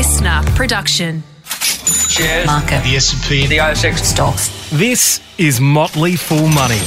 [0.00, 1.22] listener production.
[1.44, 2.46] Shares.
[2.46, 2.82] Market.
[2.84, 3.46] The S&P.
[3.46, 3.98] The ASX.
[3.98, 4.70] Stocks.
[4.70, 6.80] This is Motley Fool Money.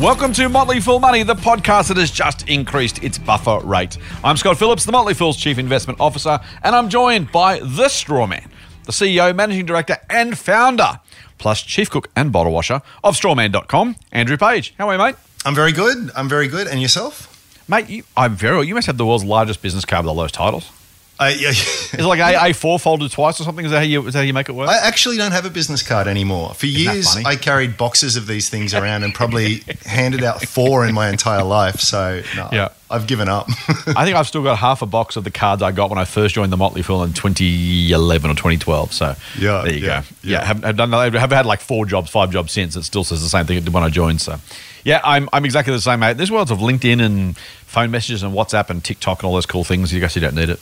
[0.00, 3.98] Welcome to Motley Fool Money, the podcast that has just increased its buffer rate.
[4.24, 8.50] I'm Scott Phillips, the Motley Fool's Chief Investment Officer, and I'm joined by the Strawman,
[8.86, 10.98] the CEO, Managing Director, and Founder,
[11.38, 14.74] plus Chief Cook and Bottle Washer of Strawman.com, Andrew Page.
[14.76, 15.14] How are you, mate?
[15.44, 16.10] I'm very good.
[16.16, 16.66] I'm very good.
[16.66, 17.68] And yourself?
[17.68, 18.64] Mate, you, I'm very well.
[18.64, 20.72] You must have the world's largest business card with all those titles.
[21.20, 23.64] I, yeah, Is it like A- A4 folded twice or something?
[23.64, 24.68] Is that how you, is that how you make it work?
[24.68, 26.54] I actually don't have a business card anymore.
[26.54, 27.16] For years.
[27.16, 31.42] I carried boxes of these things around and probably handed out four in my entire
[31.42, 31.80] life.
[31.80, 32.68] So, no, Yeah.
[32.90, 33.48] I've given up.
[33.88, 36.04] I think I've still got half a box of the cards I got when I
[36.06, 38.92] first joined the Motley Fool in 2011 or 2012.
[38.92, 40.06] So Yeah, there you yeah, go.
[40.22, 40.44] Yeah, yeah.
[40.44, 40.94] have, have done.
[40.94, 42.76] I've had like four jobs, five jobs since.
[42.76, 44.20] It still says the same thing it did when I joined.
[44.22, 44.36] So
[44.84, 46.16] yeah, I'm I'm exactly the same, mate.
[46.16, 49.64] There's worlds of LinkedIn and phone messages and WhatsApp and TikTok and all those cool
[49.64, 49.92] things.
[49.92, 50.60] You guess you don't need it.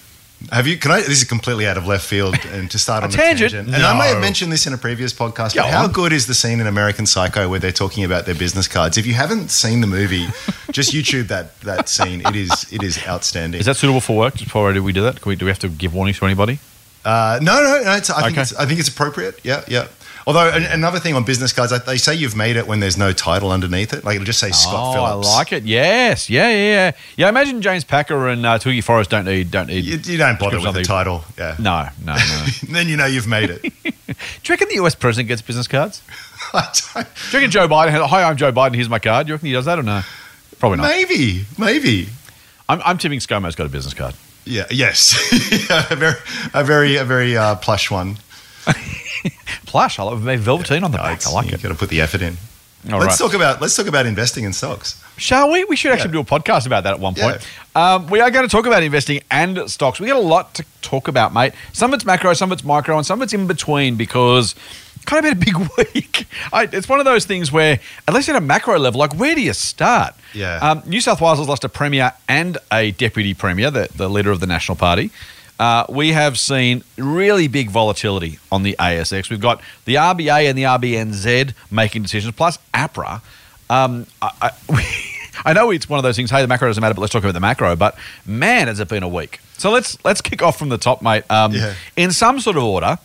[0.51, 0.77] Have you?
[0.79, 0.99] Can I?
[1.01, 3.53] This is completely out of left field, and to start on a tangent?
[3.53, 3.75] tangent.
[3.75, 5.55] And I may have mentioned this in a previous podcast.
[5.55, 5.93] Go But how on.
[5.93, 8.97] good is the scene in American Psycho where they're talking about their business cards?
[8.99, 10.27] If you haven't seen the movie,
[10.71, 12.21] just YouTube that that scene.
[12.27, 13.61] It is it is outstanding.
[13.61, 14.35] Is that suitable for work?
[14.35, 16.59] Just before we do that, we, do we have to give warnings to anybody?
[17.05, 17.93] Uh, no, no, no.
[17.95, 18.43] It's, I, think Okay.
[18.43, 19.39] it's, I think it's appropriate.
[19.45, 19.87] Yeah, yeah.
[20.27, 23.13] Although an- another thing on business cards, they say you've made it when there's no
[23.13, 24.05] title underneath it.
[24.05, 25.29] Like it'll just say Scott oh, Phillips.
[25.29, 25.63] I like it.
[25.63, 26.93] Yes, yeah, yeah, yeah.
[27.17, 29.85] Yeah, imagine James Packer and uh, Twiggy Forrest don't need don't need.
[29.85, 31.25] You, you don't bother with the title.
[31.39, 31.55] Yeah.
[31.61, 32.47] no, no, no.
[32.73, 33.63] then you know you've made it.
[33.83, 34.15] do you
[34.51, 36.03] reckon the US president gets business cards?
[36.53, 38.05] I don't- Do you reckon Joe Biden?
[38.07, 38.75] Hi, I'm Joe Biden.
[38.75, 39.29] Here's my card.
[39.29, 40.03] Do you reckon he does that or no?
[40.59, 40.89] Probably not.
[40.89, 42.09] maybe, maybe.
[42.69, 44.17] I'm, I'm tipping ScoMo's got a business card.
[44.45, 44.67] Yeah.
[44.71, 45.15] Yes.
[45.71, 46.15] a very,
[46.53, 48.17] a very, a very uh, plush one.
[49.67, 49.99] Plush.
[49.99, 51.27] I love velveteen on the back.
[51.27, 51.53] I like it.
[51.53, 51.63] you it.
[51.63, 52.37] Got to put the effort in.
[52.93, 53.27] All let's right.
[53.27, 55.03] talk about let's talk about investing in stocks.
[55.17, 55.65] Shall we?
[55.65, 57.47] We should actually do a podcast about that at one point.
[57.75, 59.99] Um, we are going to talk about investing and stocks.
[59.99, 61.53] We got a lot to talk about, mate.
[61.73, 64.55] Some of it's macro, some of it's micro, and some of it's in between because
[65.07, 66.27] kind of been a big week.
[66.53, 69.35] I, it's one of those things where, at least at a macro level, like where
[69.35, 70.15] do you start?
[70.35, 70.59] Yeah.
[70.59, 74.31] Um, New South Wales has lost a premier and a deputy premier, the, the leader
[74.31, 75.11] of the National Party.
[75.59, 79.31] Uh, we have seen really big volatility on the ASX.
[79.31, 83.23] We've got the RBA and the RBNZ making decisions, plus APRA.
[83.71, 85.13] Um, I, I,
[85.47, 86.31] I know it's one of those things.
[86.31, 87.75] Hey, the macro doesn't matter, but let's talk about the macro.
[87.77, 87.97] But
[88.27, 89.41] man, has it been a week.
[89.59, 91.25] So let's let's kick off from the top, mate.
[91.31, 91.75] Um, Yeah.
[91.97, 92.99] In some sort of order.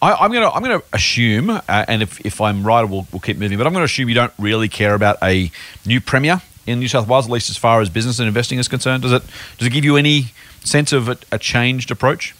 [0.00, 3.36] I, I'm gonna I'm gonna assume, uh, and if, if I'm right, we'll, we'll keep
[3.36, 3.56] moving.
[3.56, 5.48] But I'm gonna assume you don't really care about a
[5.86, 8.66] new premier in New South Wales, at least as far as business and investing is
[8.66, 9.04] concerned.
[9.04, 9.22] Does it
[9.58, 10.32] does it give you any
[10.64, 12.34] sense of a, a changed approach?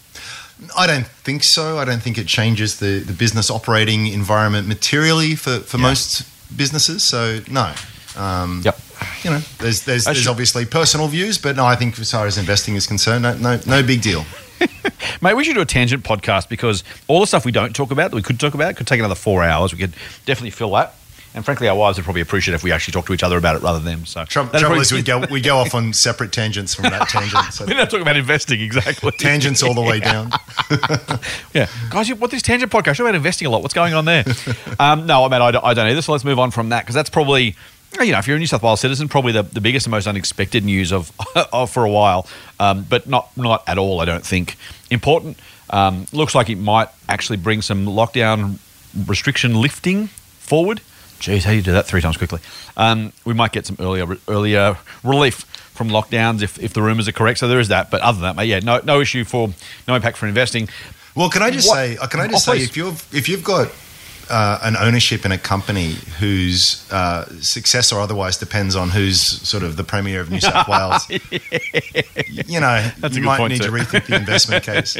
[0.77, 1.77] I don't think so.
[1.77, 6.23] I don't think it changes the, the business operating environment materially for, for most
[6.55, 7.03] businesses.
[7.03, 7.73] So no.
[8.15, 8.79] Um, Yep.
[9.23, 12.25] You know, there's there's, there's should- obviously personal views, but no, I think as far
[12.27, 14.23] as investing is concerned, no no, no big deal.
[15.21, 18.11] Mate, we should do a tangent podcast because all the stuff we don't talk about
[18.11, 19.73] that we could talk about could take another four hours.
[19.73, 19.93] We could
[20.25, 20.95] definitely fill that.
[21.35, 23.55] And frankly, our wives would probably appreciate if we actually talk to each other about
[23.55, 24.05] it rather than them.
[24.05, 27.09] So Trouble, trouble probably- is we go we go off on separate tangents from that
[27.09, 27.45] tangent.
[27.53, 29.11] So We're not talking about investing exactly.
[29.13, 30.31] tangents all the way down.
[31.53, 32.97] Yeah, guys, you- what this tangent podcast?
[32.97, 33.61] You're about investing a lot.
[33.61, 34.23] What's going on there?
[34.79, 36.01] um, no, I mean, I don't, I don't either.
[36.01, 37.55] So let's move on from that because that's probably,
[38.01, 40.07] you know, if you're a New South Wales citizen, probably the, the biggest and most
[40.07, 41.11] unexpected news of,
[41.51, 42.27] of for a while,
[42.59, 44.01] um, but not not at all.
[44.01, 44.55] I don't think
[44.89, 45.37] important.
[45.69, 48.57] Um, looks like it might actually bring some lockdown
[49.07, 50.81] restriction lifting forward.
[51.23, 52.41] Geez, how do you do that three times quickly?
[52.75, 57.13] Um, we might get some earlier earlier relief from lockdowns if, if the rumours are
[57.13, 57.39] correct.
[57.39, 57.89] So there is that.
[57.89, 59.49] But other than that, mate, yeah, no no issue for
[59.87, 60.67] no impact for investing.
[61.15, 61.95] Well, can I just What- say?
[61.97, 62.69] uh, Can I just Oh, say please.
[62.69, 63.69] if you've if you've got
[64.29, 69.63] uh, an ownership in a company whose uh, success or otherwise depends on who's sort
[69.63, 71.07] of the premier of New South Wales,
[72.47, 73.67] you know, That's a you good might point need too.
[73.69, 74.97] to rethink the investment case.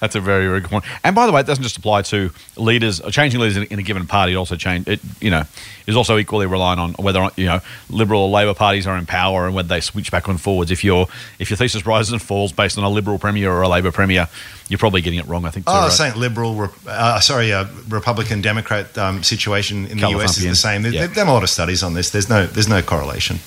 [0.00, 0.84] That's a very, very good point.
[1.04, 3.82] And by the way, it doesn't just apply to leaders, changing leaders in, in a
[3.82, 4.32] given party.
[4.32, 5.44] It also change, it, you know,
[5.90, 9.46] is also equally reliant on whether you know Liberal or Labor parties are in power
[9.46, 10.70] and whether they switch back and forwards.
[10.70, 11.08] If your
[11.38, 14.28] if your thesis rises and falls based on a Liberal premier or a Labor premier,
[14.68, 15.44] you're probably getting it wrong.
[15.44, 15.66] I think.
[15.66, 15.92] too, Oh, right?
[15.92, 20.82] saying liberal, uh, sorry, uh, Republican Democrat um, situation in the US is the same.
[20.82, 21.06] There, yeah.
[21.06, 22.10] They've done a lot of studies on this.
[22.10, 23.40] There's no there's no correlation.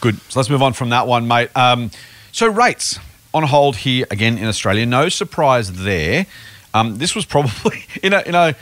[0.00, 0.18] Good.
[0.30, 1.50] So let's move on from that one, mate.
[1.54, 1.90] Um,
[2.32, 2.98] so rates
[3.34, 4.86] on hold here again in Australia.
[4.86, 6.26] No surprise there.
[6.74, 8.52] Um, this was probably you know you know.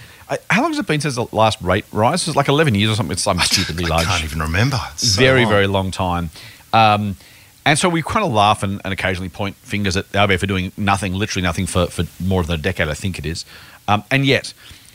[0.50, 2.28] How long has it been since the last rate rise?
[2.28, 3.12] It's like 11 years or something.
[3.12, 4.06] It's so stupidly I large.
[4.06, 4.78] can't even remember.
[4.96, 5.50] So very, long.
[5.50, 6.28] very long time.
[6.74, 7.16] Um,
[7.64, 10.46] and so we kind of laugh and, and occasionally point fingers at the RBA for
[10.46, 13.46] doing nothing, literally nothing for, for more than a decade, I think it is.
[13.88, 14.52] Um, and yet,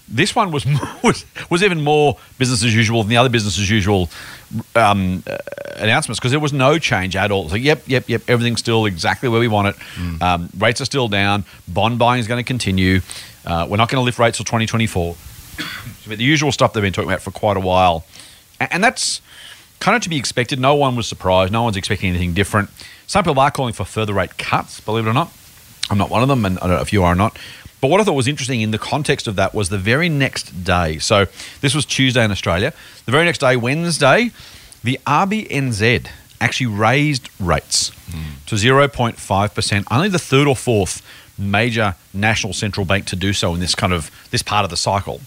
[0.07, 0.65] This one was
[1.03, 4.09] was was even more business as usual than the other business as usual
[4.75, 5.37] um, uh,
[5.77, 7.49] announcements because there was no change at all.
[7.49, 9.75] So yep, yep, yep, everything's still exactly where we want it.
[9.95, 10.21] Mm.
[10.21, 11.45] Um, rates are still down.
[11.67, 13.01] Bond buying is going to continue.
[13.45, 15.15] Uh, we're not going to lift rates till 2024.
[16.07, 18.05] But the usual stuff they've been talking about for quite a while,
[18.59, 19.21] and that's
[19.79, 20.59] kind of to be expected.
[20.59, 21.51] No one was surprised.
[21.51, 22.69] No one's expecting anything different.
[23.07, 24.79] Some people are calling for further rate cuts.
[24.79, 25.31] Believe it or not,
[25.89, 27.37] I'm not one of them, and I don't know if you are or not.
[27.83, 30.63] But what I thought was interesting in the context of that was the very next
[30.63, 30.99] day.
[30.99, 31.25] So
[31.59, 32.71] this was Tuesday in Australia.
[33.03, 34.31] The very next day, Wednesday,
[34.85, 36.07] the RBNZ
[36.39, 38.35] actually raised rates hmm.
[38.45, 39.83] to 0.5%.
[39.91, 41.01] Only the third or fourth
[41.37, 44.77] major national central bank to do so in this kind of this part of the
[44.77, 45.19] cycle.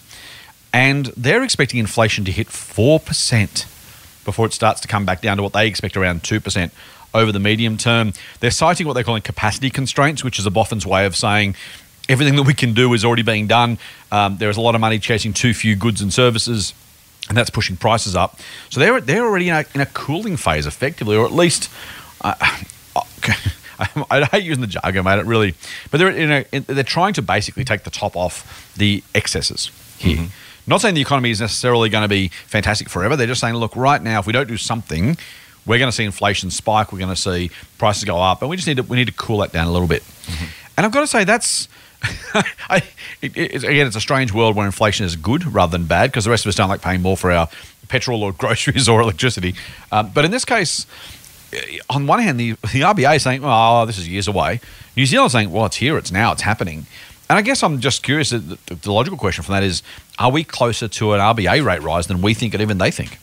[0.73, 3.65] And they're expecting inflation to hit 4%
[4.25, 6.71] before it starts to come back down to what they expect around 2%
[7.13, 8.13] over the medium term.
[8.39, 11.55] They're citing what they're calling capacity constraints, which is a Boffin's way of saying
[12.09, 13.77] everything that we can do is already being done.
[14.11, 16.73] Um, there's a lot of money chasing too few goods and services,
[17.29, 18.39] and that's pushing prices up.
[18.69, 21.69] So they're, they're already in a, in a cooling phase, effectively, or at least.
[22.21, 22.35] Uh,
[24.09, 25.19] I hate using the jargon, mate.
[25.19, 25.53] It really,
[25.91, 29.69] but they're in a, they're trying to basically take the top off the excesses
[29.99, 30.27] here.
[30.65, 33.15] Not saying the economy is necessarily going to be fantastic forever.
[33.15, 35.17] They're just saying, look, right now, if we don't do something,
[35.65, 36.91] we're going to see inflation spike.
[36.91, 39.13] We're going to see prices go up, and we just need to we need to
[39.13, 40.03] cool that down a little bit.
[40.75, 41.67] And I've got to say that's.
[42.69, 42.83] I,
[43.21, 46.25] it, it's, again, it's a strange world where inflation is good rather than bad because
[46.25, 47.49] the rest of us don't like paying more for our
[47.87, 49.55] petrol or groceries or electricity.
[49.91, 50.85] Um, but in this case,
[51.53, 54.59] eh, on one hand, the, the RBA is saying, oh, this is years away.
[54.95, 56.85] New Zealand's saying, well, it's here, it's now, it's happening.
[57.29, 59.83] And I guess I'm just curious, the, the, logical question from that is,
[60.17, 63.19] are we closer to an RBA rate rise than we think and even they think?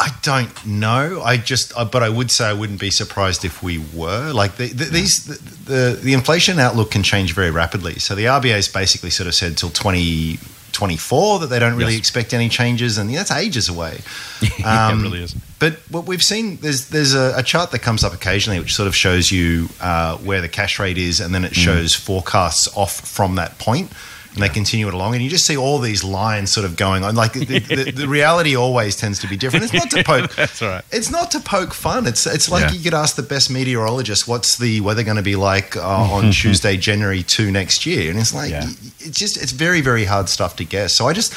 [0.00, 1.22] I don't know.
[1.24, 4.32] I just, uh, but I would say I wouldn't be surprised if we were.
[4.32, 7.94] Like the, the, these, the, the the inflation outlook can change very rapidly.
[7.98, 10.38] So the RBA has basically sort of said till twenty
[10.70, 11.98] twenty four that they don't really Yes.
[12.00, 14.00] expect any changes, and that's ages away.
[14.60, 15.34] Yeah, Um, it really is.
[15.58, 18.86] But what we've seen, there's there's a, a chart that comes up occasionally, which sort
[18.86, 23.00] of shows you uh, where the cash rate is, and then it shows forecasts off
[23.00, 23.90] from that point,
[24.38, 27.04] and they continue it along, and you just see all these lines sort of going
[27.04, 27.14] on.
[27.14, 29.64] Like the, the, the reality always tends to be different.
[29.64, 30.34] It's not to poke.
[30.36, 30.82] That's right.
[30.92, 32.06] It's not to poke fun.
[32.06, 32.72] It's it's like Yeah.
[32.72, 35.80] you could ask the best meteorologist, what's the weather going to be like uh,
[36.16, 38.64] on Tuesday, January two next year, and it's like Yeah.
[39.00, 40.94] it's just it's very very hard stuff to guess.
[40.94, 41.34] So I just.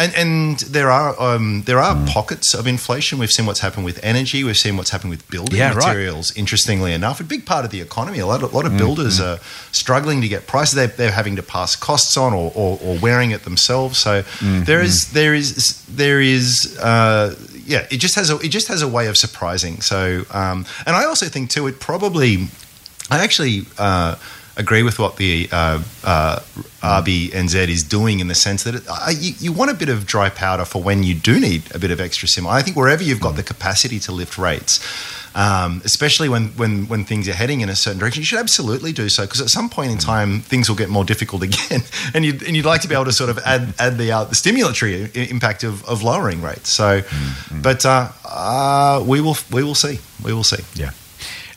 [0.00, 3.18] And, and there are um, there are pockets of inflation.
[3.18, 4.42] We've seen what's happened with energy.
[4.44, 5.76] We've seen what's happened with building Yeah, right.
[5.88, 6.34] materials.
[6.36, 8.18] Interestingly enough, a big part of the economy.
[8.20, 9.38] A lot of, a lot of builders are
[9.72, 10.74] struggling to get prices.
[10.74, 13.98] They're, they're having to pass costs on or, or, or wearing it themselves.
[13.98, 17.34] So there is there is there is uh,
[17.66, 17.86] yeah.
[17.90, 19.82] It just has a it just has a way of surprising.
[19.82, 21.66] So um, and I also think too.
[21.66, 22.48] It probably
[23.10, 24.16] I actually uh,
[24.56, 26.40] agree with what the uh, uh,
[26.82, 30.06] RBNZ is doing in the sense that it, uh, you, you want a bit of
[30.06, 32.46] dry powder for when you do need a bit of extra sim.
[32.46, 34.80] I think wherever you've got the capacity to lift rates,
[35.34, 38.92] um, especially when, when, when things are heading in a certain direction, you should absolutely
[38.92, 41.82] do so because at some point in time things will get more difficult again,
[42.14, 44.24] and you'd, and you'd like to be able to sort of add, add the, uh,
[44.24, 46.70] the stimulatory impact of, of lowering rates.
[46.70, 47.02] So,
[47.62, 50.62] but uh, uh, we will we will see we will see.
[50.74, 50.90] Yeah,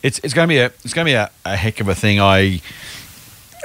[0.03, 1.95] it's it's going to be a it's going to be a, a heck of a
[1.95, 2.19] thing.
[2.19, 2.61] I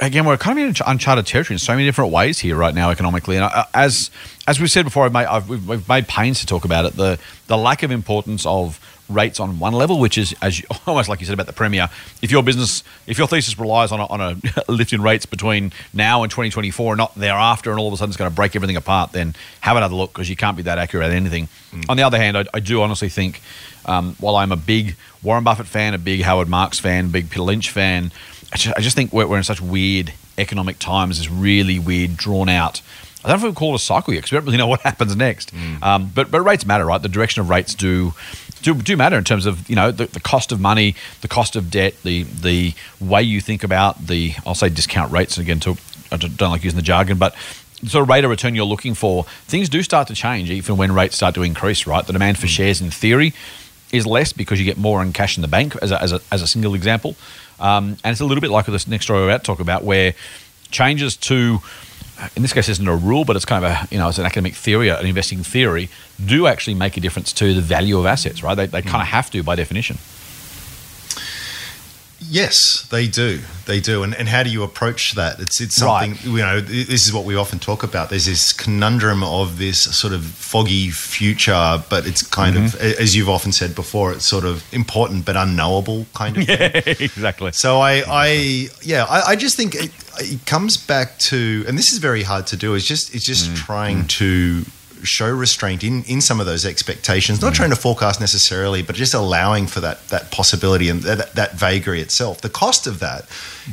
[0.01, 2.89] again, we're kind of in uncharted territory in so many different ways here right now
[2.89, 4.09] economically, and uh, as
[4.47, 6.93] as we've said before, I've made, I've, we've, we've made pains to talk about it.
[6.93, 11.09] The the lack of importance of rates on one level, which is as you, almost
[11.09, 11.89] like you said about the premier.
[12.21, 14.37] If your business, if your thesis relies on a, on a
[14.71, 18.11] lift in rates between now and 2024, and not thereafter, and all of a sudden
[18.11, 20.77] it's going to break everything apart, then have another look because you can't be that
[20.77, 21.49] accurate at anything.
[21.89, 23.41] On the other hand, I, I do honestly think,
[23.85, 27.43] um, while I'm a big Warren Buffett fan, a big Howard Marks fan, big Peter
[27.43, 28.11] Lynch fan,
[28.51, 31.17] I just, I just think we're, we're in such weird economic times.
[31.17, 32.81] This really weird, drawn out.
[33.23, 34.67] I don't know if we call it a cycle yet because we don't really know
[34.67, 35.53] what happens next.
[35.81, 37.01] Um, but but rates matter, right?
[37.01, 38.13] The direction of rates do
[38.61, 41.55] do, do matter in terms of you know the, the cost of money, the cost
[41.55, 45.37] of debt, the the way you think about the I'll say discount rates.
[45.37, 45.77] And again, to,
[46.11, 47.35] I don't don't like using the jargon, but
[47.83, 50.75] the sort of rate of return you're looking for, things do start to change even
[50.75, 52.05] when rates start to increase, right?
[52.05, 53.33] The demand for shares, in theory,
[53.91, 56.21] is less because you get more in cash in the bank, as a, as a,
[56.31, 57.15] as a single example.
[57.59, 59.83] Um, and it's a little bit like this next story we're about to talk about,
[59.83, 60.13] where
[60.71, 61.59] changes to,
[62.35, 64.25] in this case, isn't a rule, but it's kind of a, you know, it's an
[64.25, 65.89] academic theory, an investing theory,
[66.23, 68.55] do actually make a difference to the value of assets, right?
[68.55, 69.97] They, they kind of have to by definition.
[72.29, 73.39] Yes, they do.
[73.65, 74.03] They do.
[74.03, 75.39] And, and how do you approach that?
[75.39, 76.23] It's it's something Right.
[76.25, 76.61] you know.
[76.61, 78.09] This is what we often talk about.
[78.09, 83.01] There's this conundrum of this sort of foggy future, but it's kind of, Mm-hmm.
[83.01, 86.95] as you've often said before, it's sort of important but unknowable kind of thing.
[86.99, 87.51] exactly.
[87.51, 91.91] So I, I yeah, I, I just think it, it comes back to, and this
[91.91, 92.75] is very hard to do.
[92.75, 94.63] It's just it's just trying to
[95.03, 97.41] show restraint in in some of those expectations.
[97.41, 101.53] Not trying to forecast necessarily, but just allowing for that that possibility and that, that
[101.53, 102.41] vagary itself.
[102.41, 103.25] The cost of that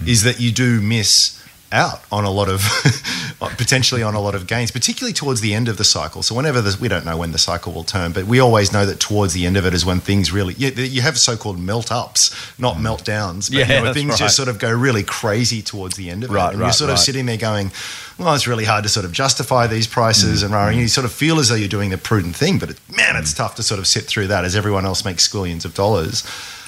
[0.07, 1.36] is that you do miss
[1.73, 2.61] out on a lot of
[3.59, 6.23] potentially on a lot of gains, particularly towards the end of the cycle.
[6.23, 8.87] So whenever the, we don't know when the cycle will turn, but we always know
[8.87, 11.91] that towards the end of it is when things really you, you have so-called melt
[11.93, 13.51] ups, not meltdowns.
[13.51, 14.19] But Yeah, you know, things right.
[14.19, 16.75] just sort of go really crazy towards the end of it, Right, and you're right,
[16.75, 17.73] sort of sitting there going,
[18.19, 21.05] "Well, it's really hard to sort of justify these prices," Mm, and and you sort
[21.05, 23.37] of feel as though you're doing the prudent thing, but it, man, it's Mm.
[23.39, 26.23] tough to sort of sit through that as everyone else makes squillions of dollars.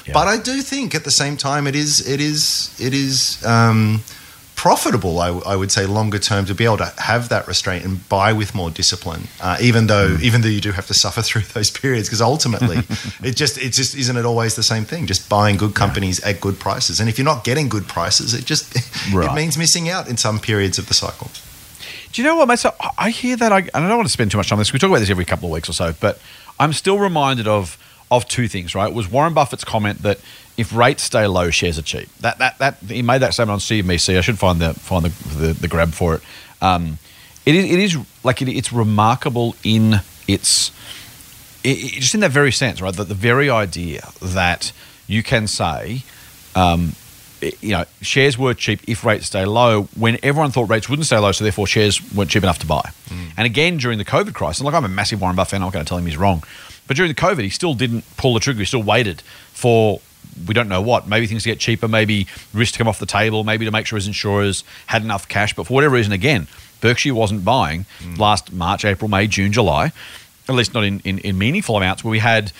[0.06, 0.14] Yeah.
[0.14, 3.44] But I do think at the same time it is it is it is.
[3.44, 4.02] Um,
[4.58, 8.06] profitable, I, I would say, longer term to be able to have that restraint and
[8.08, 10.22] buy with more discipline, uh, even though Mm.
[10.22, 12.78] even though you do have to suffer through those periods, because ultimately,
[13.22, 15.06] it just it just isn't it always the same thing?
[15.06, 18.44] Just buying good companies at good prices, and if you're not getting good prices, it
[18.44, 18.74] just
[19.14, 19.30] Right.
[19.30, 21.30] it means missing out in some periods of the cycle.
[22.12, 22.58] Do you know what, mate?
[22.58, 24.56] So I- I hear that, I, and I don't want to spend too much time
[24.56, 24.72] on this.
[24.72, 26.18] We talk about this every couple of weeks or so, but
[26.58, 27.78] I'm still reminded of
[28.10, 28.74] of two things.
[28.74, 30.18] Right, was Warren Buffett's comment that
[30.56, 32.08] if rates stay low, shares are cheap.
[32.20, 34.18] That that that he made that statement on CNBC.
[34.18, 36.22] I should find the find the the, the grab for it.
[36.60, 36.98] Um,
[37.46, 40.70] it is it is like it, it's remarkable in its
[41.64, 42.94] it, it- just in that very sense, right?
[42.94, 44.72] That the very idea that
[45.06, 46.02] you can say,
[46.54, 46.92] um,
[47.60, 51.18] you know, shares were cheap if rates stay low when everyone thought rates wouldn't stay
[51.18, 52.90] low, so therefore shares weren't cheap enough to buy.
[53.36, 55.66] And again, during the COVID crisis, and like I'm a massive Warren Buffett fan, I'm
[55.68, 56.42] not going to tell him he's wrong,
[56.88, 58.58] but during the COVID, he still didn't pull the trigger.
[58.58, 60.00] He still waited for
[60.46, 61.08] we don't know what.
[61.08, 63.86] Maybe things to get cheaper, maybe risk to come off the table, maybe to make
[63.86, 65.54] sure his insurers had enough cash.
[65.54, 66.48] But for whatever reason, again,
[66.80, 69.92] Berkshire wasn't buying last March, April, May, June, July,
[70.48, 72.52] at least not in, in, in meaningful amounts, where we had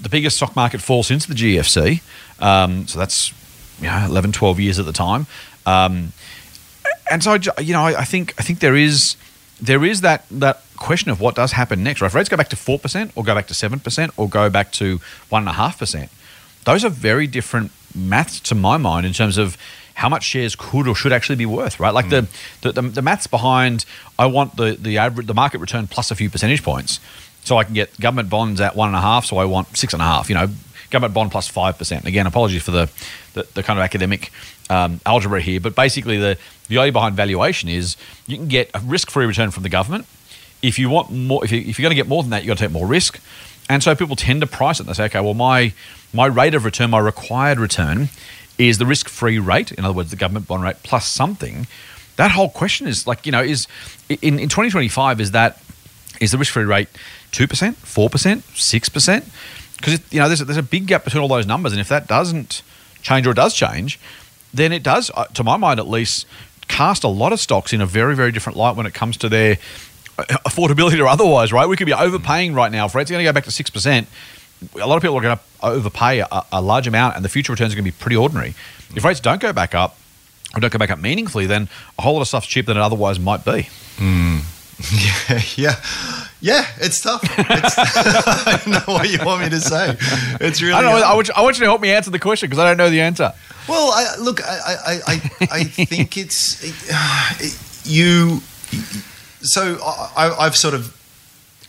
[0.00, 2.02] the biggest stock market fall since the GFC.
[2.40, 3.32] Um, so that's
[3.80, 5.26] you know, 11, 12 years at the time.
[5.66, 6.12] Um,
[7.10, 9.16] and so, you know, I, I think I think there is
[9.60, 12.00] there is that that question of what does happen next.
[12.00, 12.08] Right?
[12.08, 14.48] If rates go back to four percent, or go back to seven percent, or go
[14.50, 16.10] back to one and a half percent,
[16.64, 19.56] those are very different maths to my mind in terms of
[19.94, 21.80] how much shares could or should actually be worth.
[21.80, 21.92] Right?
[21.92, 22.26] Like the,
[22.62, 23.84] the the the maths behind
[24.18, 27.00] I want the the average the market return plus a few percentage points,
[27.44, 29.26] so I can get government bonds at one and a half.
[29.26, 30.28] So I want six and a half.
[30.30, 30.48] You know.
[30.90, 32.06] Government bond plus plus five percent.
[32.06, 32.88] Again, apologies for the,
[33.34, 34.32] the, the kind of academic
[34.70, 38.80] um, algebra here, but basically the, the idea behind valuation is you can get a
[38.80, 40.06] risk-free return from the government.
[40.62, 42.48] If you want more, if, you, if you're going to get more than that, you've
[42.48, 43.20] got to take more risk,
[43.68, 44.84] and so people tend to price it.
[44.84, 45.72] They say, okay, well my
[46.12, 48.08] my rate of return, my required return,
[48.56, 49.72] is the risk-free rate.
[49.72, 51.66] In other words, the government bond rate plus something.
[52.16, 53.68] That whole question is like you know is
[54.08, 55.62] in in 2025 is that
[56.20, 56.88] is the rate
[57.30, 59.24] two percent, four percent, six percent?
[59.76, 61.88] Because you know there's a, there's a big gap between all those numbers, and if
[61.88, 62.62] that doesn't
[63.02, 63.98] change or does change,
[64.52, 66.26] then it does, uh, to my mind at least,
[66.66, 69.28] cast a lot of stocks in a very very different light when it comes to
[69.28, 69.58] their
[70.18, 71.52] affordability or otherwise.
[71.52, 72.86] Right, we could be overpaying right now.
[72.86, 74.08] If rates are going to go back to six percent,
[74.80, 77.52] a lot of people are going to overpay a, a large amount, and the future
[77.52, 78.54] returns are going to be pretty ordinary.
[78.94, 79.96] If rates don't go back up,
[80.54, 82.82] or don't go back up meaningfully, then a whole lot of stuff's cheaper than it
[82.82, 83.68] otherwise might be.
[83.96, 84.38] Hmm.
[85.28, 85.74] Yeah, yeah,
[86.40, 86.64] yeah.
[86.76, 87.20] It's tough.
[87.24, 89.96] It's, I don't know what you want me to say.
[90.40, 90.74] It's really.
[90.74, 91.04] I don't know.
[91.04, 92.76] I want, you, I want you to help me answer the question because I don't
[92.76, 93.32] know the answer.
[93.68, 95.20] Well, I, look, I, I, I,
[95.50, 97.58] I think it's it,
[97.90, 98.40] you.
[99.42, 99.78] So
[100.16, 100.94] I, I've sort of.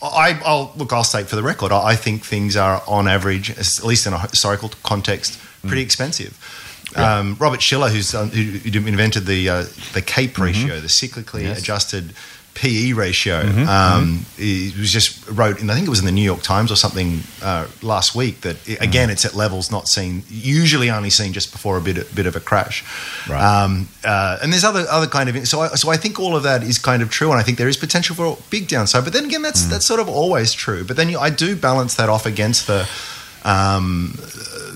[0.01, 0.93] I, I'll look.
[0.93, 1.71] I'll state for the record.
[1.71, 6.37] I I think things are, on average, at least in a historical context, pretty expensive.
[6.95, 8.41] Um, Robert Shiller, who's um, who,
[8.87, 11.59] invented the uh, the CAPE ratio, the cyclically Yes.
[11.59, 12.13] adjusted
[12.59, 13.39] PE ratio,
[13.69, 16.73] um, he was just wrote, and I think it was in the New York Times
[16.73, 21.09] or something uh, last week that it, again it's at levels not seen, usually only
[21.09, 22.83] seen just before a bit a bit of a crash.
[23.29, 23.41] Right.
[23.41, 26.43] Um, uh, and there's other other kind of so I, so I think all of
[26.43, 29.05] that is kind of true, and I think there is potential for a big downside.
[29.05, 30.83] But then again, that's that's sort of always true.
[30.83, 32.89] But then you, I do balance that off against the.
[33.45, 34.19] Um,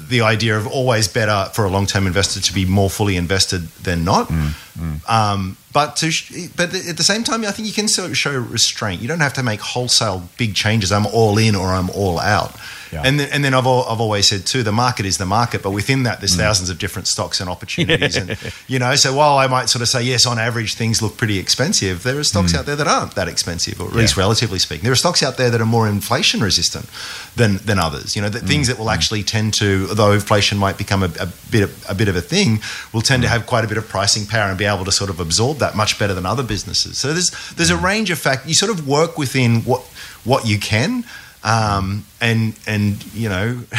[0.07, 3.67] the idea of always better for a long term investor to be more fully invested
[3.83, 4.29] than not.
[4.77, 5.09] Mm.
[5.09, 9.01] Um, but to sh- but at the same time, I think you can show restraint.
[9.01, 10.91] You don't have to make wholesale big changes.
[10.91, 12.55] I'm all in or I'm all out.
[12.93, 13.01] Yeah.
[13.03, 15.71] And then, and then I've I've always said too, the market is the market, but
[15.71, 16.39] within that, there's mm.
[16.39, 18.15] thousands of different stocks and opportunities.
[18.15, 18.37] and
[18.67, 21.39] you know, so while I might sort of say yes, on average things look pretty
[21.39, 22.59] expensive, there are stocks mm.
[22.59, 24.83] out there that aren't that expensive, or at least relatively speaking.
[24.83, 26.87] There are stocks out there that are more inflation resistant
[27.35, 28.15] than than others.
[28.15, 31.27] You know, that things that will actually tend to, though inflation might become a, a
[31.49, 32.59] bit of, a bit of a thing,
[32.93, 35.09] will tend to have quite a bit of pricing power and be able to sort
[35.09, 36.97] of absorb that much better than other businesses.
[36.97, 38.47] So there's there's a range of fact.
[38.47, 39.81] You sort of work within what
[40.23, 41.03] what you can.
[41.43, 43.53] Um, and and you know,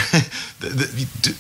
[0.61, 0.69] the,
[1.23, 1.37] the,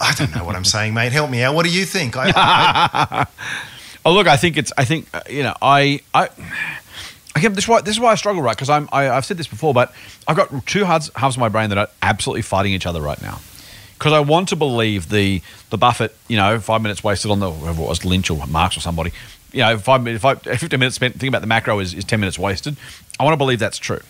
[0.00, 1.12] I don't know what I'm saying, mate.
[1.12, 1.54] Help me out.
[1.54, 2.16] What do you think?
[2.16, 3.26] I, I,
[4.04, 4.72] Oh, look, I think it's.
[4.78, 5.54] I think uh, you know.
[5.60, 6.00] I.
[6.14, 6.28] I.
[7.36, 8.56] Again, this is why this is why I struggle, right?
[8.56, 8.88] Because I'm.
[8.92, 9.94] I, I've said this before, but
[10.26, 13.20] I've got two halves, halves of my brain that are absolutely fighting each other right
[13.20, 13.40] now.
[14.00, 17.50] Because I want to believe the the Buffett, you know, five minutes wasted on the
[17.50, 19.12] whoever it was, Lynch or Marks or somebody.
[19.52, 22.18] You know, five minutes, five, fifteen minutes spent thinking about the macro is, is ten
[22.18, 22.78] minutes wasted.
[23.18, 24.00] I want to believe that's true.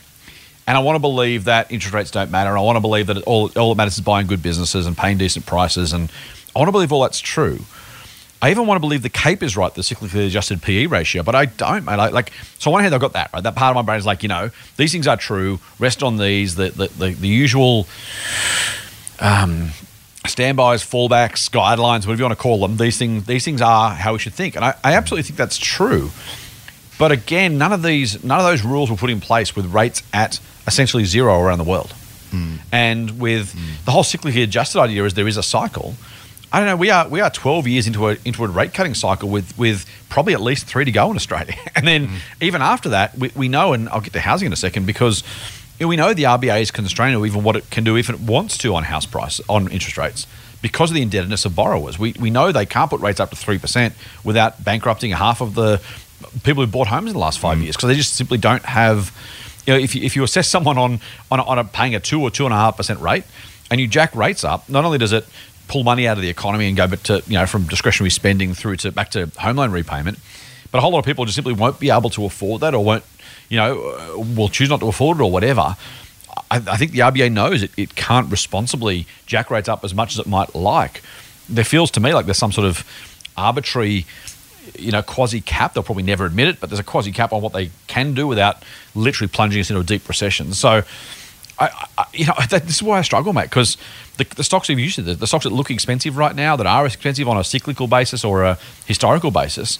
[0.68, 2.50] And I want to believe that interest rates don't matter.
[2.50, 4.96] And I want to believe that all, all that matters is buying good businesses and
[4.96, 5.92] paying decent prices.
[5.92, 6.08] And
[6.54, 7.58] I want to believe all that's true.
[8.40, 11.34] I even want to believe the CAPE is right, the cyclically adjusted PE ratio, but
[11.34, 11.98] I don't, mate.
[11.98, 13.42] I, like, so on one hand, I've got that, right?
[13.42, 15.58] That part of my brain is like, you know, these things are true.
[15.80, 16.54] Rest on these.
[16.54, 17.88] The the, the, the usual
[19.20, 19.70] um,
[20.26, 22.76] standbys, fallbacks, guidelines, whatever you want to call them.
[22.76, 25.58] These things, these things are how we should think, and I, I absolutely think that's
[25.58, 26.10] true.
[26.98, 30.02] But again, none of these, none of those rules were put in place with rates
[30.12, 31.92] at essentially zero around the world.
[32.30, 32.56] Hmm.
[32.70, 33.84] And with hmm.
[33.84, 35.94] the whole cyclically adjusted idea is there is a cycle.
[36.52, 36.76] I don't know.
[36.76, 39.86] We are we are twelve years into a into a rate cutting cycle with with
[40.08, 42.16] probably at least three to go in Australia, and then hmm.
[42.40, 45.22] even after that, we, we know, and I'll get to housing in a second because
[45.80, 48.10] you know, we know the RBA is constrained or even what it can do if
[48.10, 50.26] it wants to on house price on interest rates
[50.60, 51.98] because of the indebtedness of borrowers.
[51.98, 55.54] We we know they can't put rates up to three percent without bankrupting half of
[55.54, 55.80] the
[56.44, 57.62] people who bought homes in the last five mm.
[57.62, 59.10] years because they just simply don't have
[59.66, 62.00] you know, if you, if you assess someone on on, a, on a paying a
[62.00, 63.24] two or two and a half percent rate,
[63.70, 65.26] and you jack rates up, not only does it
[65.66, 68.52] pull money out of the economy and go back to you know from discretionary spending
[68.52, 70.18] through to back to home loan repayment,
[70.70, 72.84] but a whole lot of people just simply won't be able to afford that or
[72.84, 73.04] won't
[73.50, 75.76] you know will choose not to afford it or whatever.
[76.50, 80.12] I, I think the RBA knows it, it can't responsibly jack rates up as much
[80.12, 81.02] as it might like.
[81.48, 82.84] There feels to me like there's some sort of
[83.36, 84.06] arbitrary
[84.78, 85.74] you know, quasi cap.
[85.74, 88.26] They'll probably never admit it, but there's a quasi cap on what they can do
[88.26, 88.62] without
[88.94, 90.52] literally plunging us into a deep recession.
[90.52, 90.82] So,
[91.58, 93.76] I, I you know, that, this is why I struggle, mate, because
[94.16, 96.86] the, the stocks we've used, the, the stocks that look expensive right now, that are
[96.86, 99.78] expensive on a cyclical basis or a historical basis,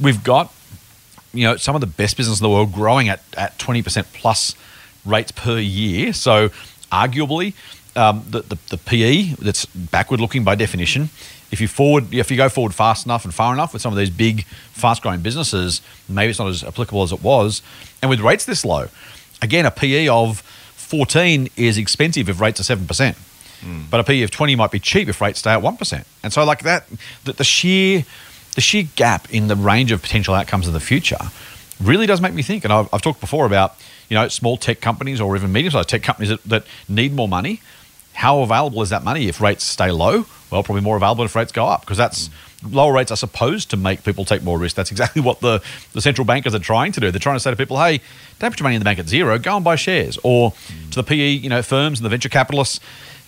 [0.00, 0.52] we've got,
[1.32, 4.54] you know, some of the best business in the world growing at, at 20% plus
[5.04, 6.12] rates per year.
[6.12, 6.50] So,
[6.90, 7.54] arguably,
[7.94, 11.10] um, the, the, the PE that's backward looking by definition.
[11.50, 13.98] If you forward, if you go forward fast enough and far enough with some of
[13.98, 17.62] these big, fast growing businesses, maybe it's not as applicable as it was.
[18.02, 18.88] And with rates this low,
[19.40, 23.16] again, a PE of 14 is expensive if rates are 7%.
[23.90, 26.04] But a PE of 20 might be cheap if rates stay at 1%.
[26.22, 26.86] And so, like that,
[27.24, 28.04] the, the sheer
[28.56, 31.30] the sheer gap in the range of potential outcomes in the future
[31.80, 32.64] really does make me think.
[32.64, 33.76] And I've, I've talked before about
[34.08, 37.28] you know small tech companies or even medium sized tech companies that, that need more
[37.28, 37.60] money.
[38.14, 40.24] How available is that money if rates stay low?
[40.50, 42.30] Well, probably more available if rates go up because that's
[42.70, 44.76] lower rates are supposed to make people take more risk.
[44.76, 47.10] That's exactly what the, the central bankers are trying to do.
[47.10, 48.00] They're trying to say to people, hey,
[48.38, 50.18] don't put your money in the bank at zero, go and buy shares.
[50.22, 50.52] Or
[50.92, 52.80] to the PE, you know, firms and the venture capitalists,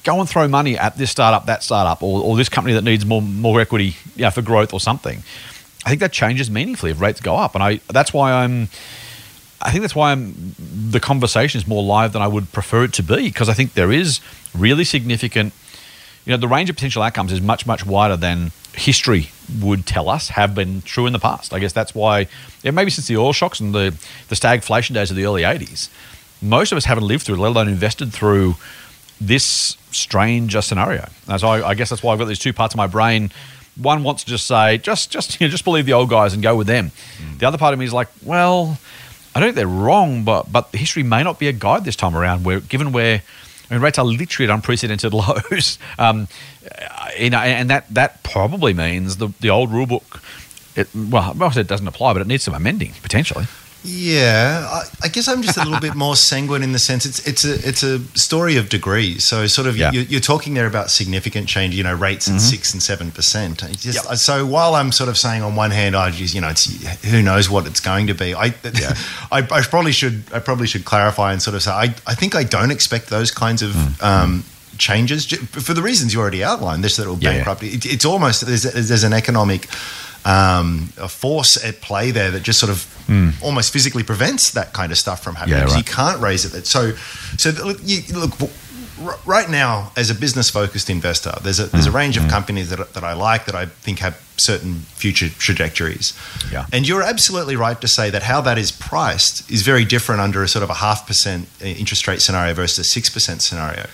[0.05, 3.05] go and throw money at this startup, that startup, or, or this company that needs
[3.05, 5.23] more more equity you know, for growth or something.
[5.85, 8.69] I think that changes meaningfully if rates go up, and I that's why I'm.
[9.61, 12.93] I think that's why I'm, the conversation is more live than I would prefer it
[12.93, 14.21] to be because I think there is
[14.55, 15.53] really significant.
[16.25, 19.31] You know, the range of potential outcomes is much much wider than history
[19.61, 21.53] would tell us have been true in the past.
[21.53, 22.29] I guess that's why,
[22.63, 23.97] yeah, maybe since the oil shocks and the
[24.29, 25.89] the stagflation days of the early '80s,
[26.41, 28.57] most of us haven't lived through, let alone invested through
[29.21, 31.09] this strange uh, scenario.
[31.27, 33.31] And so I, I guess that's why I've got these two parts of my brain.
[33.77, 36.43] One wants to just say, just just you know, just believe the old guys and
[36.43, 36.93] go with them.
[37.39, 38.79] The other part of me is like, well,
[39.35, 42.17] I don't think they're wrong, but but history may not be a guide this time
[42.17, 42.45] around.
[42.45, 43.23] Where given where
[43.71, 46.29] I mean, rates are literally at unprecedented lows, um,
[47.19, 50.23] you know, and that that probably means the the old rule book.
[50.77, 53.47] It, well, it doesn't apply, but it needs some amending potentially.
[53.85, 57.27] Yeah, I, I guess I'm just a little bit more sanguine in the sense it's
[57.27, 59.25] it's a it's a story of degrees.
[59.25, 59.93] So sort of Yeah.
[59.93, 61.75] you, you're talking there about significant change.
[61.77, 63.63] You know, rates at six and seven percent.
[63.63, 64.17] Yep.
[64.17, 66.67] so while I'm sort of saying on one hand, I just you know, it's
[67.05, 68.35] who knows what it's going to be.
[68.35, 68.47] I,
[69.31, 72.35] I I probably should I probably should clarify and sort of say I I think
[72.35, 73.71] I don't expect those kinds of.
[73.71, 74.03] Mm.
[74.03, 74.45] Um,
[74.77, 76.85] Changes for the reasons you already outlined.
[76.85, 77.57] This that will Yeah, yeah.
[77.63, 79.67] It, it's almost there's, there's an economic
[80.25, 83.31] um, a force at play there that just sort of hmm.
[83.43, 85.89] almost physically prevents that kind of stuff from happening Yeah, because right.
[85.89, 86.67] you can't raise it.
[86.67, 86.93] So,
[87.37, 88.33] so look, you, look
[89.25, 91.97] right now as a business focused investor, there's a there's a hmm.
[91.97, 92.31] range of hmm.
[92.31, 96.19] companies that, that I like that I think have certain future trajectories.
[96.53, 96.67] Yeah.
[96.73, 100.43] And you're absolutely right to say that how that is priced is very different under
[100.43, 103.87] a sort of a half percent interest rate scenario versus a six percent scenario.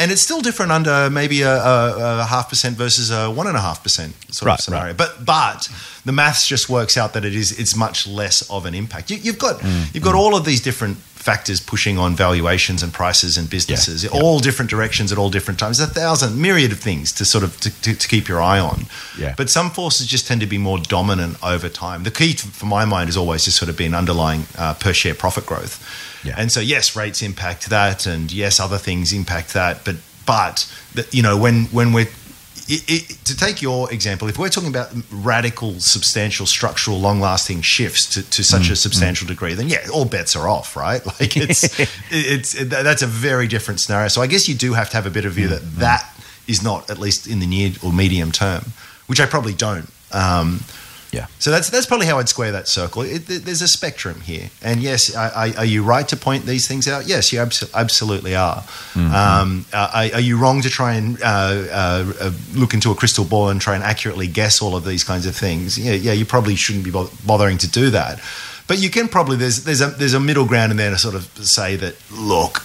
[0.00, 3.56] And it's still different under maybe a, a, a half percent versus a one and
[3.56, 4.86] a half percent sort Right, of scenario.
[4.86, 4.96] right.
[4.96, 5.68] But but
[6.04, 9.10] the maths just works out that it is it's much less of an impact.
[9.10, 10.96] You, you've got Mm, you've got all of these different
[11.30, 15.78] factors pushing on valuations and prices and businesses, all different directions at all different times.
[15.80, 18.86] A thousand myriad of things to sort of to, to, to keep your eye on.
[19.18, 19.34] Yeah.
[19.36, 22.04] But some forces just tend to be more dominant over time.
[22.04, 24.94] The key, to, for my mind, has always just sort of been underlying uh, per
[24.94, 25.76] share profit growth.
[26.24, 26.34] Yeah.
[26.36, 29.84] And so, yes, rates impact that, and yes, other things impact that.
[29.84, 30.68] But but
[31.12, 32.08] you know when when we're
[32.68, 38.06] it, it, to take your example, if we're talking about radical, substantial, structural, long-lasting shifts
[38.14, 41.04] to, to such Mm, a substantial degree, then yeah, all bets are off, right?
[41.20, 41.64] Like it's
[42.10, 44.08] it's it, that's a very different scenario.
[44.08, 46.14] So I guess you do have to have a bit of view Mm, that that
[46.46, 48.72] is not at least in the near or medium term,
[49.08, 49.88] which I probably don't.
[50.12, 50.60] Um,
[51.12, 51.26] Yeah.
[51.40, 53.02] so that's that's probably how I'd square that circle.
[53.02, 56.46] It, there- there's a spectrum here, and yes, I, I, are you right to point
[56.46, 57.06] these things out?
[57.08, 58.62] Yes, you abso- absolutely are.
[58.94, 63.24] Um, are, are you wrong to try and uh, uh, uh, look into a crystal
[63.24, 65.76] ball and try and accurately guess all of these kinds of things?
[65.78, 68.20] Yeah, yeah, you probably shouldn't be bo- bothering to do that.
[68.68, 71.16] But you can probably there's there's a there's a middle ground in there to sort
[71.16, 72.62] of say that look.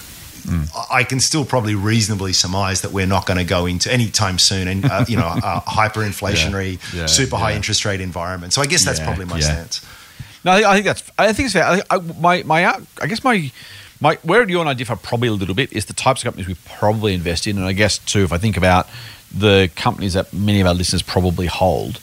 [0.91, 4.37] I can still probably reasonably surmise that we're not going to go into any time
[4.39, 7.55] soon, and uh, you know, a hyperinflationary, Yeah, yeah, super high yeah.
[7.57, 8.53] interest rate environment.
[8.53, 9.43] So I guess that's Yeah, probably my yeah.
[9.65, 9.85] stance.
[10.43, 11.11] No, I think, I think that's.
[11.17, 11.63] I think it's fair.
[11.65, 13.51] I, I, my my I guess my
[13.99, 16.47] my where you and I differ probably a little bit is the types of companies
[16.47, 18.87] we probably invest in, and I guess too if I think about
[19.35, 21.99] the companies that many of our listeners probably hold.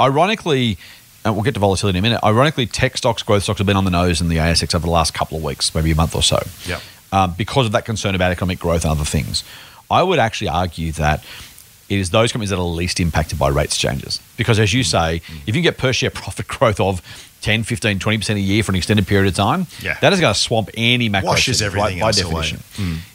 [0.00, 0.76] Ironically,
[1.24, 2.20] and we'll get to volatility in a minute.
[2.24, 4.90] Ironically, tech stocks, growth stocks have been on the nose in the ASX over the
[4.92, 6.40] last couple of weeks, maybe a month or so.
[6.66, 6.82] Yep.
[7.12, 9.44] Um, because of that concern about economic growth and other things.
[9.90, 11.22] I would actually argue that
[11.88, 14.20] it is those companies that are least impacted by rates changes.
[14.36, 17.00] Because as you say, if you get per share profit growth of
[17.42, 19.96] 10, 15, 20% a year for an extended period of time, Yeah.
[20.00, 22.58] that is going to swamp any macro Washes everything by, by definition.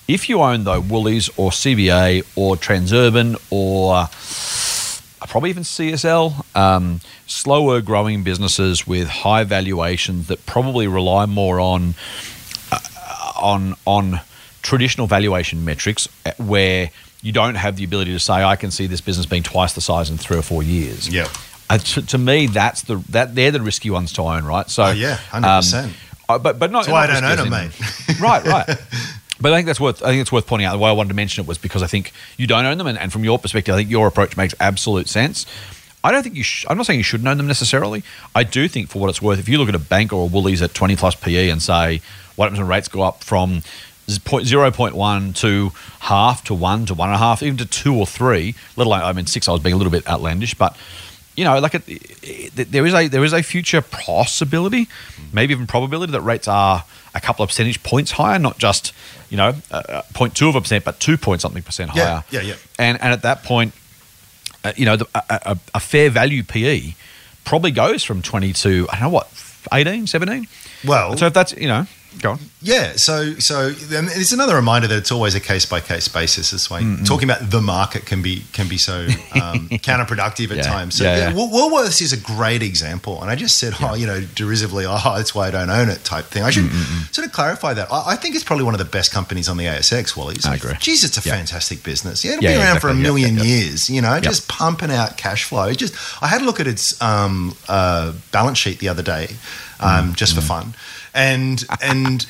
[0.08, 7.02] If you own, though, Woolies or CBA or Transurban or uh, probably even CSL, um,
[7.28, 11.96] slower growing businesses with high valuations that probably rely more on
[13.36, 14.22] on on
[14.62, 16.92] traditional valuation metrics uh, where
[17.22, 19.82] you don't have the ability to say I can see this business being twice the
[19.82, 21.08] size in three or four years.
[21.10, 21.28] Yeah.
[21.70, 24.70] Uh, to, to me, that's the that they're the risky ones to own, right?
[24.70, 25.84] So Oh, yeah, 100%.
[25.86, 25.92] um,
[26.30, 27.72] uh, but but not That's why I don't own them,
[28.10, 28.66] in- right, right.
[29.40, 30.04] But I think that's worth.
[30.04, 30.74] I think it's worth pointing out.
[30.74, 32.86] The way I wanted to mention it was because I think you don't own them,
[32.88, 35.46] and, and from your perspective, I think your approach makes absolute sense.
[36.04, 36.44] I don't think you.
[36.44, 38.04] Sh- I'm not saying you shouldn't own them necessarily.
[38.34, 40.26] I do think, for what it's worth, if you look at a bank or a
[40.26, 42.02] Woolies at 20 plus PE and say,
[42.36, 43.62] what happens when rates go up from
[44.44, 47.96] zero point one to half to one to one and a half, even to two
[47.96, 49.48] or three, let alone I mean six.
[49.48, 50.76] I was being a little bit outlandish, but
[51.38, 54.88] you know, like it, it, there is a there is a future possibility,
[55.32, 56.84] maybe even probability that rates are
[57.14, 58.92] a couple of percentage points higher, not just
[59.30, 62.24] you know uh, uh, 0.2 of a percent, but two point something percent Yeah, higher.
[62.32, 62.56] yeah, yeah.
[62.80, 63.74] And and at that point,
[64.64, 66.94] uh, you know, the, a, a, a fair value PE
[67.44, 69.28] probably goes from 20 to I don't know what
[69.74, 70.48] 18, 17.
[70.86, 71.86] Well, So if that's you know,
[72.20, 72.40] go on.
[72.62, 76.52] Yeah, so so and it's another reminder that it's always a case by case basis.
[76.52, 80.64] This way, talking about the market can be can be so um, counterproductive at Yeah,
[80.64, 80.96] times.
[80.98, 81.34] So yeah, yeah.
[81.34, 85.34] Woolworths is a great example, and I just said, oh, you know, derisively, oh, that's
[85.34, 86.44] why I don't own it, type thing.
[86.44, 86.70] I should
[87.12, 87.92] sort of clarify that.
[87.92, 90.16] I, I think it's probably one of the best companies on the ASX.
[90.16, 90.74] Woolies, I agree.
[90.80, 92.24] Geez, it's a fantastic business.
[92.24, 93.02] Yeah, it'll be around for a exactly.
[93.02, 93.48] Yep, million yep, yep.
[93.48, 93.90] years.
[93.90, 95.68] You know, just pumping out cash flow.
[95.68, 99.30] It just I had a look at its um, uh, balance sheet the other day,
[99.80, 100.74] um, just for fun,
[101.14, 102.22] and and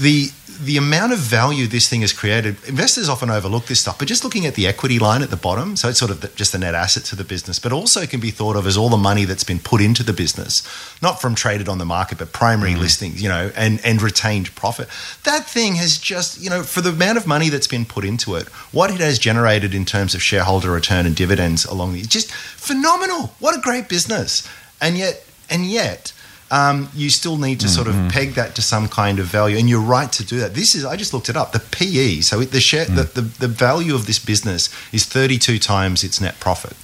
[0.00, 2.56] the the amount of value this thing has created.
[2.68, 5.74] Investors often overlook this stuff, but just looking at the equity line at the bottom,
[5.74, 8.20] so it's sort of the, just the net assets of the business, but also can
[8.20, 10.62] be thought of as all the money that's been put into the business,
[11.00, 12.78] not from traded on the market, but primary mm.
[12.78, 14.86] listings, you know, and and retained profit.
[15.24, 18.34] That thing has just, you know, for the amount of money that's been put into
[18.34, 22.30] it, what it has generated in terms of shareholder return and dividends along the, just
[22.30, 23.34] phenomenal.
[23.38, 24.46] What a great business,
[24.80, 26.12] and yet, and yet
[26.50, 28.06] um, you still need to sort Mm-hmm.
[28.06, 29.56] of peg that to some kind of value.
[29.58, 30.54] And you're right to do that.
[30.54, 32.20] This is, I just looked it up, the PE.
[32.22, 32.96] So the share, Mm.
[32.96, 36.74] the, the, the value of this business is 32 times its net profit.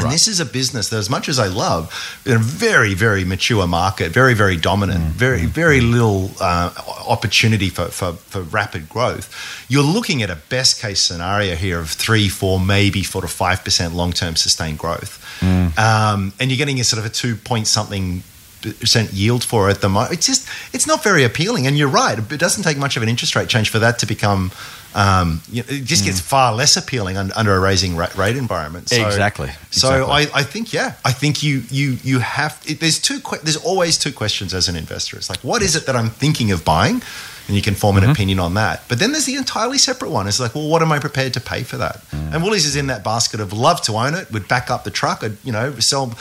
[0.00, 1.90] And this is a business that, as much as I love,
[2.24, 5.10] in a very, very mature market, very, very dominant, Mm.
[5.18, 6.70] very, very little uh,
[7.08, 9.26] opportunity for, for, for rapid growth.
[9.68, 13.64] You're looking at a best case scenario here of three, four, maybe four to five
[13.64, 15.76] percent long term sustained growth, Mm.
[15.78, 18.22] um, and you're getting a sort of a two point something
[18.62, 20.12] percent yield for it at the moment.
[20.14, 21.66] It's just it's not very appealing.
[21.66, 24.06] And you're right; it doesn't take much of an interest rate change for that to
[24.06, 24.50] become.
[24.94, 26.06] Um, you know, it just Mm.
[26.06, 28.88] gets far less appealing un- under a raising ra- rate environment.
[28.88, 29.50] So, Exactly.
[29.70, 30.32] So Exactly.
[30.34, 32.58] I, I think yeah, I think you you you have.
[32.66, 33.20] It, there's two.
[33.20, 35.16] que- There's always two questions as an investor.
[35.18, 37.02] It's like, what is it that I'm thinking of buying?
[37.48, 38.04] And you can form Mm-hmm.
[38.04, 38.82] an opinion on that.
[38.88, 40.28] But then there's the entirely separate one.
[40.28, 42.02] It's like, well, what am I prepared to pay for that?
[42.10, 42.34] Mm.
[42.34, 44.90] And Woolies is in that basket of love to own it, would back up the
[44.90, 46.12] truck, I'd, you know, sell,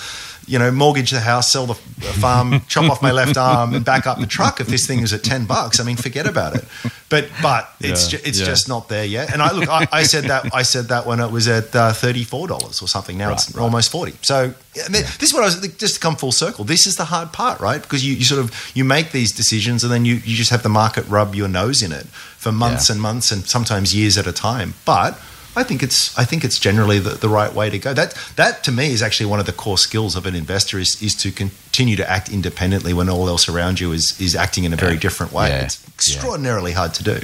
[0.48, 4.08] you know, mortgage the house, sell the farm, chop off my left arm, and back
[4.08, 5.80] up the truck if this thing is at ten bucks.
[5.80, 6.64] I mean, forget about it.
[7.10, 8.46] But but it's Yeah, ju- it's yeah.
[8.46, 9.32] just not there yet.
[9.34, 11.94] And I look, I, I said that I said that when it was at uh,
[11.94, 13.18] thirty four dollars or something.
[13.18, 13.64] Now it's Right, right.
[13.64, 14.14] almost forty.
[14.22, 16.66] So yeah, this is what I was just to come full circle.
[16.66, 17.82] This is the hard part, right?
[17.82, 20.64] Because you, you sort of you make these decisions and then you you just have
[20.64, 22.06] the market rub your nose in it
[22.38, 24.74] for months and months and sometimes years at a time.
[24.86, 25.20] But
[25.58, 27.94] I think it's I think it's generally the, the right way to go.
[27.94, 31.02] That that to me is actually one of the core skills of an investor is
[31.02, 34.74] is to continue to act independently when all else around you is is acting in
[34.74, 35.50] a very different way.
[35.50, 35.66] Yeah.
[35.66, 37.20] It's extraordinarily hard to do.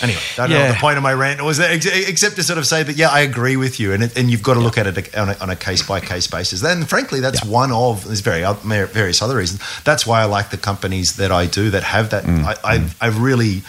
[0.00, 0.66] Anyway, I don't know Yeah.
[0.68, 2.94] what the point of my rant was there, ex- except to sort of say that
[2.96, 5.30] yeah, I agree with you, and it, and you've got to look at it on
[5.30, 6.60] a, on a case by case basis.
[6.60, 7.50] Then, frankly, that's Yeah.
[7.50, 8.44] one of there's very
[8.86, 9.60] various other reasons.
[9.82, 12.24] That's why I like the companies that I do that have that.
[12.24, 12.44] Mm.
[12.44, 13.62] I, I've, I've really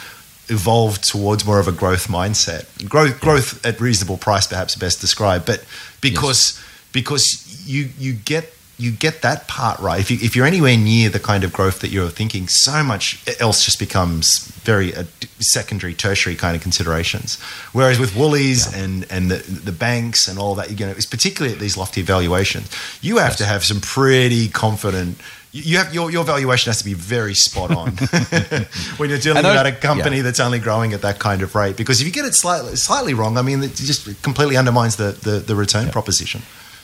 [0.50, 2.88] evolved towards more of a growth mindset.
[2.88, 5.64] Growth, growth at reasonable price, perhaps best described, but
[6.02, 10.00] because because you you get you get that part right.
[10.00, 13.22] If you if you're anywhere near the kind of growth that you're thinking, so much
[13.40, 15.04] else just becomes very uh,
[15.40, 17.40] secondary, tertiary kind of considerations.
[17.74, 21.54] Whereas with Woolies and and the, the banks and all that, you know, it's particularly
[21.54, 22.70] at these lofty valuations,
[23.02, 25.18] you have to have some pretty confident.
[25.52, 27.90] You have your, your valuation has to be very spot on
[28.98, 30.22] when you're dealing about a company yeah.
[30.22, 31.76] that's only growing at that kind of rate.
[31.76, 35.12] Because if you get it slightly slightly wrong, I mean, it just completely undermines the
[35.12, 36.42] the, the return proposition.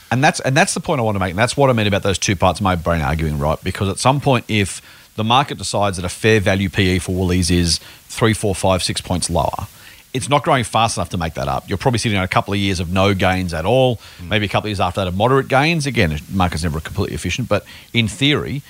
[0.09, 1.31] And that's and that's the point I want to make.
[1.31, 3.61] And that's what I mean about those two parts of my brain arguing, right?
[3.63, 4.81] Because at some point, if
[5.15, 8.99] the market decides that a fair value PE for Woolies is three, four, five, six
[8.99, 9.67] points lower,
[10.15, 11.67] it's not growing fast enough to make that up.
[11.67, 14.29] You're probably sitting on a couple of years of no gains at all, mm.
[14.29, 15.85] maybe a couple of years after that of moderate gains.
[15.85, 18.61] Again, market's never completely efficient, but in theory,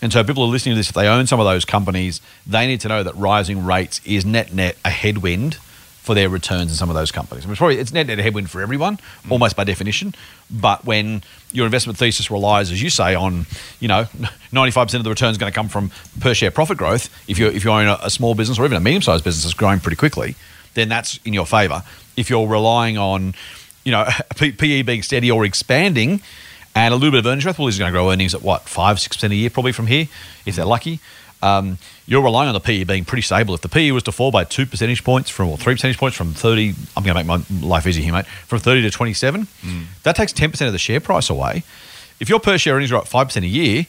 [0.00, 2.66] and so people are listening to this, if they own some of those companies, they
[2.66, 6.76] need to know that rising rates is net net a headwind for their returns in
[6.76, 7.44] some of those companies.
[7.44, 9.30] I mean, it's probably it's net net a headwind for everyone, mm.
[9.30, 10.14] almost by definition.
[10.50, 13.44] But when your investment thesis relies, as you say, on
[13.78, 14.06] you know
[14.52, 15.90] ninety five percent of the return is going to come from
[16.20, 18.78] per share profit growth, if you if you own a, a small business or even
[18.78, 20.34] a medium sized business that's growing pretty quickly,
[20.74, 21.82] then that's in your favour.
[22.16, 23.34] If you're relying on
[23.84, 26.20] you know PE being steady or expanding.
[26.76, 28.62] And a little bit of earnings growth, well, he's going to grow earnings at what
[28.62, 30.08] five, six percent a year, probably from here,
[30.44, 30.98] if they're lucky.
[31.40, 33.54] Um, you're relying on the PE being pretty stable.
[33.54, 36.16] If the PE was to fall by two percentage points from or three percentage points
[36.16, 39.46] from 30, I'm going to make my life easy here, mate, from 30 to 27,
[40.04, 41.62] that takes 10% of the share price away.
[42.18, 43.86] If your per share earnings are up 5% a year,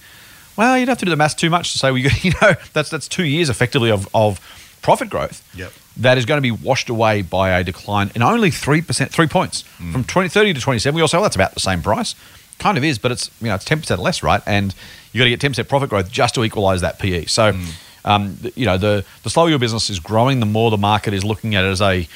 [0.58, 2.54] well, you'd have to do the maths too much to say, well, you, you know,
[2.74, 4.40] that's, that's two years effectively of, of
[4.82, 5.42] profit growth.
[5.56, 5.72] Yep.
[5.98, 9.64] That is going to be washed away by a decline in only 3%, three points.
[9.78, 9.94] Hmm.
[9.94, 12.16] From 20, 30 to 27, we all say, well, that's about the same price.
[12.58, 14.42] Kind of is, but it's you know it's ten percent less, right?
[14.46, 14.74] And
[15.12, 17.26] you got to get ten percent profit growth just to equalise that PE.
[17.26, 17.64] So, hmm.
[18.06, 21.26] um, you know, the the slower your business is growing, the more the market is
[21.26, 22.08] looking at it as a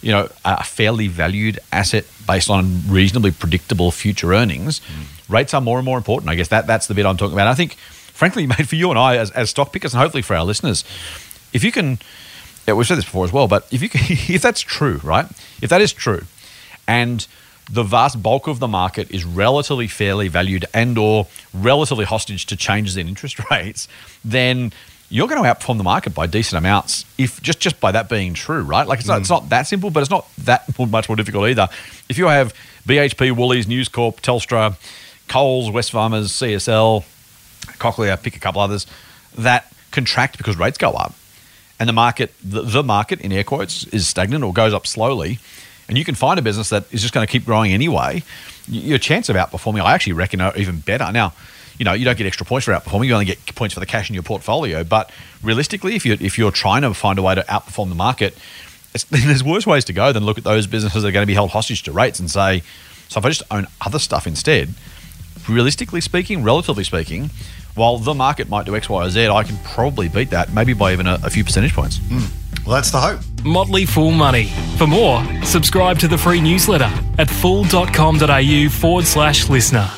[0.00, 4.78] you know a fairly valued asset based on reasonably predictable future earnings.
[4.78, 5.32] Hmm.
[5.32, 6.30] Rates are more and more important.
[6.30, 7.48] I guess that that's the bit I'm talking about.
[7.48, 10.34] I think, frankly, made for you and I as, as stock pickers, and hopefully for
[10.34, 10.84] our listeners,
[11.52, 11.98] if you can,
[12.66, 15.26] yeah, we've said this before as well, but if you can, if that's true, right?
[15.60, 16.24] If that is true,
[16.86, 17.26] and
[17.70, 22.56] the vast bulk of the market is relatively fairly valued and or relatively hostage to
[22.56, 23.88] changes in interest rates,
[24.24, 24.72] then
[25.08, 28.34] you're going to outperform the market by decent amounts if just just by that being
[28.34, 28.86] true, right?
[28.86, 29.32] Like it's not, it's mm.
[29.32, 31.68] not that simple, but it's not that much more difficult either.
[32.08, 32.54] If you have
[32.86, 34.76] BHP, Woolies, News Corp, Telstra,
[35.28, 37.04] Coles, Wesfarmers, CSL,
[37.78, 38.86] Cochlear, pick a couple others
[39.36, 41.14] that contract because rates go up,
[41.82, 45.40] and the market, the, the market in air quotes, is stagnant or goes up slowly,
[45.88, 48.22] and you can find a business that is just going to keep growing anyway,
[48.68, 51.10] your chance of outperforming, I actually reckon, are even better.
[51.10, 51.32] Now,
[51.80, 53.86] you know, you don't get extra points for outperforming; you only get points for the
[53.86, 54.84] cash in your portfolio.
[54.84, 55.10] But
[55.42, 58.38] realistically, if you're if you're trying to find a way to outperform the market,
[59.10, 61.34] there's worse ways to go than look at those businesses that are going to be
[61.34, 62.62] held hostage to rates and say,
[63.08, 64.72] so if I just own other stuff instead,
[65.48, 67.30] realistically speaking, relatively speaking,
[67.74, 70.72] while the market might do X, Y, or Z, I can probably beat that, maybe
[70.74, 72.00] by even a, a few percentage points.
[72.66, 73.20] Well, that's the hope.
[73.44, 74.46] Motley Fool Money.
[74.76, 79.90] For more, subscribe to the free newsletter at fool.com.au forward slash listener.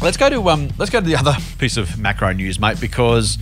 [0.00, 3.38] Let's go to um, let's go to the other piece of macro news, mate, because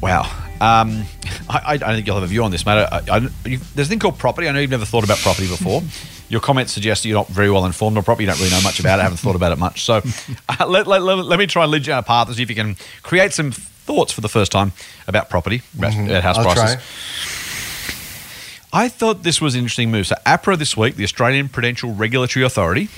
[0.00, 0.22] wow,
[0.60, 1.04] um,
[1.48, 2.84] I, I don't think you'll have a view on this, mate.
[2.90, 4.48] I, I, you, there's a thing called property.
[4.48, 5.82] I know you've never thought about property before.
[6.28, 8.24] Your comments suggest you're not very well informed on property.
[8.24, 9.02] You don't really know much about it.
[9.02, 9.84] haven't thought about it much.
[9.84, 10.02] So
[10.48, 12.42] uh, let, let, let, let me try and lead you down a path and see
[12.42, 14.72] if you can create some thoughts for the first time
[15.06, 16.74] about property, about, about house I'll prices.
[16.74, 16.82] try.
[18.72, 20.08] I thought this was an interesting move.
[20.08, 22.88] So APRA this week, the Australian Prudential Regulatory Authority,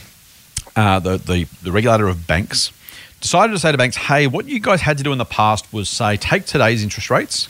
[0.74, 2.72] uh, the, the the regulator of banks,
[3.20, 5.70] decided to say to banks, "Hey, what you guys had to do in the past
[5.72, 7.48] was say take today's interest rates,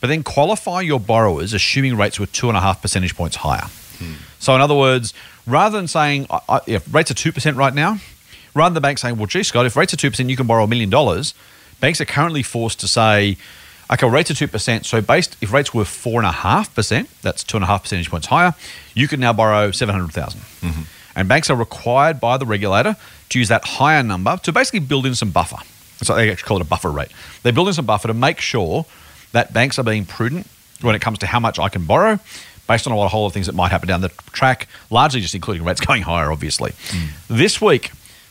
[0.00, 3.68] but then qualify your borrowers assuming rates were two and a half percentage points higher."
[4.38, 5.14] So in other words,
[5.46, 7.98] rather than saying I, I, if rates are two percent right now,
[8.54, 10.46] rather than the bank saying, "Well, gee, Scott, if rates are two percent, you can
[10.46, 11.34] borrow a million dollars,"
[11.80, 13.36] banks are currently forced to say.
[13.92, 14.86] Okay, rates are two percent.
[14.86, 17.82] So, based if rates were four and a half percent, that's two and a half
[17.82, 18.54] percentage points higher.
[18.94, 20.82] You can now borrow seven hundred mm-hmm.
[21.14, 22.96] and banks are required by the regulator
[23.28, 25.58] to use that higher number to basically build in some buffer.
[26.02, 27.10] So they actually call it a buffer rate.
[27.42, 28.86] They build in some buffer to make sure
[29.32, 30.46] that banks are being prudent
[30.80, 32.18] when it comes to how much I can borrow,
[32.72, 35.34] based on a whole lot of things that might happen down the track, largely just
[35.34, 36.72] including rates going higher, obviously.
[36.88, 37.08] Hmm.
[37.28, 37.90] This week,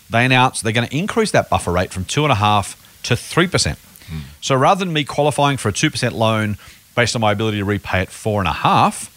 [0.10, 3.16] they announced they're going to increase that buffer rate from two and a half to
[3.16, 3.78] three percent.
[4.10, 4.22] Hmm.
[4.42, 6.58] So rather than me qualifying for a two percent loan
[6.96, 9.12] based on my ability to repay at four and a half,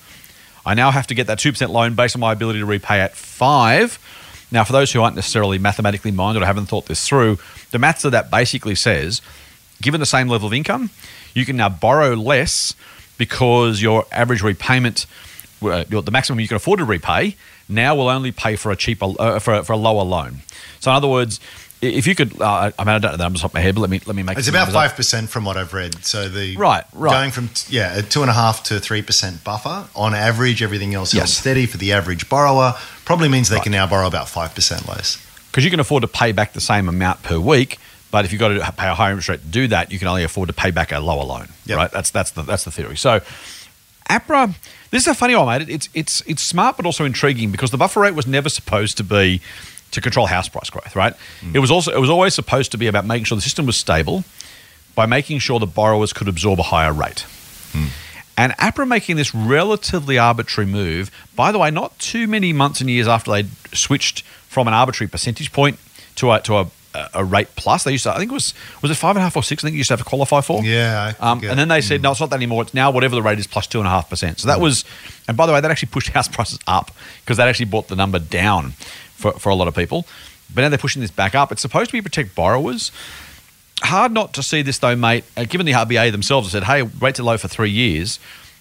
[0.66, 3.14] I now have to get that 2% loan based on my ability to repay at
[3.14, 3.98] five.
[4.50, 7.38] Now, for those who aren't necessarily mathematically minded or haven't thought this through,
[7.70, 9.20] the maths of that basically says
[9.82, 10.90] given the same level of income,
[11.34, 12.74] you can now borrow less
[13.18, 15.06] because your average repayment,
[15.62, 17.36] uh, the maximum you can afford to repay,
[17.68, 20.40] now will only pay for a cheaper, uh, for, a- for a lower loan.
[20.80, 21.40] So, in other words,
[21.80, 23.82] if you could, uh, I mean, I don't know the numbers off my head, but
[23.82, 26.02] let me let me make It's about five percent from what I've read.
[26.02, 27.12] So the Right, right.
[27.12, 30.62] going from yeah two and a half to three percent buffer on average.
[30.62, 32.74] Everything else held steady for the average borrower.
[33.04, 35.18] Probably means they can now borrow about five percent less.
[35.50, 37.78] because you can afford to pay back the same amount per week.
[38.14, 40.06] But if you've got to pay a higher interest rate to do that, you can
[40.06, 41.48] only afford to pay back a lower loan.
[41.66, 41.76] Yep.
[41.76, 41.90] Right?
[41.90, 42.96] That's that's the that's the theory.
[42.96, 43.20] So,
[44.08, 44.54] APRA,
[44.92, 45.68] this is a funny one, mate.
[45.68, 49.02] It's it's it's smart but also intriguing because the buffer rate was never supposed to
[49.02, 49.40] be
[49.90, 51.14] to control house price growth, right?
[51.40, 51.56] Mm.
[51.56, 53.76] It was also it was always supposed to be about making sure the system was
[53.76, 54.22] stable
[54.94, 57.26] by making sure the borrowers could absorb a higher rate.
[57.72, 57.88] Mm.
[58.36, 62.88] And APRA making this relatively arbitrary move, by the way, not too many months and
[62.88, 65.80] years after they switched from an arbitrary percentage point
[66.14, 66.70] to a to a,
[67.14, 67.84] a rate plus.
[67.84, 69.62] They used to, I think it was was it five and a half or six?
[69.62, 70.62] I think you used to have to qualify for.
[70.64, 72.62] Yeah, Um, and then they said, no, it's not that anymore.
[72.62, 74.38] It's now whatever the rate is plus two and a half percent.
[74.40, 74.84] So that was,
[75.28, 76.90] and by the way, that actually pushed house prices up
[77.22, 78.70] because that actually brought the number down
[79.16, 80.06] for, for a lot of people.
[80.54, 81.50] But now they're pushing this back up.
[81.52, 82.92] It's supposed to be protect borrowers.
[83.82, 85.24] Hard not to see this though, mate.
[85.36, 88.18] Uh, given the RBA themselves have said, "Hey, rates are low for three years,"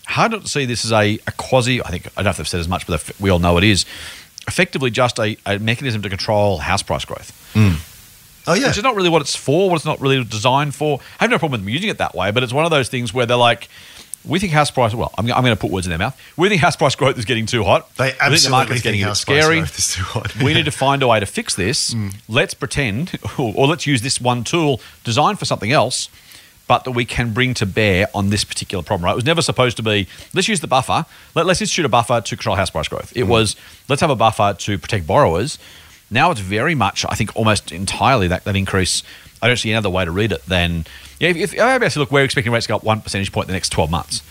[0.08, 1.82] hard not to see this as a, a quasi.
[1.84, 3.63] I think I don't know if they've said as much, but we all know it
[3.63, 3.86] is
[4.48, 7.32] effectively just a, a mechanism to control house price growth,
[8.47, 9.69] Oh yeah, which is not really what it's for.
[9.69, 10.99] What it's not really designed for.
[11.19, 12.89] I have no problem with them using it that way, but it's one of those
[12.89, 13.69] things where they're like.
[14.25, 14.95] We think house price.
[14.95, 16.17] Well, I'm, I'm going to put words in their mouth.
[16.38, 17.93] We think house price growth is getting too hot.
[17.95, 19.58] They we think the absolutely market's think getting house price scary.
[19.58, 20.36] growth is too hot.
[20.41, 21.93] we need to find a way to fix this.
[21.93, 22.15] Mm.
[22.29, 26.08] Let's pretend, or, or let's use this one tool designed for something else,
[26.69, 29.03] but that we can bring to bear on this particular problem.
[29.03, 29.12] Right?
[29.12, 30.08] It was never supposed to be.
[30.34, 31.06] Let's use the buffer.
[31.36, 33.12] Let, let's institute a buffer to control house price growth.
[33.17, 33.27] It mm.
[33.27, 33.58] was
[33.89, 35.60] let's have a buffer to protect borrowers.
[36.13, 39.04] Now it's very much, I think, almost entirely that, that increase.
[39.41, 40.86] I don't see any other way to read it than
[41.19, 41.30] yeah.
[41.30, 43.47] If, if I say, look, we're expecting rates to go up one percentage point in
[43.47, 44.21] the next twelve months.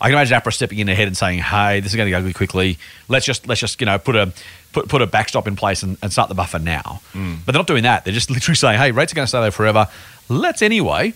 [0.00, 2.18] I can imagine APRA stepping in ahead and saying, "Hey, this is going to go
[2.18, 2.78] ugly quickly.
[3.08, 4.32] Let's just let's just you know put a
[4.72, 7.38] put put a backstop in place and, and start the buffer now." Mm.
[7.44, 8.04] But they're not doing that.
[8.04, 9.88] They're just literally saying, "Hey, rates are going to stay there forever.
[10.28, 11.14] Let's anyway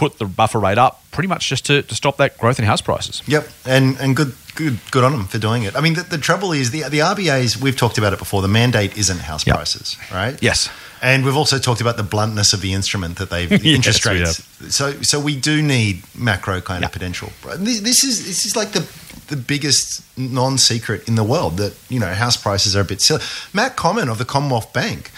[0.00, 2.82] put the buffer rate up, pretty much just to, to stop that growth in house
[2.82, 5.72] prices." Yep, and and good good good on them for doing it.
[5.76, 7.56] I mean, the, the trouble is the the RBA's.
[7.64, 8.42] We've talked about it before.
[8.42, 9.56] The mandate isn't house Yep.
[9.56, 10.36] prices, right?
[10.42, 10.68] Yes.
[11.02, 14.42] and we've also talked about the bluntness of the instrument that they've Yes, interest rates.
[14.74, 17.28] So so we do need macro kind of prudential.
[17.66, 18.84] This, this is this is like the
[19.28, 23.00] the biggest non secret in the world that you know house prices are a bit
[23.00, 23.22] silly.
[23.52, 25.10] Matt Comyn of the Commonwealth Bank.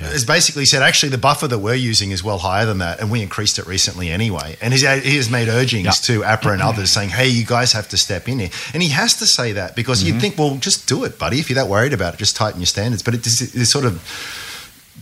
[0.00, 3.10] Has basically said actually the buffer that we're using is well higher than that, and
[3.10, 4.56] we increased it recently anyway.
[4.62, 5.90] And he's, he has made urgings Yeah.
[6.14, 8.88] to APRA and others saying, "Hey, you guys have to step in here." And he
[8.88, 10.14] has to say that because Mm-hmm.
[10.14, 11.40] you'd think, well, just do it, buddy.
[11.40, 13.02] If you're that worried about it, just tighten your standards.
[13.02, 14.00] But it's this sort of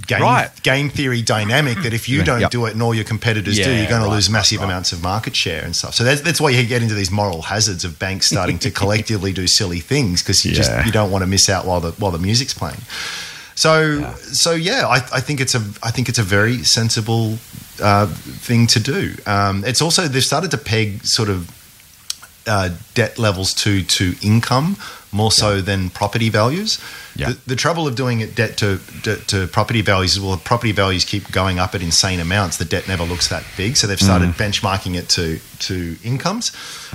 [0.09, 0.50] game Right.
[0.64, 2.50] game theory dynamic that if you don't Yep.
[2.50, 4.64] do it and all your competitors do, you're going to lose massive right.
[4.64, 5.94] amounts of market share and stuff.
[5.94, 9.33] So that's that's why you get into these moral hazards of banks starting to collectively
[9.33, 10.57] do silly things because you Yeah.
[10.57, 12.83] just you don't want to miss out while the while the music's playing.
[13.60, 17.36] So so yeah, I, I think it's a I think it's a very sensible
[17.82, 19.14] uh, thing to do.
[19.26, 21.50] Um, it's also they've started to peg sort of
[22.46, 24.76] uh, debt levels to to income
[25.12, 26.78] more so than property values.
[27.16, 27.30] Yeah.
[27.30, 30.44] The, the trouble of doing it debt to, to to property values is well, if
[30.44, 32.56] property values keep going up at insane amounts.
[32.56, 36.52] The debt never looks that big, so they've started benchmarking it to to incomes.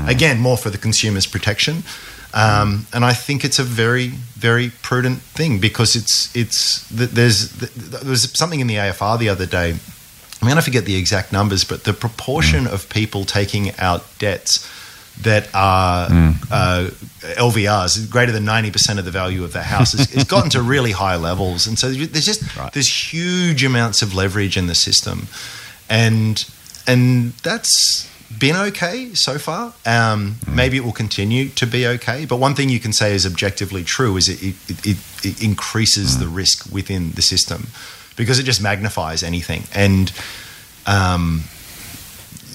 [0.07, 1.83] Again, more for the consumer's protection.
[2.35, 7.49] Um, and I think it's a very, very prudent thing because it's it's th- there's
[7.51, 9.71] there was something in the AFR the other day.
[10.41, 14.69] I'm going to forget the exact numbers, but the proportion of people taking out debts
[15.21, 16.07] that are
[16.51, 16.89] uh,
[17.37, 20.91] LVRs greater than 90% of the value of their house has, it's gotten to really
[21.05, 21.67] high levels.
[21.67, 22.71] And so there's just Right.
[22.73, 25.27] there's huge amounts of leverage in the system.
[25.89, 26.43] And
[26.85, 28.07] and that's
[28.37, 29.73] been okay so far.
[29.85, 32.25] Um, Maybe it will continue to be okay.
[32.25, 36.19] But one thing you can say is objectively true is it, it, it, it increases
[36.19, 37.67] the risk within the system
[38.15, 39.63] because it just magnifies anything.
[39.73, 40.11] And
[40.85, 41.43] um,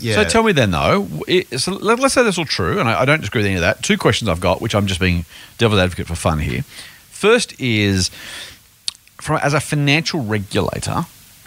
[0.00, 0.16] yeah.
[0.16, 1.06] So tell me then, though.
[1.26, 3.56] It, so let, us say that's all true, and I, I don't disagree with any
[3.56, 3.82] of that.
[3.82, 5.24] Two questions I've got, which I'm just being
[5.58, 6.62] devil's advocate for fun here.
[7.10, 8.10] First is,
[9.20, 11.04] from as a financial regulator,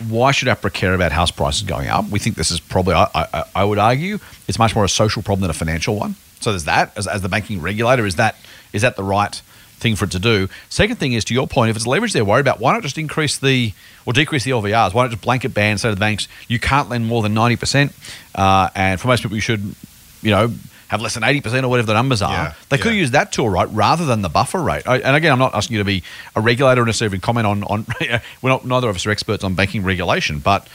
[0.08, 2.10] why should APRA care about house prices going up?
[2.10, 5.22] We think this is probably, I, I, I would argue, it's much more a social
[5.22, 6.16] problem than a financial one.
[6.40, 6.98] So there's that.
[6.98, 8.36] As, as the banking regulator, is that
[8.74, 9.42] is that the right
[9.78, 10.50] thing for it to do?
[10.70, 12.98] Second thing is, to your point, if it's leverage they're worried about, why not just
[12.98, 13.74] increase the
[14.06, 14.94] or decrease the LVRs?
[14.94, 17.94] Why not just blanket ban, say to the banks, you can't lend more than 90%,
[18.36, 19.76] uh, and for most people, you should,
[20.22, 20.54] you know,
[20.94, 22.32] have less than 80% or whatever the numbers are.
[22.32, 23.00] Yeah, they could yeah.
[23.00, 24.88] use that tool, right, rather than the buffer rate.
[24.88, 26.04] I, and again, I'm not asking you to be
[26.36, 27.88] a regulator or necessarily comment on, on
[28.42, 30.68] we're not, neither of us are experts on banking regulation, but,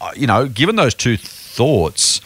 [0.00, 2.20] uh, you know, given those two thoughts,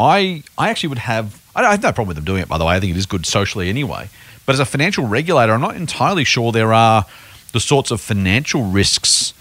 [0.00, 2.64] I, I actually would have, I have no problem with them doing it, by the
[2.64, 2.74] way.
[2.74, 4.08] I think it is good socially anyway.
[4.44, 7.06] But as a financial regulator, I'm not entirely sure there are
[7.52, 9.34] the sorts of financial risks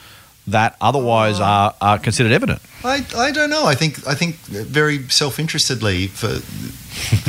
[0.47, 2.61] that otherwise are, are considered evident.
[2.83, 3.65] I, I don't know.
[3.65, 6.39] I think I think very self interestedly for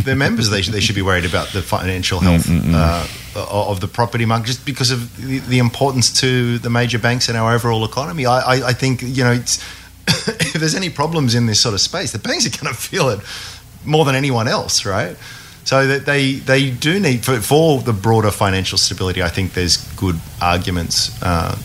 [0.02, 3.06] their members, they should, they should be worried about the financial health uh,
[3.36, 7.36] of the property market just because of the, the importance to the major banks and
[7.36, 8.26] our overall economy.
[8.26, 9.62] I, I, I think you know it's,
[10.08, 13.08] if there's any problems in this sort of space, the banks are going to feel
[13.10, 13.20] it
[13.84, 15.16] more than anyone else, right?
[15.64, 19.22] So that they they do need for, for the broader financial stability.
[19.22, 21.56] I think there's good arguments uh,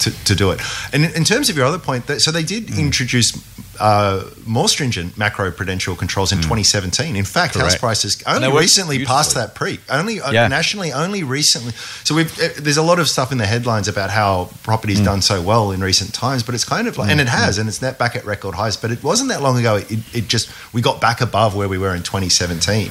[0.00, 0.60] to, to do it.
[0.92, 2.78] And in, terms of your other point, that, so they did Mm.
[2.78, 3.32] introduce
[3.80, 7.14] uh, more stringent macro prudential controls in 2017.
[7.14, 7.78] In fact, house Mm.
[7.78, 9.78] Prices only recently passed that pre.
[9.88, 11.72] Only uh, nationally, only recently.
[12.02, 14.62] So we've uh, there's a lot of stuff in the headlines about how Mm.
[14.64, 17.58] property's done so well in recent times, but it's kind of like, and it has,
[17.58, 18.76] and it's net back at record highs.
[18.76, 19.76] But it wasn't that long ago.
[19.76, 22.90] It, it just we got back above where we were in 2017,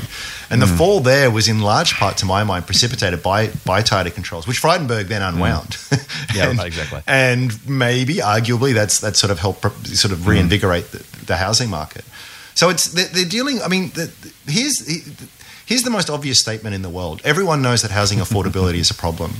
[0.49, 0.77] and the Mm.
[0.77, 4.61] fall there was in large part, to my mind, precipitated by by tighter controls, which
[4.61, 5.69] Frydenberg then unwound.
[5.89, 6.03] Mm.
[6.35, 7.01] Yeah, and, exactly.
[7.07, 12.03] And maybe, arguably, that's that sort of helped sort of reinvigorate the, the housing market.
[12.53, 13.61] So it's they're, they're dealing.
[13.61, 14.11] I mean, the-
[14.45, 14.77] here's
[15.65, 17.21] here's the most obvious statement in the world.
[17.23, 19.31] Everyone knows that housing affordability is a problem,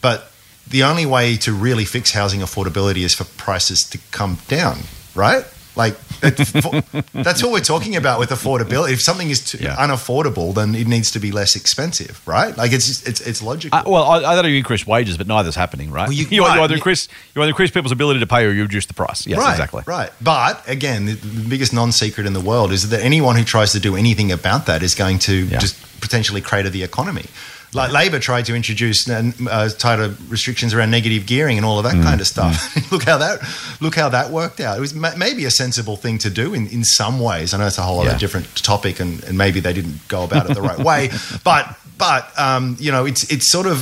[0.00, 0.30] but
[0.68, 4.78] the only way to really fix housing affordability is for prices to come down,
[5.14, 5.44] right?
[5.76, 8.92] Like that's what we're talking about with affordability.
[8.92, 9.76] If something is too Yeah.
[9.76, 12.56] unaffordable, then it needs to be less expensive, right?
[12.56, 13.78] Like it's just, it's it's logical.
[13.78, 16.08] Uh, well, I, I don't know you increase wages, but neither's happening, right?
[16.08, 16.58] Well, you- you, right.
[16.60, 19.26] either increase you either increase people's ability to pay or you reduce the price.
[19.26, 19.82] Yes, right, exactly.
[19.86, 20.10] Right.
[20.20, 23.72] But again, the, the biggest non secret in the world is that anyone who tries
[23.72, 25.58] to do anything about that is going to Yeah.
[25.58, 27.26] just potentially crater the economy.
[27.72, 31.84] Like Labor tried to introduce uh, uh, tighter restrictions around negative gearing and all of
[31.84, 32.90] that Mm, kind of stuff.
[32.92, 33.38] look how that
[33.80, 34.76] look how that worked out.
[34.76, 37.54] It was ma- maybe a sensible thing to do in, in some ways.
[37.54, 38.10] I know it's a whole Yeah.
[38.10, 41.10] other different topic, and, and maybe they didn't go about it the right way.
[41.44, 43.78] But but um, you know, it's it's sort of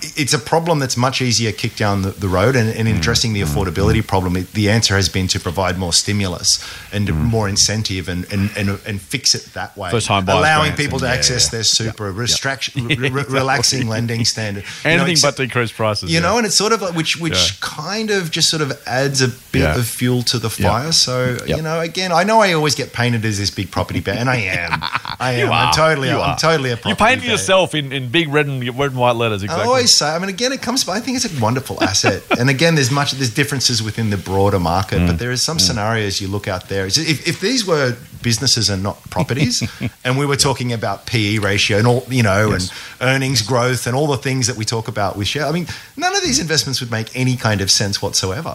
[0.00, 2.56] it's a problem that's much easier kicked down the, the road.
[2.56, 3.64] And, and in addressing the mm, mm.
[3.64, 7.16] affordability problem, it, the answer has been to provide more stimulus and mm.
[7.16, 9.90] more incentive and, and, and, and fix it that way.
[9.90, 11.50] First-time buyers allowing people to yeah, access yeah.
[11.50, 14.64] their super, restriction, re- re- relaxing lending standard.
[14.84, 16.10] You know, Anything but decrease prices.
[16.10, 16.20] you yeah.
[16.20, 19.28] know, and it's sort of like which which kind of just sort of adds a
[19.52, 20.92] bit of fuel to the fire.
[20.92, 21.56] So Yep.
[21.56, 24.30] you know, again, I know I always get painted as this big property bear, and
[24.30, 24.80] I am.
[25.20, 25.52] I am.
[25.52, 26.08] I'm totally.
[26.08, 26.38] You I'm are.
[26.38, 26.78] totally a.
[26.86, 29.42] You painted yourself in, in big red and red and white letters.
[29.42, 29.87] Exactly.
[29.88, 30.14] I always say.
[30.14, 30.88] I mean, again, it comes.
[30.88, 32.22] I think it's a wonderful asset.
[32.38, 33.12] and again, there's much.
[33.12, 35.06] There's differences within the broader market, Mm.
[35.06, 36.86] but there is some scenarios you look out there.
[36.86, 39.62] If, if these were businesses and not properties,
[40.04, 42.70] and we were talking about PE ratio and all, you know, Yes.
[43.00, 45.46] and earnings growth and all the things that we talk about with share.
[45.46, 45.66] I mean,
[45.96, 48.54] none of these investments would make any kind of sense whatsoever.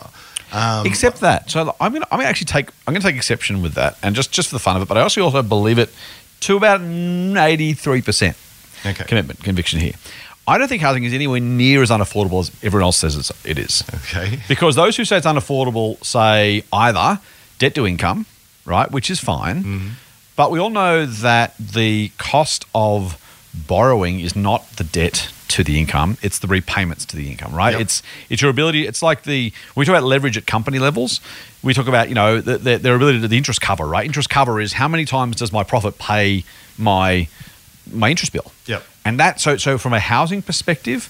[0.51, 1.49] Um, Except that.
[1.49, 3.97] So I'm going to I'm gonna actually take I'm going to take exception with that,
[4.03, 4.87] and just just for the fun of it.
[4.87, 5.89] But I also also believe it
[6.41, 8.35] to about eighty three percent
[8.85, 9.05] okay.
[9.05, 9.93] commitment conviction here.
[10.47, 13.57] I don't think housing is anywhere near as unaffordable as everyone else says it's, it
[13.57, 13.83] is.
[13.95, 14.39] Okay.
[14.49, 17.19] Because those who say it's unaffordable say either
[17.59, 18.25] debt to income,
[18.65, 19.87] right, which is fine, Mm-hmm.
[20.35, 23.17] but we all know that the cost of
[23.67, 27.73] borrowing is not the debt to the income; it's the repayments to the income, right?
[27.73, 27.81] Yep.
[27.81, 28.87] It's it's your ability.
[28.87, 31.21] It's like the when we talk about leverage at company levels.
[31.61, 34.03] We talk about you know the, the, their ability to the interest cover, right?
[34.05, 36.43] Interest cover is how many times does my profit pay
[36.77, 37.27] my
[37.91, 38.51] my interest bill?
[38.65, 38.83] Yep.
[39.05, 41.09] And that so so from a housing perspective,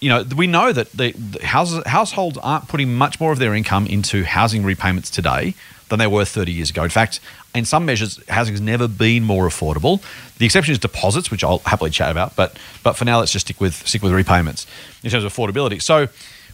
[0.00, 3.54] you know, we know that the, the houses, households aren't putting much more of their
[3.54, 5.54] income into housing repayments today
[5.90, 6.82] than they were 30 years ago.
[6.84, 7.20] In fact,
[7.54, 10.02] in some measures, housing has never been more affordable.
[10.38, 12.34] The exception is deposits, which I'll happily chat about.
[12.34, 14.66] But but for now, let's just stick with stick with repayments
[15.02, 15.82] in terms of affordability.
[15.82, 16.08] So.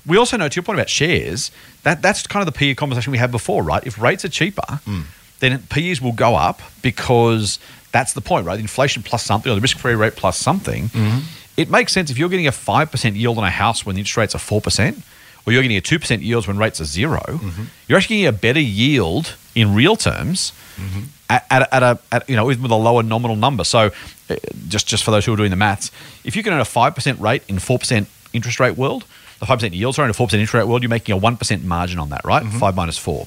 [0.09, 1.51] We also know, to your point about shares,
[1.83, 3.85] that that's kind of the PE conversation we had before, right?
[3.85, 5.01] If rates are cheaper, hmm.
[5.41, 7.59] then PEs will go up because
[7.97, 8.61] that's the point, right?
[8.61, 10.90] Inflation plus something, or the risk-free rate plus something.
[10.90, 11.20] Mm-hmm.
[11.57, 14.01] It makes sense if you're getting a five percent yield on a house when the
[14.01, 14.99] interest rates are four percent,
[15.47, 17.64] or you're getting a two percent yield when rates are 0 mm-hmm.
[17.88, 21.05] You're actually getting a better yield in real terms mm-hmm.
[21.30, 23.64] at, at, a, at a at, you know even with a lower nominal number.
[23.64, 23.90] So,
[24.28, 24.36] uh,
[24.68, 25.90] just just for those who are doing the maths,
[26.22, 29.07] if you can earn a five percent rate in four percent interest rate world,
[29.40, 31.16] the five percent yield, sorry, in a four percent interest rate world, you're making a
[31.16, 32.44] one percent margin on that, right?
[32.44, 33.26] Five minus 4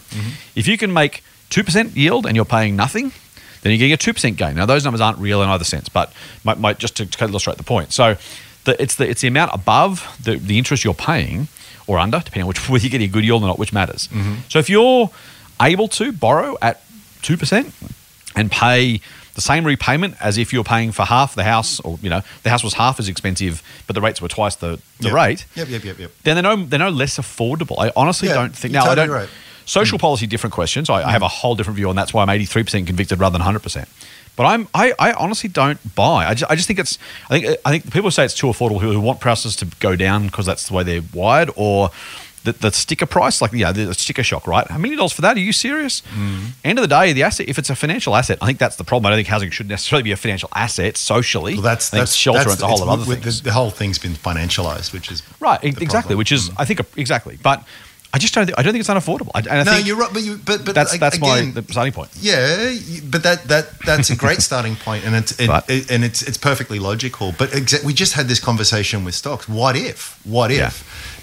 [0.55, 3.11] If you can make two percent yield and you're paying nothing,
[3.62, 4.55] then you're getting a two percent gain.
[4.55, 6.12] Now those numbers aren't real in either sense, but
[6.43, 7.91] might, might just to, to illustrate the point.
[7.93, 8.16] So,
[8.66, 11.47] the, it's the it's the amount above the, the interest you're paying
[11.88, 14.07] or under, depending on which whether you're getting a good yield or not, which matters.
[14.10, 14.36] Mm-hmm.
[14.49, 15.10] So if you're
[15.62, 16.82] able to borrow at
[17.22, 17.74] two percent
[18.36, 19.01] and pay
[19.36, 22.49] the same repayment as if you're paying for half the house, or you know the
[22.49, 25.14] house was half as expensive, but the rates were twice the, the Yep.
[25.14, 25.45] rate.
[25.55, 26.12] Yep, yep, yep, yep.
[26.24, 27.76] Then they're no they're no less affordable.
[27.80, 28.74] I honestly Yeah, don't think.
[28.74, 29.10] Now I don't.
[29.10, 29.30] right.
[29.70, 30.01] Social Mm.
[30.01, 30.89] policy, different questions.
[30.89, 33.34] I, I have a whole different view, and that's why I'm 83 percent convicted rather
[33.34, 33.88] than 100 percent.
[34.36, 36.26] But I'm I, I honestly don't buy.
[36.30, 36.97] I just, I just think it's
[37.30, 39.95] I think I think people say it's too affordable who, who want prices to go
[39.95, 41.91] down because that's the way they're wired or.
[42.45, 44.65] The, the sticker price, like yeah, the sticker shock, right?
[44.65, 45.36] How many dollars for that?
[45.36, 46.01] Are you serious?
[46.17, 46.51] Mm.
[46.63, 48.86] End of the day, the asset, if it's a financial asset, I think that's the
[48.86, 49.07] problem.
[49.07, 51.55] I don't think housing should necessarily be a financial asset socially.
[51.55, 53.41] Well, that's that's shelter that's, and a whole lot of other things.
[53.41, 55.89] The, the whole thing's been financialized, which is Right, exactly.
[55.89, 56.17] problem.
[56.17, 57.38] Which is, I think, exactly.
[57.43, 57.61] But
[58.12, 58.47] I just don't.
[58.47, 59.30] Think, I don't think it's unaffordable.
[59.36, 61.72] I, and I no, you're right, but you, but but that's that's again, my the
[61.72, 62.10] starting point.
[62.20, 66.03] Yeah, but that that that's a great starting point, and it's it, But- it- and
[66.03, 67.36] it's it's perfectly logical.
[67.38, 69.47] But exa- we just had this conversation with stocks.
[69.47, 70.20] What if?
[70.26, 70.57] What if?
[70.57, 70.72] Yeah.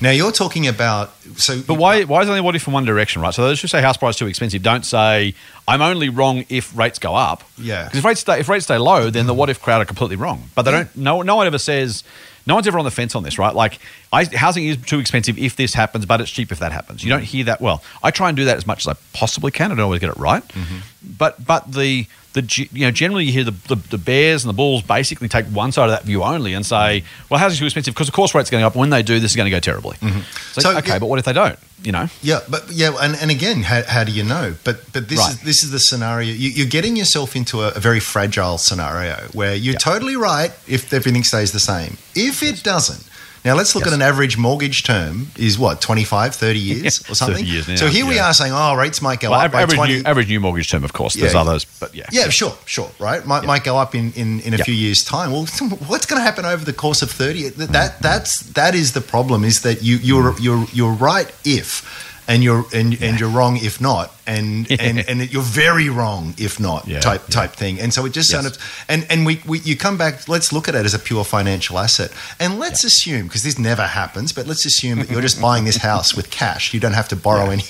[0.00, 1.60] Now you're talking about so.
[1.60, 2.04] But why?
[2.04, 3.34] Why is only what if in one direction, right?
[3.34, 5.34] So those who say house price too expensive don't say
[5.66, 7.42] I'm only wrong if rates go up.
[7.58, 7.84] Yeah.
[7.86, 10.16] Because if rates stay if rates stay low, then the what if crowd are completely
[10.16, 10.50] wrong.
[10.54, 10.76] But they Yeah.
[10.84, 10.96] don't.
[10.96, 12.04] No, no one ever says.
[12.46, 13.54] No one's ever on the fence on this, right?
[13.54, 13.78] Like,
[14.12, 17.02] I, housing is too expensive if this happens, but it's cheap if that happens.
[17.02, 17.60] You don't hear that.
[17.60, 19.72] Well, I try and do that as much as I possibly can.
[19.72, 20.78] I don't always get it right, mm-hmm.
[21.18, 22.06] but but the
[22.36, 25.46] the you know generally you hear the, the the bears and the bulls basically take
[25.46, 28.34] one side of that view only and say, well, housing's too expensive because of course
[28.34, 28.74] rates are going up.
[28.74, 29.96] And when they do, this is going to go terribly.
[29.96, 30.18] Mm-hmm.
[30.18, 30.98] Like, So, okay, yeah.
[30.98, 31.58] but what if they don't?
[31.82, 34.54] You know, Yeah, but yeah, and, and again, how, how do you know?
[34.64, 35.32] But but this Right.
[35.32, 36.32] is this is the scenario.
[36.32, 39.78] You, you're getting yourself into a, a very fragile scenario where you're Yeah.
[39.92, 41.96] totally right if everything stays the same.
[42.14, 43.04] If it doesn't.
[43.46, 43.92] Now let's look Yes.
[43.92, 47.46] at an average mortgage term is what 25 30 years Yeah, or 30 something.
[47.46, 49.76] years now, so here we are saying oh rates might go well, up by average,
[49.76, 51.14] 20 new, average new mortgage term, of course.
[51.14, 51.40] There's Yeah.
[51.42, 53.24] others, but yeah, Yeah, sure, sure, right?
[53.24, 54.64] Might, might go up in, in, in a Yeah.
[54.64, 55.30] few years' time.
[55.30, 55.46] Well,
[55.86, 57.48] what's going to happen over the course of thirty?
[57.48, 59.44] That, that that's that is the problem.
[59.44, 61.84] Is that you you're you're you're right if,
[62.28, 66.58] and you're and, and you're wrong if not, and and and you're very wrong if
[66.58, 67.34] not Yeah, type yeah.
[67.34, 67.80] type thing.
[67.80, 68.42] And so it just Yes.
[68.42, 68.58] sounded
[68.88, 70.28] and and we, we you come back.
[70.28, 72.10] Let's look at it as a pure financial asset,
[72.40, 75.76] and let's assume because this never happens, but let's assume that you're just buying this
[75.78, 76.74] house with cash.
[76.74, 77.64] You don't have to borrow any.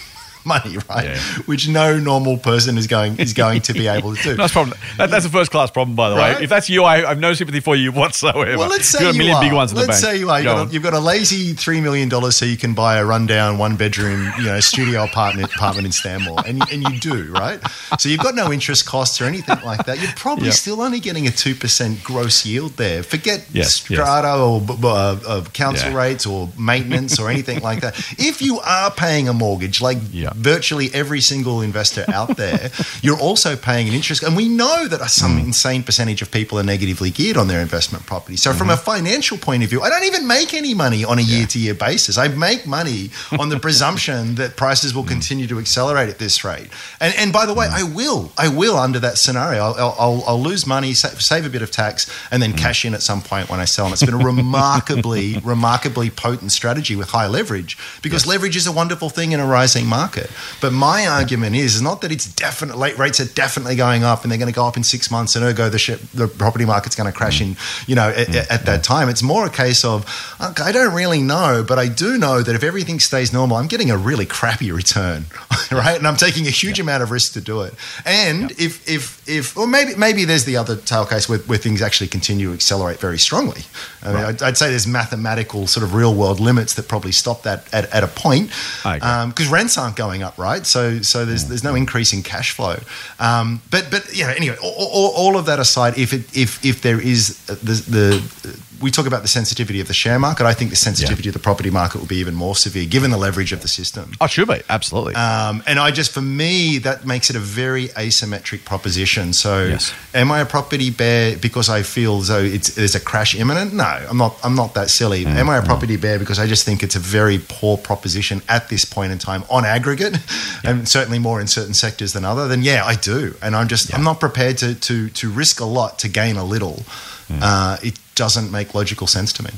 [0.47, 1.05] Money, right?
[1.07, 1.19] Yeah.
[1.47, 4.35] Which no normal person is going is going to be able to do.
[4.37, 4.79] That's problem.
[4.97, 6.39] That, that's a first class problem, by the Right.
[6.39, 6.45] way.
[6.45, 8.57] If that's you, I, I have no sympathy for you whatsoever.
[8.57, 10.15] Well, let's say you've got a million you big ones in let's the bank.
[10.15, 10.39] say you are.
[10.39, 12.97] You've Go got, a, you've got a lazy three million dollars, so you can buy
[12.99, 17.01] a rundown one bedroom, you know, studio apartment apartment in Stanmore, and you, and you
[17.01, 17.61] do right.
[17.99, 20.01] So you've got no interest costs or anything like that.
[20.01, 20.53] You're probably Yeah.
[20.53, 23.03] still only getting a two percent gross yield there.
[23.03, 23.99] Forget Yes, yes.
[24.01, 25.97] strata or b- b- uh, uh, council Yeah.
[25.97, 27.99] rates or maintenance or anything like that.
[28.19, 30.31] If you are paying a mortgage, like Yeah.
[30.37, 32.71] Virtually every single investor out there,
[33.03, 34.23] you're also paying an interest.
[34.23, 35.45] And we know that some Mm.
[35.47, 38.37] insane percentage of people are negatively geared on their investment property.
[38.37, 38.85] So, from a Mm-hmm.
[38.85, 41.75] financial point of view, I don't even make any money on a year to year
[41.75, 42.17] basis.
[42.19, 43.11] I make money
[43.41, 44.97] on the presumption that prices Mm.
[44.97, 46.69] will continue to accelerate at this rate.
[47.01, 48.33] And, and by the way, I will.
[48.39, 49.63] I will under that scenario.
[49.65, 52.47] I'll, I'll- I'll, lose money, sa- save a bit of tax, and Mm.
[52.47, 53.87] then cash in at some point when I sell.
[53.87, 58.73] And it's been a remarkably, remarkably potent strategy with high leverage because leverage is a
[58.73, 60.26] wonderful thing in a rising market.
[60.27, 60.61] Market.
[60.61, 64.23] But my argument is, is not that it's definitely late rates are definitely going up
[64.23, 66.65] and they're going to go up in six months and ergo the, sh- the property
[66.65, 67.57] market's going to crash in,
[67.87, 69.09] you know, at, at that time.
[69.09, 70.05] It's more a case of
[70.41, 73.91] I don't really know, but I do know that if everything stays normal, I'm getting
[73.91, 75.27] a really crappy return,
[75.73, 75.97] right?
[75.97, 77.75] And I'm taking a huge amount of risk to do it.
[78.05, 81.83] And if if if or maybe maybe there's the other tail case where, where things
[81.83, 83.63] actually continue to accelerate very strongly.
[84.03, 87.43] I mean, I'd, I'd say there's mathematical sort of real world limits that probably stop
[87.43, 88.51] that at, at a point
[88.83, 90.65] because um, rents aren't going up, right?
[90.67, 92.79] So so there's there's no increase in cash flow.
[93.19, 96.83] Um, but but yeah, anyway, all, all, all of that aside, if it if if
[96.83, 100.71] there is the the we talk about the sensitivity of the share market, I think
[100.71, 103.63] the sensitivity of the property market will be even more severe given the leverage of
[103.63, 104.13] the system.
[104.21, 105.15] Oh, should be absolutely.
[105.15, 109.33] Um, and I just, for me, that makes it a very asymmetric proposition.
[109.33, 109.93] So, Yes.
[110.15, 113.73] am I a property bear because I feel as though it's there's a crash imminent?
[113.73, 114.37] No, I'm not.
[114.45, 115.25] I'm not that silly.
[115.25, 118.43] Mm, am I a property bear because I just think it's a very poor proposition
[118.49, 120.19] at this point in time on aggregate,
[120.65, 122.49] and certainly more in certain sectors than other?
[122.49, 123.35] Then yeah, I do.
[123.43, 126.45] And I'm just I'm not prepared to to to risk a lot to gain a
[126.45, 126.83] little.
[127.29, 127.39] Mm.
[127.43, 129.51] Uh, it doesn't make logical sense to me.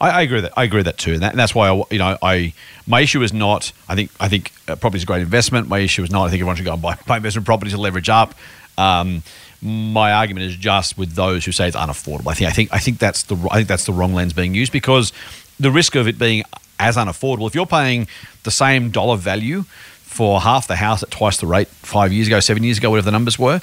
[0.00, 0.52] I, I agree with that.
[0.56, 2.52] I agree with that too, and, that, and that's why I, you know, I
[2.86, 3.72] my issue is not.
[3.88, 5.68] I think I think uh, property is a great investment.
[5.68, 6.26] My issue is not.
[6.26, 8.34] I think everyone should go and buy, buy investment property to leverage up.
[8.76, 9.22] Um,
[9.60, 12.30] my argument is just with those who say it's unaffordable.
[12.30, 14.54] I think I think I think that's the I think that's the wrong lens being
[14.54, 15.12] used because
[15.58, 16.44] the risk of it being
[16.78, 17.48] as unaffordable.
[17.48, 18.06] If you're paying
[18.44, 19.64] the same dollar value
[20.02, 23.06] for half the house at twice the rate five years ago, seven years ago, whatever
[23.06, 23.60] the numbers were,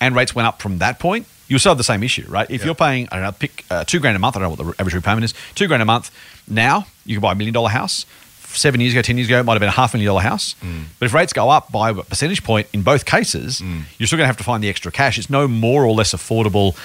[0.00, 2.50] and rates went up from that point, you still have the same issue, right?
[2.50, 4.36] If you're paying, I don't know, pick uh, two grand a month.
[4.36, 5.34] I don't know what the average repayment is.
[5.54, 6.10] Two grand a month.
[6.48, 8.06] Now you can buy a million dollar house.
[8.40, 10.54] Seven years ago, ten years ago, it might have been a half million dollar house.
[10.98, 13.60] But if rates go up by a percentage point in both cases,
[13.98, 15.18] you're still going to have to find the extra cash.
[15.18, 16.76] It's no more or less affordable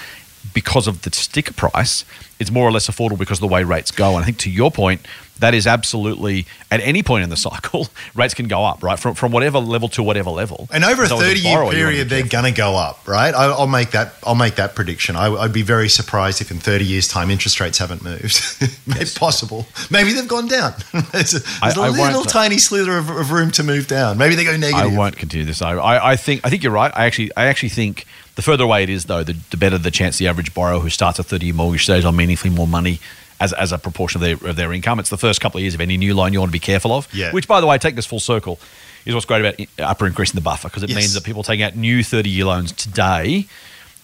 [0.52, 2.04] because of the sticker price.
[2.40, 4.14] It's more or less affordable because of the way rates go.
[4.16, 5.06] And I think to your point,
[5.40, 8.98] that is absolutely at any point in the cycle, rates can go up, right?
[8.98, 10.68] From from whatever level to whatever level.
[10.72, 12.76] And over a So as thirty-year borrower, you wanna be period, they're going to go
[12.76, 13.34] up, right?
[13.34, 14.14] I, I'll make that.
[14.24, 15.16] I'll make that prediction.
[15.16, 18.40] I, I'd be very surprised if in thirty years' time interest rates haven't moved.
[19.00, 19.66] It's possible.
[19.90, 20.74] Maybe they've gone down.
[21.12, 23.86] there's a, there's I- I a little uh, tiny slither of, of room to move
[23.86, 24.18] down.
[24.18, 24.92] Maybe they go negative.
[24.92, 25.62] I won't continue this.
[25.62, 26.92] I, I, I think I think you're right.
[26.94, 29.90] I actually I actually think the further away it is, though, the, the better the
[29.90, 33.00] chance the average borrower who starts a 30 year mortgage saves on meaningfully more money
[33.40, 35.00] as, as a proportion of their of their income.
[35.00, 36.92] It's the first couple of years of any new loan you want to be careful
[36.92, 37.12] of.
[37.12, 37.32] Yeah.
[37.32, 38.58] Which, by the way, take this full circle,
[39.04, 40.96] is what's great about APRA increasing the buffer because it Yes.
[40.96, 43.46] means that people taking out new 30 year loans today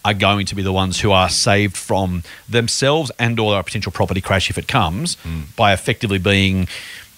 [0.04, 3.90] are going to be the ones who are saved from themselves and or a potential
[3.90, 5.42] property crash if it comes hmm.
[5.56, 6.68] by effectively being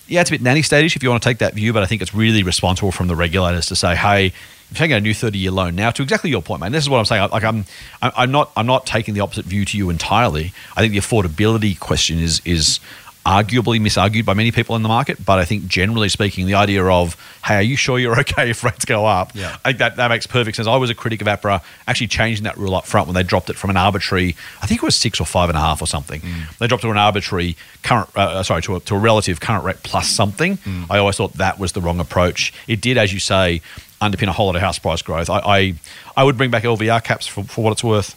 [0.07, 1.87] yeah, it's a bit nanny statish if you want to take that view, but I
[1.87, 4.33] think it's really responsible from the regulators to say, hey,
[4.75, 6.73] taking a new 30 year loan now, to exactly your point, man.
[6.73, 7.31] This is what I'm saying.
[7.31, 7.65] Like I'm,
[8.03, 10.53] I'm not, I'm not taking the opposite view to you entirely.
[10.77, 12.81] I think the affordability question is is
[13.29, 16.83] arguably misargued by many people in the market, but I think generally speaking, the idea
[16.83, 17.15] of,
[17.45, 19.33] hey, are you sure you're okay if rates go up?
[19.35, 19.59] Yeah.
[19.65, 20.67] I think that, that makes perfect sense.
[20.67, 23.51] I was a critic of APRA actually changing that rule up front when they dropped
[23.51, 25.87] it from an arbitrary, I think it was six or five and a half or
[25.87, 26.23] something.
[26.23, 26.57] Mm.
[26.57, 29.41] They dropped it to an arbitrary current, uh, uh, sorry, to a, to a relative
[29.41, 30.57] current rate plus something.
[30.59, 30.87] Mm.
[30.89, 32.55] I always thought that was the wrong approach.
[32.67, 33.61] It did, as you say,
[34.01, 35.29] underpin a whole lot of house price growth.
[35.31, 35.75] I, I,
[36.17, 38.15] I would bring back LVR caps for, for what it's worth.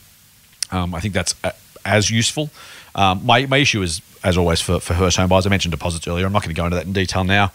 [0.71, 1.53] Um, I think that's a,
[1.86, 2.49] as useful.
[2.93, 5.45] Um, my, my issue is, as always, for, for home buyers.
[5.45, 6.25] I mentioned deposits earlier.
[6.25, 7.51] I'm not going to go into that in detail now,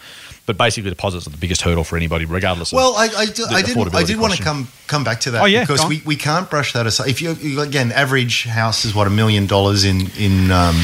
[0.46, 2.72] but basically, deposits are the biggest hurdle for anybody, regardless.
[2.72, 3.94] of Well, I, I, do, I did.
[3.94, 6.48] I did want to come come back to that Oh, yeah, because we, we can't
[6.48, 7.08] brush that aside.
[7.08, 10.76] If you, again, average house is what a million dollars in in um,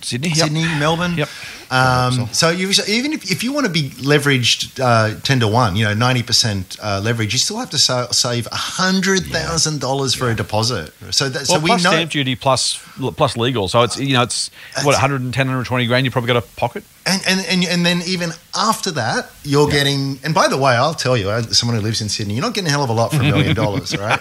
[0.00, 0.38] Sydney, yep.
[0.38, 1.16] Sydney, Melbourne.
[1.16, 1.28] Yep.
[1.70, 5.76] Um, so you even if, if you want to be leveraged uh, ten to one,
[5.76, 10.14] you know ninety percent uh, leverage, you still have to sa- save hundred thousand dollars
[10.14, 10.92] for a deposit.
[11.10, 11.90] So that, Well, so we plus know.
[11.90, 12.82] stamp duty plus
[13.16, 13.68] plus legal.
[13.68, 14.50] So it's you know it's
[14.82, 16.04] what 110, 120 grand.
[16.04, 16.84] You probably got a pocket.
[17.08, 20.18] And, and, and, and then even after that, you're getting.
[20.24, 22.52] And by the way, I'll tell you, as someone who lives in Sydney, you're not
[22.52, 24.20] getting a hell of a lot for a million dollars, right?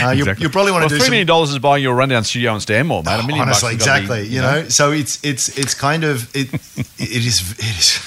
[0.00, 2.22] Uh, you, you probably want well, to do three some, dollars is buying your rundown
[2.22, 3.18] studio in Stanmore, man.
[3.18, 4.28] A million bucks honestly, gotta be, exactly.
[4.28, 6.48] you know, so it's it's it's kind of it.
[6.98, 7.40] It is.
[7.58, 8.00] It is.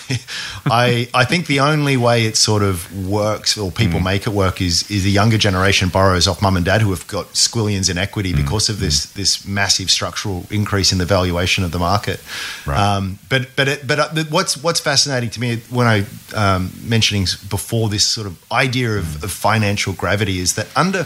[0.66, 4.04] I I think the only way it sort of works or people Mm.
[4.04, 7.06] make it work is is the younger generation borrows off mum and dad who have
[7.08, 8.38] got squillions in equity Mm.
[8.38, 12.20] because of this this massive structural increase in the valuation of the market.
[12.66, 12.80] Right.
[12.80, 16.06] Um, but but it, but uh, what's what's fascinating to me when I
[16.36, 21.06] um, mentioning before this sort of idea of, of financial gravity is that under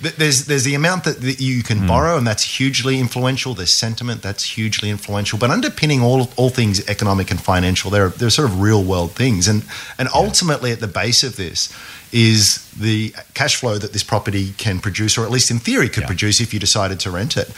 [0.00, 1.86] there's there's the amount that, that you can hmm.
[1.88, 3.54] borrow and that's hugely influential.
[3.54, 8.10] There's sentiment that's hugely influential, but underpinning all all things economic and financial, there are
[8.10, 9.64] there are sort of real world things, and
[9.98, 11.72] and ultimately at the base of this
[12.12, 16.04] is the cash flow that this property can produce, or at least in theory could
[16.04, 16.06] Yeah.
[16.06, 17.50] produce if you decided to rent it.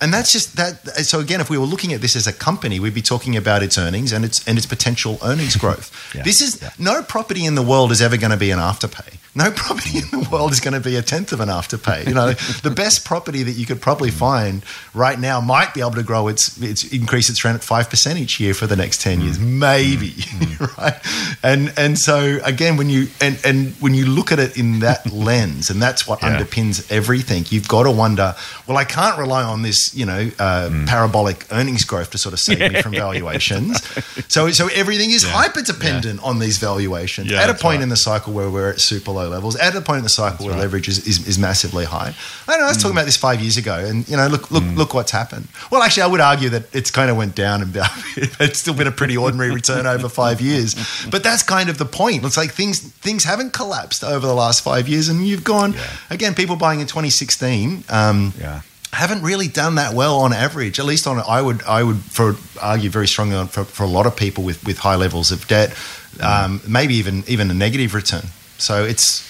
[0.00, 1.06] And that's just that.
[1.06, 3.62] So again, if we were looking at this as a company, we'd be talking about
[3.62, 5.90] its earnings and its and its potential earnings growth.
[6.14, 6.22] Yeah.
[6.22, 9.18] This is no property in the world is ever going to be an afterpay.
[9.36, 12.06] No property in the world is going to be a tenth of an afterpay.
[12.06, 12.32] You know,
[12.62, 14.62] the best property that you could probably find
[14.94, 18.18] right now might be able to grow its its increase its rent at five percent
[18.20, 20.14] each year for the next ten years, maybe,
[20.78, 20.94] right?
[21.42, 25.10] And and so again, when you and and when you look at it in that
[25.12, 26.38] lens, and that's what Yeah.
[26.38, 28.34] underpins everything, you've got to wonder.
[28.68, 30.86] Well, I can't rely on this, you know, uh, Mm.
[30.86, 33.82] parabolic earnings growth to sort of save me from valuations.
[34.28, 37.30] So so everything is hyper dependent on these valuations.
[37.30, 37.82] Yeah, at a point right.
[37.82, 40.46] in the cycle where we're at super low levels, at a point in the cycle
[40.46, 42.14] where leverage is, is, is massively high.
[42.48, 42.66] I don't know.
[42.66, 42.82] I was Mm.
[42.82, 45.48] talking about this five years ago, and you know, look look look what's happened.
[45.70, 47.76] Well, actually, I would argue that it's kind of went down, and
[48.40, 50.74] it's still been a pretty ordinary return over five years.
[51.10, 52.24] But that's kind of the point.
[52.24, 55.74] It's like things things haven't collapsed over the last five years, and you've gone
[56.10, 56.34] again.
[56.34, 57.84] People buying in 2016.
[57.88, 58.60] Um, Yeah.
[58.92, 60.78] haven't really done that well on average.
[60.78, 63.88] At least on I would I would for argue very strongly on for, for a
[63.88, 65.74] lot of people with with high levels of debt,
[66.20, 68.26] um, maybe even even a negative return.
[68.58, 69.22] So it's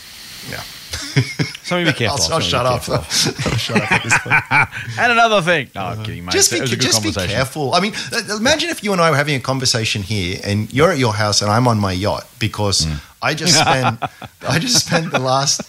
[0.51, 0.61] yeah.
[1.64, 2.22] So be careful.
[2.27, 2.89] I'll, I'll shut up.
[2.89, 3.03] I'll
[3.59, 4.35] shut up at this point.
[4.99, 5.70] And another thing.
[5.75, 6.33] No, I'm kidding, mate.
[6.33, 7.75] just be, was a good just be careful.
[7.75, 10.91] I mean, uh, imagine if you and I were having a conversation here, and you're
[10.91, 13.01] at your house, and I'm on my yacht because Mm.
[13.22, 14.03] I just spent
[14.47, 15.62] I just spent the last.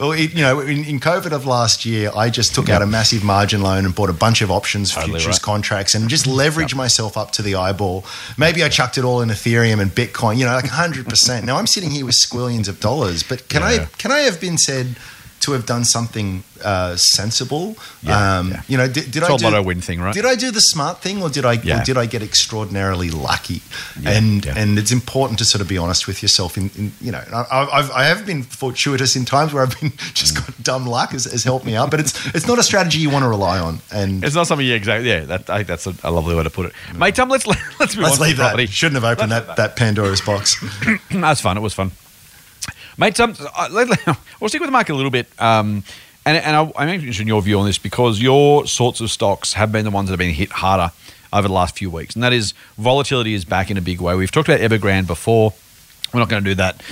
[0.00, 2.86] Well, it, you know, in, in COVID of last year, I just took out a
[2.86, 5.42] massive margin loan and bought a bunch of options, Totally futures right.
[5.42, 8.04] contracts, and just leveraged myself up to the eyeball.
[8.38, 11.44] Maybe I chucked it all in Ethereum and Bitcoin, you know, like hundred percent.
[11.44, 13.68] Now I'm sitting here with squillions of dollars, but can Yeah.
[13.68, 14.96] I can I have been said
[15.42, 17.76] to have done something uh, sensible?
[18.02, 18.62] Yeah, um, yeah.
[18.68, 20.14] You know, did, did It's I do, lotto win thing, right?
[20.14, 21.80] Did I do the smart thing, or did I Yeah.
[21.80, 23.62] or did I get extraordinarily lucky?
[24.04, 26.56] And and it's important to sort of be honest with yourself.
[26.56, 29.92] In, in you know, I, I've I have been fortuitous in times where I've been
[30.14, 32.98] just got dumb luck has, has helped me out, but it's it's not a strategy
[32.98, 33.80] you want to rely on.
[33.92, 34.66] And It's not something.
[34.66, 35.08] you exactly.
[35.08, 37.14] Yeah, that, I think that's a, a lovely way to put it, mate.
[37.14, 37.46] Tom, let's
[37.80, 38.50] let's move let's on leave that.
[38.50, 38.66] property.
[38.66, 40.56] Shouldn't have opened Let's that, that Pandora's box.
[41.10, 41.56] That's fun.
[41.56, 41.90] It was fun,
[43.02, 43.18] mate.
[43.18, 43.68] Um, uh,
[44.40, 45.28] we'll stick with the market a little bit.
[45.38, 45.82] Um,
[46.24, 49.54] and and I, I'm interested in your view on this because your sorts of stocks
[49.54, 50.92] have been the ones that have been hit harder
[51.32, 54.14] over the last few weeks, and that is volatility is back in a big way.
[54.14, 55.52] We've talked about Evergrande before.
[56.14, 56.82] We're not going to do that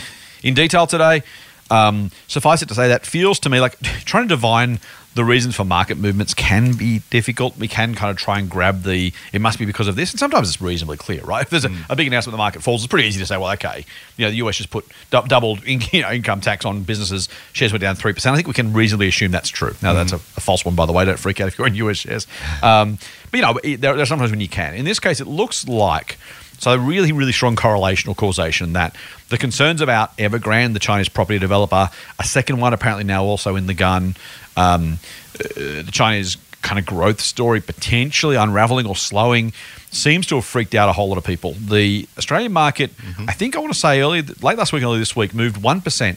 [0.43, 1.23] in detail today.
[1.71, 4.81] Um, suffice it to say, that feels to me like trying to divine
[5.21, 7.55] the reasons for market movements can be difficult.
[7.59, 10.13] We can kind of try and grab the, it must be because of this.
[10.13, 11.43] And sometimes it's reasonably clear, right?
[11.51, 13.53] If there's a, a big announcement the market falls, it's pretty easy to say, well,
[13.53, 13.85] okay,
[14.17, 17.29] you know, the US just put du- doubled in, you know, income tax on businesses,
[17.53, 18.31] shares were down 3%.
[18.31, 19.75] I think we can reasonably assume that's true.
[19.83, 21.05] Now, that's a, a false one, by the way.
[21.05, 22.27] Don't freak out if you're in US shares.
[22.63, 22.97] Um,
[23.31, 24.75] but, you know, there, there are sometimes when you can.
[24.75, 26.17] In this case, it looks like
[26.61, 28.95] so really, really strong correlation or causation that
[29.31, 33.67] the concerns about Evergrande, the Chinese property developer, a second one apparently now also in
[33.67, 34.15] the gun,
[34.61, 34.99] um,
[35.39, 39.53] uh, the Chinese kind of growth story potentially unraveling or slowing
[39.91, 41.53] seems to have freaked out a whole lot of people.
[41.55, 42.91] The Australian market,
[43.29, 46.17] I think I want to say earlier, late last week, early this week, moved 1%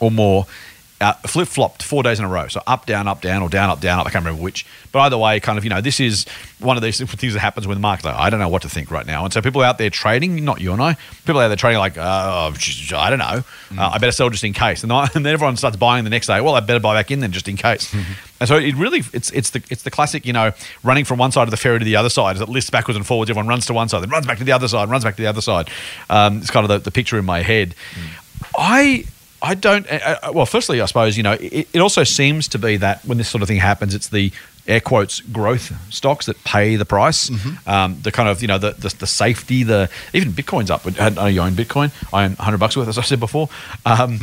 [0.00, 0.46] or more.
[0.98, 2.48] Uh, flip flopped four days in a row.
[2.48, 4.06] So up, down, up, down, or down, up, down, up.
[4.06, 4.64] I can't remember which.
[4.92, 6.24] But either way, kind of, you know, this is
[6.58, 8.70] one of these things that happens when the market, like, I don't know what to
[8.70, 9.24] think right now.
[9.24, 11.98] And so people out there trading, not you and I, people out there trading like,
[11.98, 12.54] oh,
[12.94, 13.44] I don't know.
[13.76, 14.84] Uh, I better sell just in case.
[14.84, 16.40] And, I, and then everyone starts buying the next day.
[16.40, 17.94] Well, I better buy back in then just in case.
[18.40, 21.32] And so it really, it's it's the it's the classic, you know, running from one
[21.32, 23.30] side of the ferry to the other side as it lists backwards and forwards.
[23.30, 25.22] Everyone runs to one side, then runs back to the other side, runs back to
[25.22, 25.70] the other side.
[26.10, 27.74] Um, it's kind of the, the picture in my head.
[28.56, 29.06] I
[29.46, 29.86] I don't.
[29.88, 33.04] Uh, uh, well, firstly, I suppose you know it, it also seems to be that
[33.04, 34.32] when this sort of thing happens, it's the
[34.68, 37.30] air quotes growth stocks that pay the price.
[37.66, 39.62] Um, the kind of you know the, the the safety.
[39.62, 40.82] The even Bitcoin's up.
[41.00, 41.90] I know you own Bitcoin.
[42.12, 43.48] I own hundred bucks worth, as I said before.
[43.84, 44.18] Um,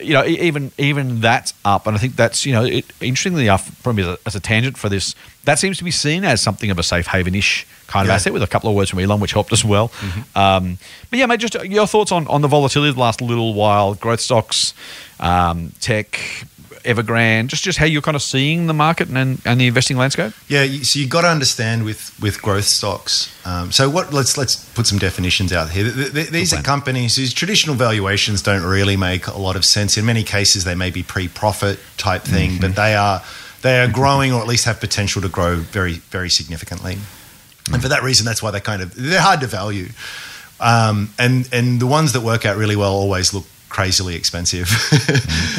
[0.00, 3.70] You know, even even that's up, and I think that's you know it, interestingly enough,
[3.82, 5.14] probably as a, as a tangent for this,
[5.44, 8.14] that seems to be seen as something of a safe haven-ish kind of Yeah.
[8.16, 9.90] asset with a couple of words from Elon, which helped as well.
[10.34, 10.78] Um,
[11.10, 13.94] but yeah, mate, just your thoughts on, on the volatility of the last little while,
[13.94, 14.74] growth stocks,
[15.20, 16.18] um, tech,
[16.84, 20.32] Evergrande, just just how you're kind of seeing the market and, and the investing landscape.
[20.48, 23.34] Yeah, so you've got to understand with with growth stocks.
[23.46, 24.12] Um, so what?
[24.12, 25.90] Let's let's put some definitions out here.
[25.92, 29.96] Th- th- These are companies whose traditional valuations don't really make a lot of sense.
[29.98, 32.60] In many cases, they may be pre-profit type thing, Mm-hmm.
[32.60, 33.22] but they are
[33.62, 36.98] they are growing or at least have potential to grow very very significantly.
[37.72, 39.88] And for that reason, that's why they kind of they're hard to value.
[40.60, 43.44] Um, and and the ones that work out really well always look
[43.74, 44.70] crazily expensive.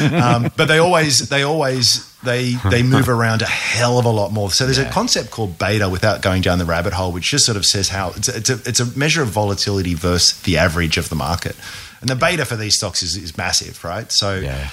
[0.14, 4.32] um, but they always they always they they move around a hell of a lot
[4.32, 4.50] more.
[4.50, 7.58] So there's a concept called beta without going down the rabbit hole, which just sort
[7.58, 10.96] of says how it's a, it's a, it's a measure of volatility versus the average
[10.96, 11.56] of the market.
[12.00, 14.10] And the beta for these stocks is, is massive, right?
[14.10, 14.70] So Yeah.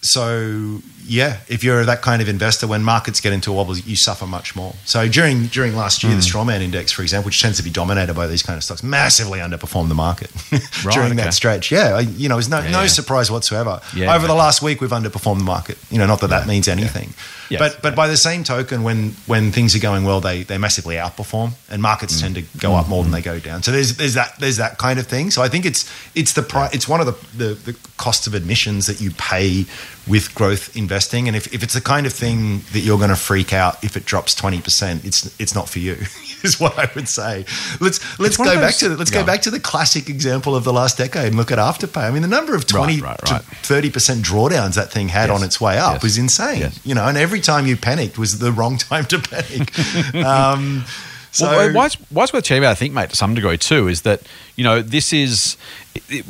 [0.00, 3.96] so yeah, if you're that kind of investor, when markets get into a wobble, you
[3.96, 4.74] suffer much more.
[4.84, 6.28] So during during last year, the Hmm.
[6.50, 9.38] Strawman Index, for example, which tends to be dominated by these kind of stocks, massively
[9.40, 10.30] underperformed the market
[10.92, 11.22] during okay.
[11.24, 11.72] that stretch.
[11.72, 12.86] Yeah, you know, it's no no yeah.
[12.88, 13.80] surprise whatsoever.
[13.96, 15.78] Yeah, Over the last week, we've underperformed the market.
[15.90, 17.14] You know, not that that means anything,
[17.48, 17.58] Yes.
[17.58, 20.96] but but by the same token, when when things are going well, they they massively
[20.96, 23.62] outperform, and markets tend to go up more than they go down.
[23.62, 25.30] So there's there's that there's that kind of thing.
[25.30, 28.34] So I think it's it's the pri- it's one of the, the the costs of
[28.34, 29.64] admissions that you pay
[30.08, 33.16] with growth investing, and if, if it's the kind of thing that you're going to
[33.16, 35.96] freak out if it drops twenty percent, it's it's not for you.
[36.44, 37.44] Is what I would say.
[37.80, 39.20] Let's let's go of back those- to let's Yeah.
[39.22, 42.04] go back to the classic example of the last decade and look at Afterpay.
[42.04, 43.42] I mean, the number of twenty right, to right.
[43.42, 45.38] thirty percent drawdowns that thing had Yes.
[45.38, 46.02] on its way up Yes.
[46.04, 46.60] was insane.
[46.60, 46.78] Yes.
[46.84, 50.14] You know, and every time you panicked was the wrong time to panic.
[50.24, 50.84] um,
[51.32, 51.98] so well, why it's,
[52.32, 54.22] worth chatting about, I think, mate, to some degree too, is that
[54.58, 55.56] you know this is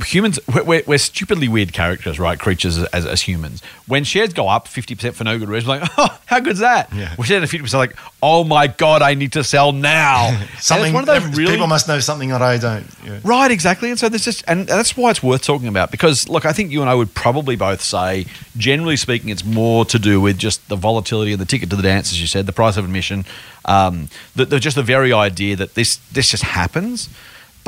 [0.04, 0.38] humans.
[0.54, 2.38] We're, we're, we're stupidly weird characters, right?
[2.38, 3.62] Creatures as, as humans.
[3.86, 6.92] When shares go up fifty percent for no good reason, like, oh, how good's that?
[6.92, 7.14] Yeah.
[7.16, 10.38] We're fifty percent, like, oh my god, I need to sell now.
[10.58, 12.86] Something one of those really people must know something that I don't.
[13.02, 13.20] Yeah.
[13.24, 13.88] Right, exactly.
[13.88, 16.70] And so there's just, and that's why it's worth talking about because, look, I think
[16.70, 18.26] you and I would probably both say,
[18.58, 21.82] generally speaking, it's more to do with just the volatility and the ticket to the
[21.82, 23.24] dance, as you said, the price of admission,
[23.64, 27.08] um, the, the, just the very idea that this this just happens.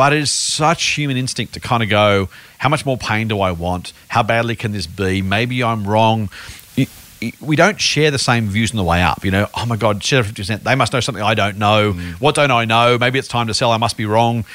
[0.01, 3.42] But it is such human instinct to kind of go, how much more pain do
[3.42, 3.92] I want?
[4.09, 5.20] How badly can this be?
[5.20, 6.30] Maybe I'm wrong.
[7.42, 9.26] We don't share the same views on the way up.
[9.26, 10.62] You know, oh my God, share 50%.
[10.62, 11.92] They must know something I don't know.
[11.92, 12.12] Mm.
[12.14, 12.96] What don't I know?
[12.96, 13.72] Maybe it's time to sell.
[13.72, 14.46] I must be wrong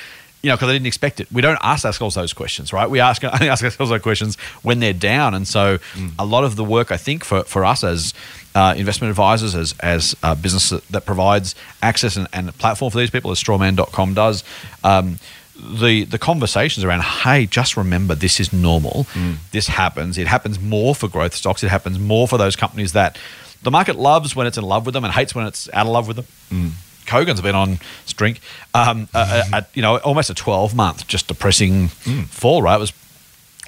[0.41, 1.31] you know, because I didn't expect it.
[1.31, 2.87] We don't ask ourselves those questions, right?
[2.87, 5.33] We ask, only ask ourselves those questions when they're down.
[5.33, 6.11] And so, mm.
[6.19, 8.13] a lot of the work I think for, for us as
[8.55, 12.91] uh, investment advisors, as as a business that, that provides access and, and a platform
[12.91, 14.43] for these people, as Strawman.com does.
[14.83, 15.19] Um,
[15.57, 19.07] the the conversations around hey just remember this is normal.
[19.51, 20.17] This happens.
[20.17, 21.63] It happens more for growth stocks.
[21.63, 23.17] It happens more for those companies that
[23.63, 25.91] the market loves when it's in love with them and hates when it's out of
[25.91, 26.73] love with them.
[27.07, 28.39] Kogan's been on Strink,
[28.73, 32.75] um, uh, uh, at, you know, almost a 12 month just depressing fall, right?
[32.75, 32.93] It was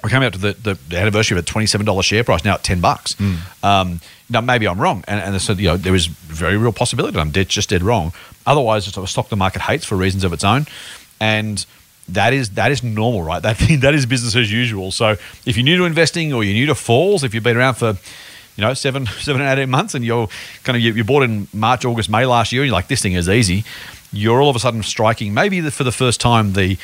[0.04, 2.62] we came out to the, the, the anniversary of a $27 share price, now at
[2.62, 3.16] 10 bucks.
[3.62, 5.04] Um, now, maybe I'm wrong.
[5.08, 7.82] And, and so, you know, there is very real possibility that I'm dead, just dead
[7.82, 8.12] wrong.
[8.46, 10.66] Otherwise, it's a stock the market hates for reasons of its own.
[11.20, 11.64] And
[12.08, 13.42] that is that is normal, right?
[13.48, 14.90] That that is business as usual.
[14.90, 17.74] So if you're new to investing or you're new to falls, if you've been around
[17.74, 17.96] for
[18.56, 20.28] you know seven seven and eight months and you're
[20.64, 23.02] kind of you, you bought in March, August, May last year, and you're like this
[23.02, 23.64] thing is easy,
[24.12, 26.78] you're all of a sudden striking maybe the, for the first time the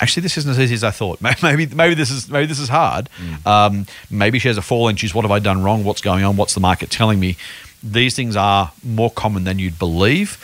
[0.00, 1.20] actually this isn't as easy as I thought.
[1.42, 3.08] Maybe maybe this is maybe this is hard.
[3.46, 4.96] Um, maybe shares are falling.
[4.96, 5.84] Geez, what have I done wrong?
[5.84, 6.36] What's going on?
[6.36, 7.36] What's the market telling me?
[7.82, 10.38] These things are more common than you'd believe.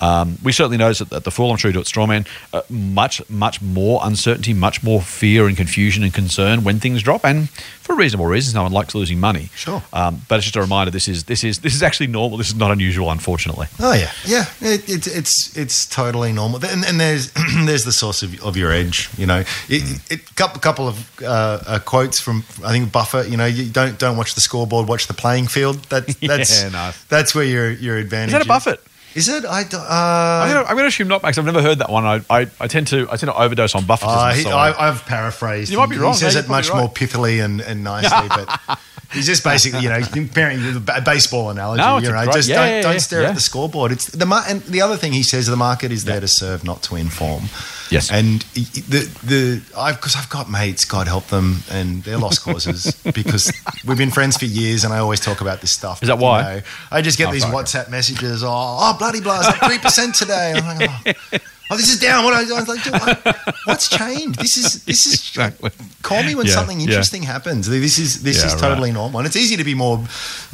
[0.00, 2.62] Um, we certainly notice that at the Fool, I'm sure you do at Strawman, uh,
[2.70, 7.50] much, much more uncertainty, much more fear and confusion and concern when things drop, and
[7.50, 8.54] for reasonable reasons.
[8.54, 9.50] No one likes losing money.
[9.54, 9.82] Sure.
[9.92, 12.38] Um, but it's just a reminder: this is this is this is actually normal.
[12.38, 13.66] This is not unusual, unfortunately.
[13.78, 14.44] Oh yeah, yeah.
[14.60, 17.32] It, it, it's it's totally normal, and, and there's
[17.64, 19.10] there's the source of, of your edge.
[19.18, 21.26] You know, it, it, couple couple of uh,
[21.66, 23.28] uh, quotes from I think Buffett.
[23.28, 25.82] You know, you don't don't watch the scoreboard, watch the playing field.
[25.84, 27.04] That that's Yeah, nice.
[27.04, 28.28] that's where your your advantage.
[28.28, 28.80] Is that a Buffett?
[28.80, 29.44] Is it?
[29.44, 31.36] I don't, uh, I'm going to assume not, Max.
[31.38, 32.04] I've never heard that one.
[32.04, 34.08] I, I, I tend to I tend to overdose on Buffett.
[34.08, 35.70] Uh, he, I, I've paraphrased.
[35.70, 37.82] You might be He- wrong, He says no, it much probably more pithily and, and
[37.82, 38.78] nicely, but
[39.12, 41.82] he's just basically, you know, comparing with a ba- baseball analogy.
[41.82, 43.92] No, it's you know, great- just yeah, don't, yeah, don't yeah, stare at the scoreboard.
[43.92, 46.62] It's the mar- and the other thing he says: the market is there to serve,
[46.64, 47.44] not to inform.
[47.90, 48.10] Yes.
[48.10, 52.94] and the the I've because I've got mates, God help them, and they're lost causes
[53.14, 53.52] because
[53.86, 56.02] we've been friends for years, and I always talk about this stuff.
[56.02, 56.42] Is that you why?
[56.42, 56.60] know.
[56.90, 57.44] I just get Oh, these.
[57.44, 58.42] WhatsApp messages.
[58.44, 60.52] Oh, oh bloody up three percent today.
[60.56, 61.38] I'm like, oh.
[61.72, 62.24] Oh, this is down.
[62.24, 63.24] What I was like,
[63.64, 64.40] what's changed?
[64.40, 65.20] This is this is.
[65.30, 65.70] Exactly.
[66.02, 66.86] Call me when Yeah, something yeah.
[66.88, 67.68] interesting happens.
[67.68, 68.60] This is this Yeah, is right.
[68.60, 70.04] totally normal, and it's easy to be more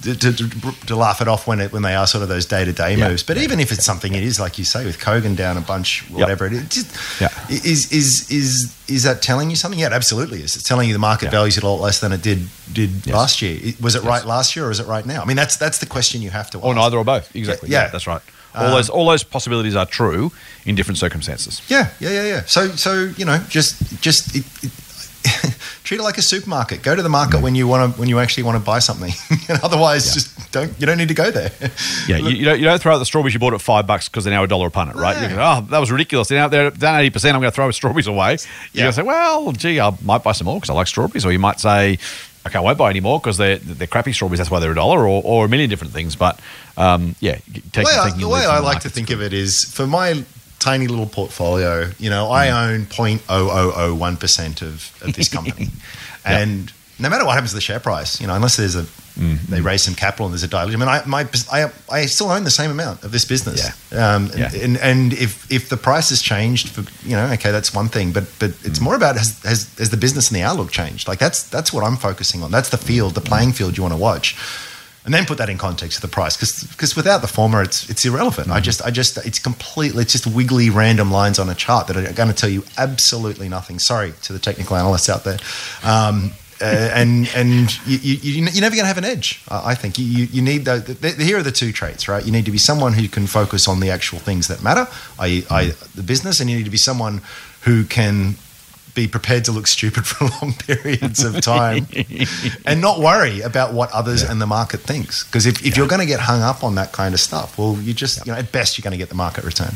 [0.03, 2.45] to, to, to, to laugh it off when it when they are sort of those
[2.45, 3.23] day to day moves.
[3.23, 6.05] But even if it's something it is like you say with Kogan down a bunch,
[6.11, 7.57] whatever it is, just, Yeah.
[7.71, 9.79] is is is is that telling you something?
[9.81, 10.57] Yeah, it absolutely is.
[10.57, 11.31] It's telling you the market Yeah.
[11.39, 13.15] values it a lot less than it did did Yes.
[13.15, 13.75] last year.
[13.81, 14.09] Was it Yes.
[14.13, 15.23] right last year or is it right now?
[15.23, 16.77] I mean, that's that's the question you have to or ask.
[16.83, 17.35] neither or both.
[17.35, 17.69] Exactly.
[17.71, 17.85] Yeah.
[17.85, 18.23] Yeah, that's right.
[18.55, 20.33] All Um, those all those possibilities are true
[20.65, 21.61] in different circumstances.
[21.69, 22.43] Yeah, yeah, yeah, yeah.
[22.47, 24.71] So, so you know, just just it, it,
[25.85, 26.83] treat it like a supermarket.
[26.83, 29.13] Go to the market when you want to when you actually want to buy something.
[29.63, 30.15] otherwise, Yeah.
[30.15, 30.81] just don't.
[30.81, 31.51] You don't need to go there.
[32.09, 34.09] Yeah, you, you, don't, you don't throw out the strawberries you bought at five bucks
[34.09, 35.21] because they're now a dollar a punnet, right?
[35.23, 36.29] You go, oh, that was ridiculous.
[36.29, 37.35] They're now they're down eighty percent.
[37.35, 38.33] I'm going to throw strawberries away.
[38.33, 38.39] You're
[38.73, 38.83] Yeah.
[38.85, 41.33] going to say, well, gee, I might buy some more because I like strawberries, or
[41.33, 41.99] you might say,
[42.47, 44.39] okay, I won't buy any more because they're they're crappy strawberries.
[44.39, 46.17] That's why they're a dollar, or, or a million different things.
[46.17, 46.41] But
[46.77, 47.39] um, yeah,
[47.73, 50.25] take, the way, I, the way I like to think of it is for my
[50.59, 51.91] tiny little portfolio.
[51.99, 52.69] You know, I Mm.
[52.69, 55.69] own 0.0001 percent of of this company,
[56.25, 58.87] and no matter what happens to the share price, you know, unless there's a
[59.19, 59.51] Mm-hmm.
[59.51, 60.83] they raise some capital and there's a dilution.
[60.83, 63.65] I mean, I my I, I still own the same amount of this business.
[63.91, 64.15] Yeah.
[64.15, 64.51] Um, Yeah.
[64.65, 68.13] And and if if the price has changed, for you know, okay, that's one thing.
[68.13, 68.67] But but Mm.
[68.67, 71.09] it's more about has, has has the business and the outlook changed?
[71.09, 72.51] Like that's that's what I'm focusing on.
[72.51, 74.37] That's the field, the playing field you want to watch.
[75.07, 78.05] And then put that in context of the price, because without the former, it's it's
[78.05, 78.49] irrelevant.
[78.49, 78.57] Mm-hmm.
[78.57, 81.97] I just I just it's completely it's just wiggly random lines on a chart that
[81.97, 83.79] are going to tell you absolutely nothing.
[83.79, 85.39] Sorry to the technical analysts out there,
[85.85, 88.17] um, uh, and and you, you,
[88.51, 89.45] you're never going to have an edge.
[89.49, 92.27] I I think you, you need the, the, the here are the two traits, right?
[92.27, 94.89] You need to be someone who can focus on the actual things that matter,
[95.21, 95.71] i.e., i.e.
[95.95, 97.23] the business, and you need to be someone
[97.63, 98.35] who can
[98.97, 101.87] be prepared to look stupid for long periods of time
[102.65, 105.23] and not worry about what others and the market thinks.
[105.23, 107.77] Because if, if you're going to get hung up on that kind of stuff, well,
[107.77, 109.75] you just, you know, at best, you're going to get the market return.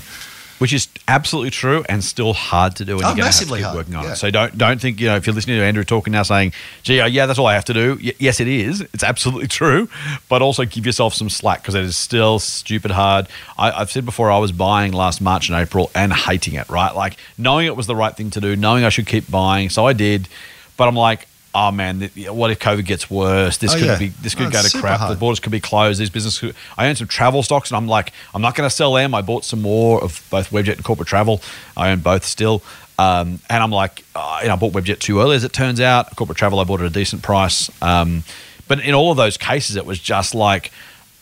[0.61, 3.35] Which is absolutely true and still hard to do, and Oh, you're going to have
[3.35, 4.13] to massively hard, working on yeah.
[4.13, 4.17] it.
[4.17, 6.53] So don't don't think you know if you're listening to Andrew talking now saying,
[6.83, 8.83] "Gee, uh, yeah, that's all I have to do." Y- yes, it is.
[8.93, 9.89] It's absolutely true,
[10.29, 13.27] but also give yourself some slack because it is still stupid hard.
[13.59, 16.69] I, I've said before, I was buying last March and April and hating it.
[16.69, 19.71] Right, like knowing it was the right thing to do, knowing I should keep buying,
[19.71, 20.29] so I did.
[20.77, 21.27] But I'm like.
[21.53, 22.01] Oh man!
[22.29, 23.57] What if COVID gets worse?
[23.59, 23.99] This Oh, could yeah.
[23.99, 24.09] be.
[24.09, 25.09] This could Oh, go to crap.
[25.09, 25.99] The borders could be closed.
[26.01, 26.39] These businesses.
[26.39, 29.15] Could, I own some travel stocks, and I'm like, I'm not going to sell them.
[29.17, 31.41] I bought some more of both Webjet and Corporate Travel.
[31.77, 32.63] I own both still,
[33.01, 35.81] um, and I'm like, uh, you know, I bought Webjet too early, as it turns
[35.81, 36.15] out.
[36.15, 37.69] Corporate Travel, I bought at a decent price.
[37.83, 38.23] Um,
[38.69, 40.71] but in all of those cases, it was just like,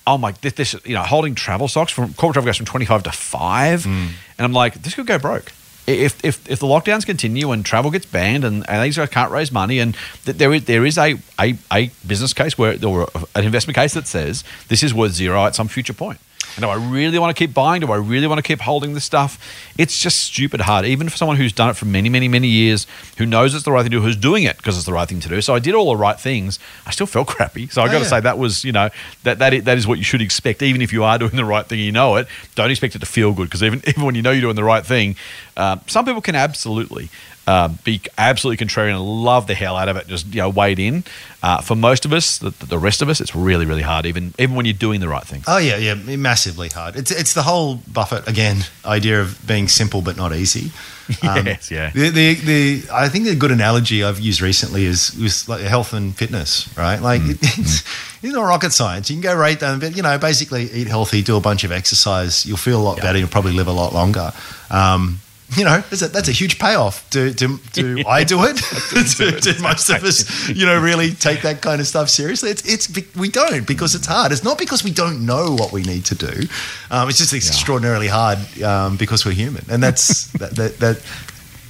[0.07, 3.03] oh my, this, this you know, holding travel stocks from Corporate Travel goes from 25
[3.05, 5.53] to five, and I'm like, this could go broke
[5.89, 9.32] if, if, if the lockdowns continue and travel gets banned and, and these guys can't
[9.32, 13.09] raise money and th- there is, there is a, a, a business case where or
[13.34, 16.18] an investment case that says this is worth zero at some future point.
[16.59, 17.82] And do I really want to keep buying?
[17.82, 19.38] Do I really want to keep holding this stuff?
[19.78, 22.84] It's just stupid hard, even for someone who's done it for many, many, many years,
[23.16, 25.09] who knows it's the right thing to do, who's doing it because it's the right
[25.09, 25.40] thing to do.
[25.40, 26.59] So I did all the right things.
[26.84, 27.68] I still felt crappy.
[27.68, 28.11] So I Oh, got to yeah.
[28.11, 28.88] say that was, you know,
[29.22, 30.61] that that is, that is what you should expect.
[30.62, 32.26] Even if you are doing the right thing, you know it.
[32.56, 34.64] Don't expect it to feel good because even even when you know you're doing the
[34.64, 35.14] right thing,
[35.56, 37.09] uh, some people can absolutely.
[37.49, 40.07] Uh, be absolutely contrarian and love the hell out of it.
[40.07, 41.03] Just you know, wade in.
[41.42, 44.05] Uh, for most of us, the, the rest of us, it's really, really hard.
[44.05, 45.42] Even even when you're doing the right thing.
[45.46, 46.94] Oh yeah, yeah, massively hard.
[46.96, 50.72] It's it's the whole Buffett again idea of being simple but not easy.
[51.22, 51.88] Um, Yes, yeah.
[51.94, 55.94] The, the the I think the good analogy I've used recently is is like health
[55.94, 57.01] and fitness, right?
[57.01, 57.82] Like Mm, it's,
[58.22, 59.09] it's not rocket science.
[59.09, 61.72] You can go right down, but you know, basically eat healthy, do a bunch of
[61.72, 62.44] exercise.
[62.44, 63.18] You'll feel a lot better.
[63.18, 64.32] You'll probably live a lot longer.
[64.70, 65.20] Um,
[65.57, 67.09] you know, that's a, that's a huge payoff.
[67.11, 68.57] Do, do, do I do it?
[69.16, 72.51] do, do most of us, you know, really take that kind of stuff seriously?
[72.51, 74.32] It's, it's we don't because it's hard.
[74.32, 76.42] It's not because we don't know what we need to do.
[76.90, 81.03] Um, it's just extraordinarily hard um, because we're human, and that's that, that, that.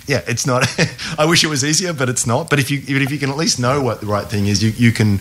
[0.07, 0.67] Yeah, it's not.
[1.19, 2.49] I wish it was easier, but it's not.
[2.49, 4.63] But if you even if you can at least know what the right thing is,
[4.63, 5.21] you you can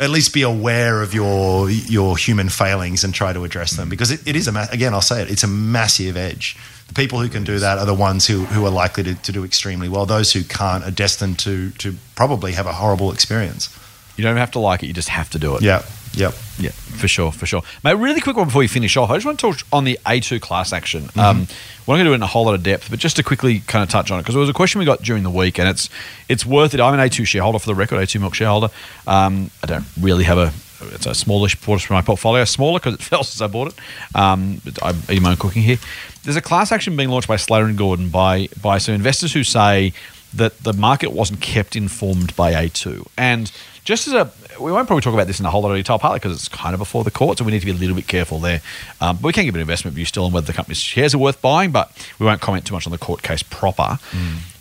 [0.00, 4.10] at least be aware of your your human failings and try to address them because
[4.10, 6.56] it, it is a ma- again I'll say it it's a massive edge.
[6.92, 9.32] The people who can do that are the ones who, who are likely to, to
[9.32, 10.04] do extremely well.
[10.04, 13.74] Those who can't are destined to to probably have a horrible experience.
[14.16, 15.62] You don't have to like it; you just have to do it.
[15.62, 16.34] Yeah, yep.
[16.58, 17.62] Yeah, for sure, for sure.
[17.82, 19.10] Mate, really quick one before we finish off.
[19.10, 21.04] I just want to touch on the A2 class action.
[21.04, 21.20] Mm-hmm.
[21.20, 21.46] Um,
[21.86, 23.22] we're not going to do it in a whole lot of depth, but just to
[23.22, 25.30] quickly kind of touch on it because it was a question we got during the
[25.30, 25.88] week, and it's
[26.28, 26.80] it's worth it.
[26.80, 28.68] I'm an A2 shareholder for the record, A2 Milk shareholder.
[29.06, 30.52] Um, I don't really have a
[30.92, 33.74] it's a smallish portion of my portfolio, smaller because it fell since I bought it.
[34.14, 35.78] Um, I'm eating my own cooking here.
[36.24, 39.44] There's a class action being launched by Slater and Gordon by by some investors who
[39.44, 39.92] say
[40.34, 43.06] that the market wasn't kept informed by A2.
[43.18, 43.52] And
[43.84, 45.98] just as a, we won't probably talk about this in a whole lot of detail,
[45.98, 47.96] partly because it's kind of before the court, so we need to be a little
[47.96, 48.60] bit careful there.
[49.00, 51.18] Um, but we can give an investment view still on whether the company's shares are
[51.18, 53.98] worth buying, but we won't comment too much on the court case proper.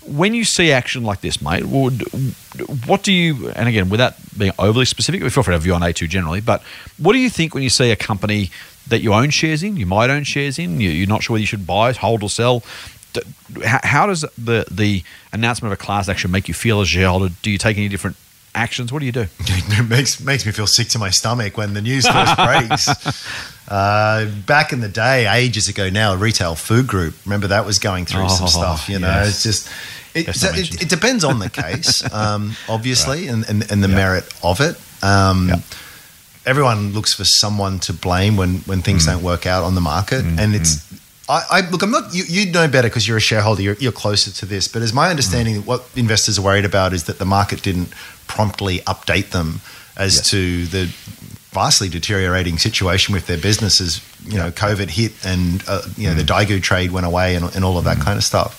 [0.06, 2.02] When you see action like this, mate, would
[2.88, 3.50] what do you?
[3.50, 6.42] And again, without being overly specific, we feel free to have view on A2 generally.
[6.42, 6.64] But
[6.98, 8.50] what do you think when you see a company
[8.88, 11.42] that you own shares in, you might own shares in, you- you're not sure whether
[11.42, 12.64] you should buy, hold, or sell?
[13.66, 17.30] How, does the the announcement of a class action make you feel as a shareholder?
[17.42, 18.16] Do you take any different
[18.56, 18.92] actions?
[18.92, 19.28] What do you do?
[19.40, 22.90] it makes makes me feel sick to my stomach when the news first breaks.
[23.72, 27.16] Uh, back in the day, ages ago now, retail food group.
[27.24, 28.90] Remember that was going through some Oh, stuff.
[28.90, 29.30] You know, yes.
[29.30, 29.70] it's just.
[30.14, 34.26] It, so it, it depends on the case, um, obviously, and, and, and the merit
[34.44, 34.76] of it.
[35.04, 35.60] Um, Yeah.
[36.44, 39.12] Everyone looks for someone to blame when, when things Mm.
[39.14, 40.84] don't work out on the market, and it's.
[41.30, 41.84] I, I look.
[41.84, 42.14] I'm not.
[42.16, 43.62] You, you know better because you're a shareholder.
[43.62, 44.68] You're, you're closer to this.
[44.68, 45.66] But as my understanding, Mm.
[45.68, 47.90] what investors are worried about is that the market didn't
[48.26, 49.62] promptly update them
[49.96, 50.30] as Yes.
[50.32, 50.86] to the
[51.54, 54.02] vastly deteriorating situation with their businesses.
[54.26, 57.64] You know, COVID hit, and uh, you know the Daigou trade went away, and, and
[57.64, 58.58] all of that kind of stuff.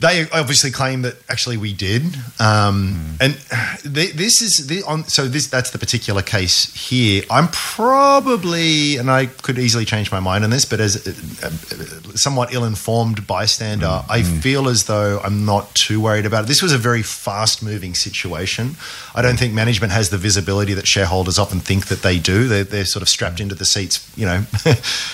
[0.00, 2.02] They obviously claim that actually we did,
[2.38, 3.14] um, hmm.
[3.20, 5.04] and th- this is the, on.
[5.04, 7.22] So this that's the particular case here.
[7.30, 11.10] I'm probably, and I could easily change my mind on this, but as a,
[11.46, 14.10] a somewhat ill-informed bystander, hmm.
[14.10, 14.38] I hmm.
[14.38, 16.46] feel as though I'm not too worried about it.
[16.46, 18.76] This was a very fast-moving situation.
[19.14, 22.48] I don't think management has the visibility that shareholders often think that they do.
[22.48, 24.40] They're, they're sort of strapped into the seats, you know,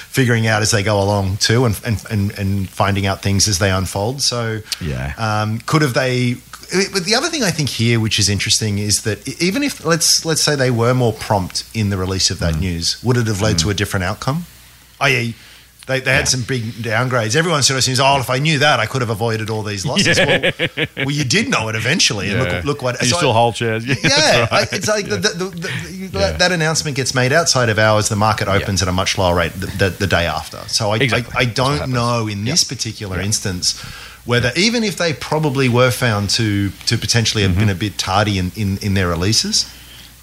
[0.07, 3.59] figuring out as they go along too, and and, and, and finding out things as
[3.59, 4.23] they unfold.
[4.23, 4.61] So.
[4.81, 5.15] Yeah.
[5.19, 6.37] Um, could have they?
[6.93, 10.25] But the other thing I think here, which is interesting, is that even if let's
[10.25, 12.61] let's say they were more prompt in the release of that Mm.
[12.61, 14.47] news, would it have led to a different outcome?
[15.01, 15.35] I.e.,
[15.87, 17.37] they, they had some big downgrades.
[17.37, 19.87] Everyone sort of says, "Oh, if I knew that, I could have avoided all these
[19.87, 22.55] losses." Well, well, you did know it eventually, and Yeah.
[22.57, 23.87] look, look what And you so still I- hold shares.
[23.87, 24.53] Yeah, yeah, right.
[24.53, 26.33] I- it's like the, the, the, the, Yeah.
[26.33, 28.09] that announcement gets made outside of hours.
[28.09, 30.59] The market opens at a much lower rate the, the, the day after.
[30.67, 31.33] So I, Exactly.
[31.37, 33.81] I, I don't know in this particular instance
[34.27, 38.39] whether even if they probably were found to to potentially have been a bit tardy
[38.39, 39.65] in, in, in their releases.
[39.65, 39.73] Mm-hmm.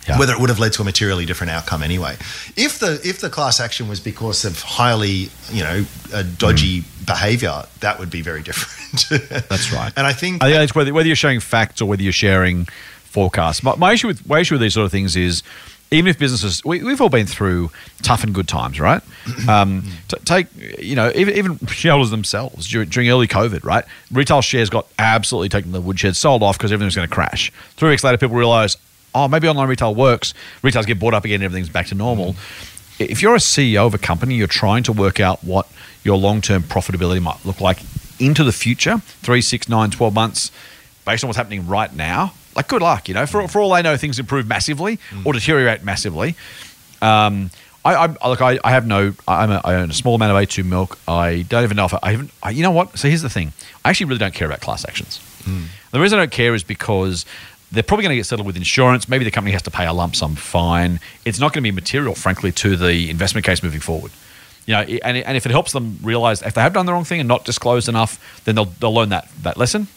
[0.05, 0.19] Yeah.
[0.19, 2.17] Whether it would have led to a materially different outcome anyway.
[2.57, 7.63] If the if the class action was because of highly you know uh, dodgy behaviour,
[7.79, 9.05] that would be very different.
[9.05, 9.47] Mm.
[9.47, 9.93] That's right.
[9.95, 12.67] And I think I think it's whether, whether you're sharing facts or whether you're sharing
[13.13, 13.63] forecasts.
[13.63, 15.41] My, my issue with my issue with these sort of things is
[15.93, 17.71] even if businesses we, we've all been through
[18.01, 19.01] tough and good times, right?
[19.47, 20.47] Um, t- take
[20.79, 23.85] you know even even shareholders themselves during, during early COVID, right?
[24.11, 27.13] Retail shares got absolutely taken to the woodshed, sold off because everything was going to
[27.13, 27.51] crash.
[27.77, 28.75] Three weeks later, people realize,
[29.13, 30.33] oh, maybe online retail works.
[30.61, 32.35] Retailers get bought up again, everything's back to normal.
[32.99, 35.67] If you're a CEO of a company, you're trying to work out what
[36.03, 37.79] your long term profitability might look like
[38.19, 40.51] into the future three, six, nine, 12 months
[41.05, 42.33] based on what's happening right now.
[42.55, 43.25] Like, good luck, you know.
[43.25, 46.35] For, for all I know, things improve massively or deteriorate massively.
[47.01, 47.49] Um,
[47.85, 48.41] I, I look.
[48.41, 49.13] I, I have no.
[49.27, 50.97] I'm a, I own a small amount of A2 milk.
[51.07, 52.31] I don't even know if I, I haven't.
[52.41, 52.97] I, you know what?
[52.97, 53.51] So here's the thing.
[53.83, 55.19] I actually really don't care about class actions.
[55.91, 57.25] The reason I don't care is because
[57.73, 59.09] they're probably going to get settled with insurance.
[59.09, 61.01] Maybe the company has to pay a lump sum fine.
[61.25, 64.11] It's not going to be material, frankly, to the investment case moving forward.
[64.65, 67.03] You know, and, and if it helps them realize if they have done the wrong
[67.03, 69.87] thing and not disclosed enough, then they'll, they'll learn that that lesson.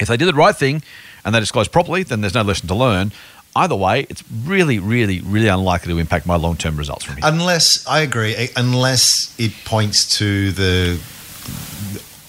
[0.00, 0.82] If they did the right thing
[1.26, 3.12] and they disclose properly, then there's no lesson to learn.
[3.56, 7.24] Either way, it's really, really, really unlikely to impact my long term results from here.
[7.26, 11.00] Unless I agree, eh, unless it points to the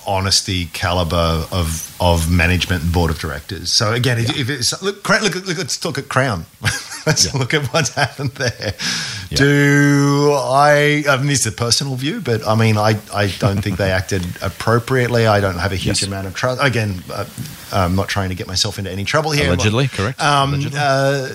[0.07, 3.71] honesty caliber of of management and board of directors.
[3.71, 6.45] So again, if, if it's look, look, look, let's look at Crown.
[7.08, 8.74] let's look at what's happened there.
[9.32, 11.03] Do I?
[11.10, 13.91] I mean, this is a personal view, but I mean, I I don't think they
[13.91, 15.26] acted appropriately.
[15.28, 16.08] I don't have a huge Yes.
[16.08, 16.62] amount of trust.
[16.64, 17.26] Again, uh,
[17.72, 19.47] I'm not trying to get myself into any trouble here.
[19.47, 20.22] Allegedly, correct.
[20.22, 20.80] Um, Allegedly.
[20.80, 21.30] uh,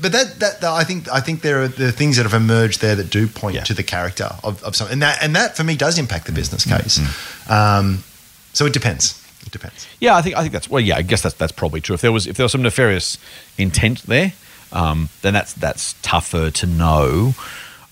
[0.00, 2.80] but, that, that that I think I think there are the things that have emerged
[2.80, 3.64] there that do point Yeah.
[3.64, 6.32] to the character of, of some, and that and that for me does impact the
[6.32, 6.82] business Mm-hmm.
[6.82, 7.50] case.
[7.50, 8.04] Um,
[8.52, 9.18] so it depends.
[9.44, 9.86] It depends.
[9.98, 10.80] Yeah, I think I think that's well.
[10.80, 11.94] Yeah, I guess that's that's probably true.
[11.94, 13.18] If there was if there was some nefarious
[13.58, 14.32] intent there,
[14.72, 17.34] um, then that's that's tougher to know.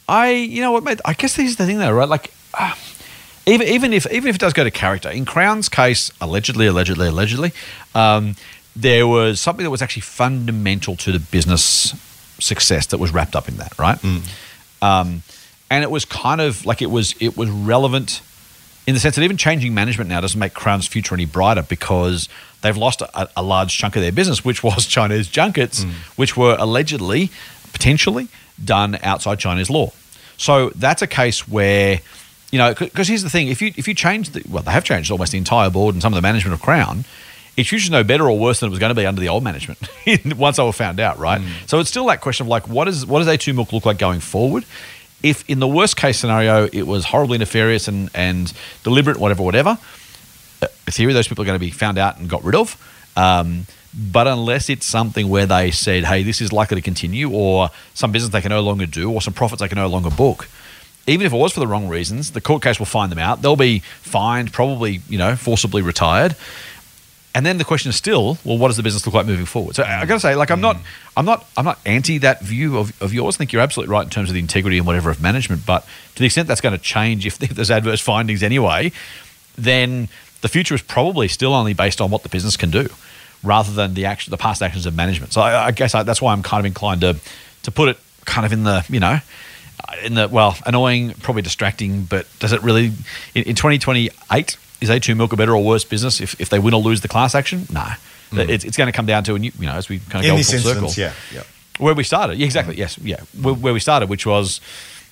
[0.09, 1.01] I you know what, mate?
[1.05, 2.09] I guess this is the thing though, right?
[2.09, 2.33] Like.
[2.55, 2.75] Uh,
[3.47, 7.09] even, even if even if it does go to character, in Crown's case, allegedly, allegedly,
[7.09, 7.53] allegedly,
[7.95, 8.37] um,
[8.77, 11.95] there was something that was actually fundamental to the business
[12.39, 13.99] success that was wrapped up in that, right?
[14.83, 15.23] Um,
[15.71, 18.21] and it was kind of like it was it was relevant
[18.87, 22.29] in the sense that even changing management now doesn't make Crown's future any brighter because
[22.63, 25.91] they've lost a, a large chunk of their business, which was Chinese junkets, hmm.
[26.17, 27.31] which were allegedly,
[27.73, 28.29] potentially
[28.63, 29.93] done outside Chinese law.
[30.37, 32.01] So that's a case where,
[32.51, 34.85] you know, because here's the thing: if you if you change the well, they have
[34.85, 37.05] changed almost the entire board and some of the management of Crown.
[37.57, 39.43] Its usually no better or worse than it was going to be under the old
[39.43, 39.79] management
[40.37, 41.41] once they were found out, right?
[41.41, 41.67] Hmm.
[41.67, 43.99] So it's still that question of like, what is what does A2 Milk look like
[43.99, 44.65] going forward?
[45.23, 48.51] If in the worst case scenario it was horribly nefarious and, and
[48.83, 49.79] deliberate, whatever, whatever,
[50.63, 52.77] in theory, those people are going to be found out and got rid of.
[53.17, 57.71] Um, but unless it's something where they said, hey, this is likely to continue, or
[57.95, 60.49] some business they can no longer do, or some profits they can no longer book,
[61.07, 63.43] even if it was for the wrong reasons, the court case will find them out.
[63.43, 66.37] They'll be fined, probably, you know, forcibly retired.
[67.35, 69.77] And then the question is still, well, what does the business look like moving forward?
[69.77, 70.77] So I got to say, like, I'm not,
[71.17, 73.37] I'm not, I'm not anti that view of, of yours.
[73.37, 75.65] I think you're absolutely right in terms of the integrity and whatever of management.
[75.65, 78.91] But to the extent that's going to change if there's adverse findings anyway,
[79.57, 80.09] then
[80.41, 82.89] the future is probably still only based on what the business can do,
[83.43, 85.33] rather than the action, the past actions of management.
[85.33, 87.17] So I, I guess I, that's why I'm kind of inclined to,
[87.63, 89.19] to put it kind of in the, you know,
[90.05, 92.93] in the well, annoying, probably distracting, but does it really
[93.35, 94.57] in, in 2028?
[94.81, 97.09] Is A2 Milk a better or worse business if, if they win or lose the
[97.09, 97.67] class action?
[97.71, 97.87] No.
[98.31, 98.39] Hmm.
[98.41, 100.31] It's, it's going to come down to, and you, you know, as we kind of
[100.31, 101.43] In go this full instance, circle, yeah, yeah.
[101.79, 102.39] where we started.
[102.39, 102.77] Yeah, exactly.
[102.77, 104.61] Yes, yeah, where, where we started, which was,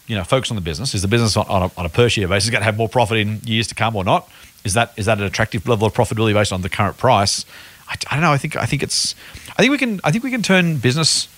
[0.07, 0.95] you know, focus on the business.
[0.95, 2.89] Is the business on, on, a, on a per share basis going to have more
[2.89, 4.31] profit in years to come or not?
[4.69, 7.45] Is that is that an attractive level of profitability based on the current price?
[7.89, 8.33] I, I don't know.
[8.33, 9.15] I think I think it's
[9.57, 11.29] I think we can I think we can turn business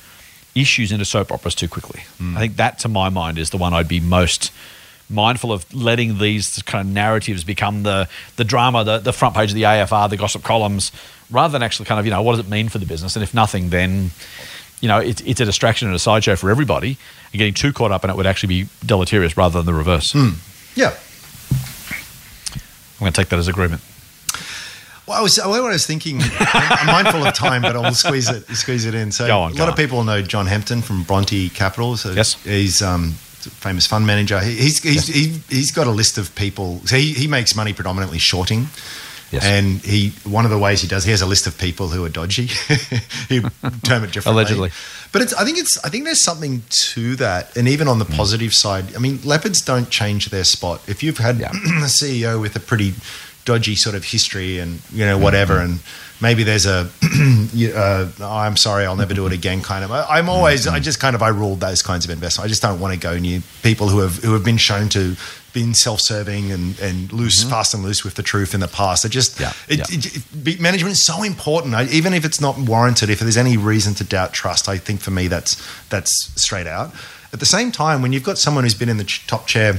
[0.54, 2.00] issues into soap operas too quickly.
[2.18, 2.36] Hmm.
[2.36, 4.52] I think that, to my mind, is the one I'd be most
[5.08, 9.50] mindful of letting these kind of narratives become the the drama, the, the front page
[9.50, 10.92] of the AFR, the gossip columns,
[11.30, 13.16] rather than actually kind of you know what does it mean for the business?
[13.16, 14.10] And if nothing, then
[14.80, 16.96] you know it's it's a distraction and a sideshow for everybody.
[17.32, 20.12] And getting too caught up in it would actually be deleterious rather than the reverse.
[20.12, 20.30] Hmm.
[20.74, 20.96] Yeah.
[23.00, 23.80] I'm going to take that as agreement.
[25.06, 26.20] Well, I was what I was thinking.
[26.20, 29.10] I'm mindful of time, but I will squeeze it squeeze it in.
[29.10, 31.96] So on, a lot of people know John Hempton from Bronte Capital.
[31.96, 32.34] So Yes.
[32.44, 33.06] he's um,
[33.46, 34.38] a famous fund manager.
[34.38, 36.80] He, he's he's, he, he's got a list of people.
[36.84, 38.68] So he, he makes money predominantly shorting.
[39.30, 39.44] Yes.
[39.44, 42.04] And he one of the ways he does he has a list of people who
[42.04, 42.46] are dodgy.
[43.28, 43.40] he
[43.84, 44.32] term it differently.
[44.32, 44.70] Allegedly.
[45.12, 46.62] But it's I think it's I think there's something
[46.94, 47.56] to that.
[47.56, 48.06] And even on Mm.
[48.08, 50.80] the positive side, I mean leopards don't change their spot.
[50.88, 51.50] If you've had Yeah.
[51.54, 52.94] a CEO with a pretty
[53.50, 55.72] dodgy sort of history and you know whatever Mm-hmm.
[55.72, 55.80] and
[56.26, 60.00] maybe there's a uh, oh, I'm sorry I'll never do it again kind of I,
[60.18, 60.74] I'm always Mm-hmm.
[60.76, 63.00] I just kind of I rule those kinds of investment I just don't want to
[63.00, 65.16] go near people who have who have been shown to
[65.52, 69.08] been self-serving and, and loose fast and loose with the truth in the past I
[69.08, 69.42] just Mm-hmm.
[69.42, 69.98] Yeah, it, yeah.
[69.98, 73.56] it- it- management is so important I, even if it's not warranted if there's any
[73.56, 75.52] reason to doubt trust I think for me that's
[75.88, 76.88] that's straight out
[77.32, 79.74] at the same time when you've got someone who's been in the ch- top chair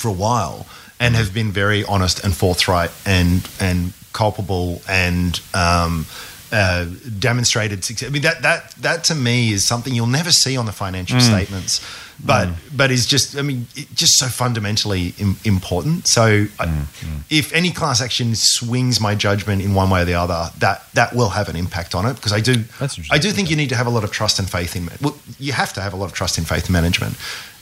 [0.00, 0.66] for a while
[1.02, 6.06] and have been very honest and forthright and and culpable and um,
[6.52, 6.86] uh,
[7.18, 8.08] demonstrated success.
[8.08, 11.18] I mean that that that to me is something you'll never see on the financial
[11.20, 11.80] statements,
[12.24, 16.06] but but is just I mean it, just so fundamentally Im- important.
[16.06, 16.86] So I,
[17.30, 21.14] if any class action swings my judgment in one way or the other, that that
[21.14, 22.64] will have an impact on it because I do
[23.10, 25.16] I do think you need to have a lot of trust and faith in well
[25.38, 27.16] you have to have a lot of trust and faith in management.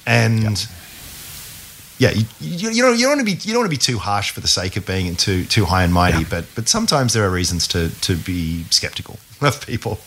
[0.06, 0.66] And
[2.00, 3.84] yeah, you, you, you know you don't want to be you don't want to be
[3.92, 6.26] too harsh for the sake of being too too high and mighty, Yeah.
[6.30, 9.98] but but sometimes there are reasons to to be skeptical of people.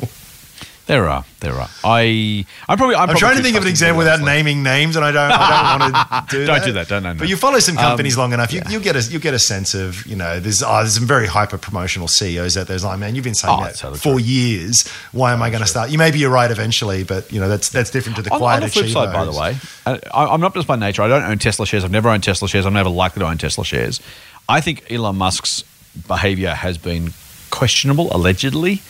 [0.85, 1.69] There are, there are.
[1.85, 2.95] I, I'm probably.
[2.95, 4.63] I'm, I'm probably trying to think of an example to do that, without like- naming
[4.63, 6.65] names, and I don't I don't want to do Don't that.
[6.65, 7.17] do that, don't, name.
[7.17, 8.69] But you follow some companies Um, long enough, you yeah.
[8.69, 11.25] you get a you get a sense of you know there's oh, there's some very
[11.27, 12.75] hyper promotional CEOs out there.
[12.75, 14.85] It's like man, you've been saying Oh, that totally for years.
[15.13, 15.89] Why am I going to start?
[15.89, 18.57] You maybe you're right eventually, but you know that's that's different to the On, quiet
[18.57, 19.55] on the flip side, by the way,
[19.85, 21.01] I, I'm not just by nature.
[21.01, 21.85] I don't own Tesla shares.
[21.85, 22.65] I've never owned Tesla shares.
[22.65, 24.01] I'm never likely to own Tesla shares.
[24.49, 25.63] I think Elon Musk's
[26.09, 27.13] behavior has been
[27.51, 28.81] questionable, allegedly,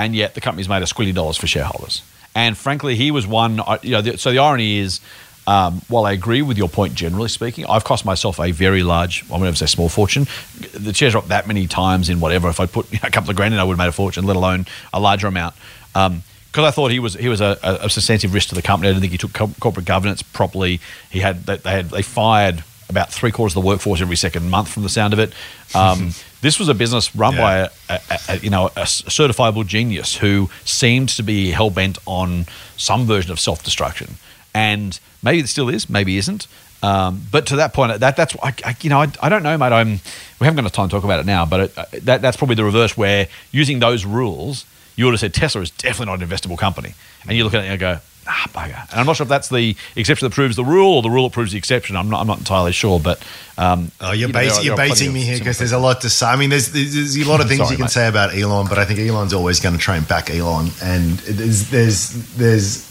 [0.00, 2.02] and yet the company's made a squillion dollars for shareholders.
[2.34, 3.60] And frankly, he was one.
[3.82, 5.00] You know, the, so the irony is,
[5.46, 9.24] um, while I agree with your point generally speaking, I've cost myself a very large.
[9.30, 10.26] I won't say small fortune.
[10.72, 12.48] The shares dropped that many times in whatever.
[12.48, 13.92] If I put you know, a couple of grand in, I would have made a
[13.92, 15.54] fortune, let alone a larger amount.
[15.94, 18.62] Um, because I thought he was he was a, a, a substantive risk to the
[18.62, 18.88] company.
[18.88, 20.80] I didn't think he took co- corporate governance properly.
[21.10, 24.50] He had they they had they fired about three quarters of the workforce every second
[24.50, 25.32] month from the sound of it.
[25.74, 26.10] Um,
[26.42, 27.40] this was a business run Yeah.
[27.40, 31.98] by a, a, a you know a certifiable genius who seemed to be hell bent
[32.06, 32.46] on
[32.76, 34.16] some version of self destruction,
[34.54, 36.46] and maybe it still is, maybe isn't.
[36.82, 39.56] Um, but to that point, that that's I, I, you know I, I don't know,
[39.58, 39.72] mate.
[39.72, 40.00] I'm
[40.40, 42.56] we haven't got time to talk about it now, but it, uh, that that's probably
[42.56, 44.64] the reverse where using those rules,
[44.96, 47.60] you would have said Tesla is definitely not an investable company, and you look at
[47.64, 47.98] it and you go.
[48.26, 48.90] Ah, bugger.
[48.90, 51.28] And I'm not sure if that's the exception that proves the rule or the rule
[51.28, 51.96] that proves the exception.
[51.96, 52.20] I'm not.
[52.20, 53.20] I'm not entirely sure, but
[53.58, 56.02] um, Oh, you're, you know, bait- are- you're baiting me here because there's a lot
[56.02, 56.26] to say.
[56.26, 57.90] I mean, there's, there's, there's a lot of things Sorry, you can mate.
[57.90, 60.68] say about Elon, but I think Elon's always going to try and back Elon.
[60.82, 62.86] And there's, there's, there's,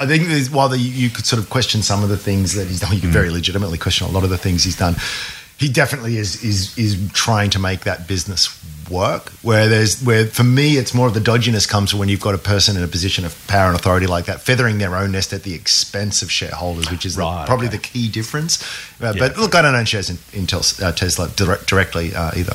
[0.00, 2.66] I think there's, while the, you could sort of question some of the things that
[2.66, 4.96] he's done, you could very legitimately question a lot of the things he's done.
[5.58, 8.48] He definitely is, is, is trying to make that business
[8.90, 9.30] work.
[9.42, 12.38] Where there's, where for me, it's more of the dodginess comes when you've got a
[12.38, 15.42] person in a position of power and authority like that, feathering their own nest at
[15.42, 17.76] the expense of shareholders, which is the- probably okay.
[17.76, 18.62] the key difference.
[19.00, 19.28] Uh, Yeah.
[19.28, 22.54] but look, I don't own shares in, in Tel- uh, Tesla direct, directly uh, either.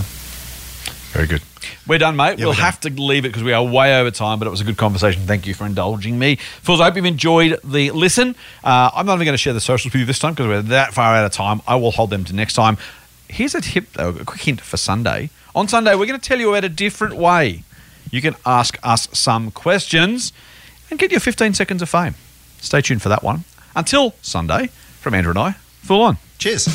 [1.13, 1.41] Very good.
[1.87, 2.37] We're done, mate.
[2.37, 4.61] Yeah, we'll have to leave it because we are way over time, but it was
[4.61, 5.23] a good conversation.
[5.25, 6.35] Thank you for indulging me.
[6.61, 8.35] Fools, I hope you've enjoyed the listen.
[8.63, 10.61] Uh, I'm not even going to share the socials with you this time because we're
[10.63, 11.61] that far out of time.
[11.67, 12.77] I will hold them to next time.
[13.29, 15.29] Here's a tip, though, a quick hint for Sunday.
[15.57, 17.63] On Sunday, we're going to tell you about a different way
[18.11, 20.31] you can ask us some questions
[20.91, 22.13] and get your 15 seconds of fame.
[22.59, 23.43] Stay tuned for that one.
[23.75, 25.51] Until Sunday, from Andrew and I,
[25.81, 26.17] Fool on.
[26.37, 26.65] Cheers.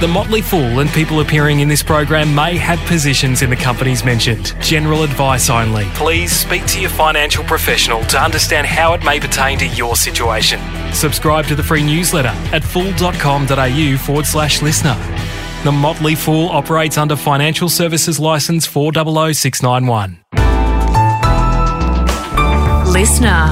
[0.00, 4.02] The Motley Fool and people appearing in this program may have positions in the companies
[4.02, 4.56] mentioned.
[4.62, 5.84] General advice only.
[5.92, 10.58] Please speak to your financial professional to understand how it may pertain to your situation.
[10.94, 14.96] Subscribe to the free newsletter at fool.com.au forward slash listener.
[15.64, 20.22] The Motley Fool operates under Financial Services License 400691.
[22.92, 23.50] Listener.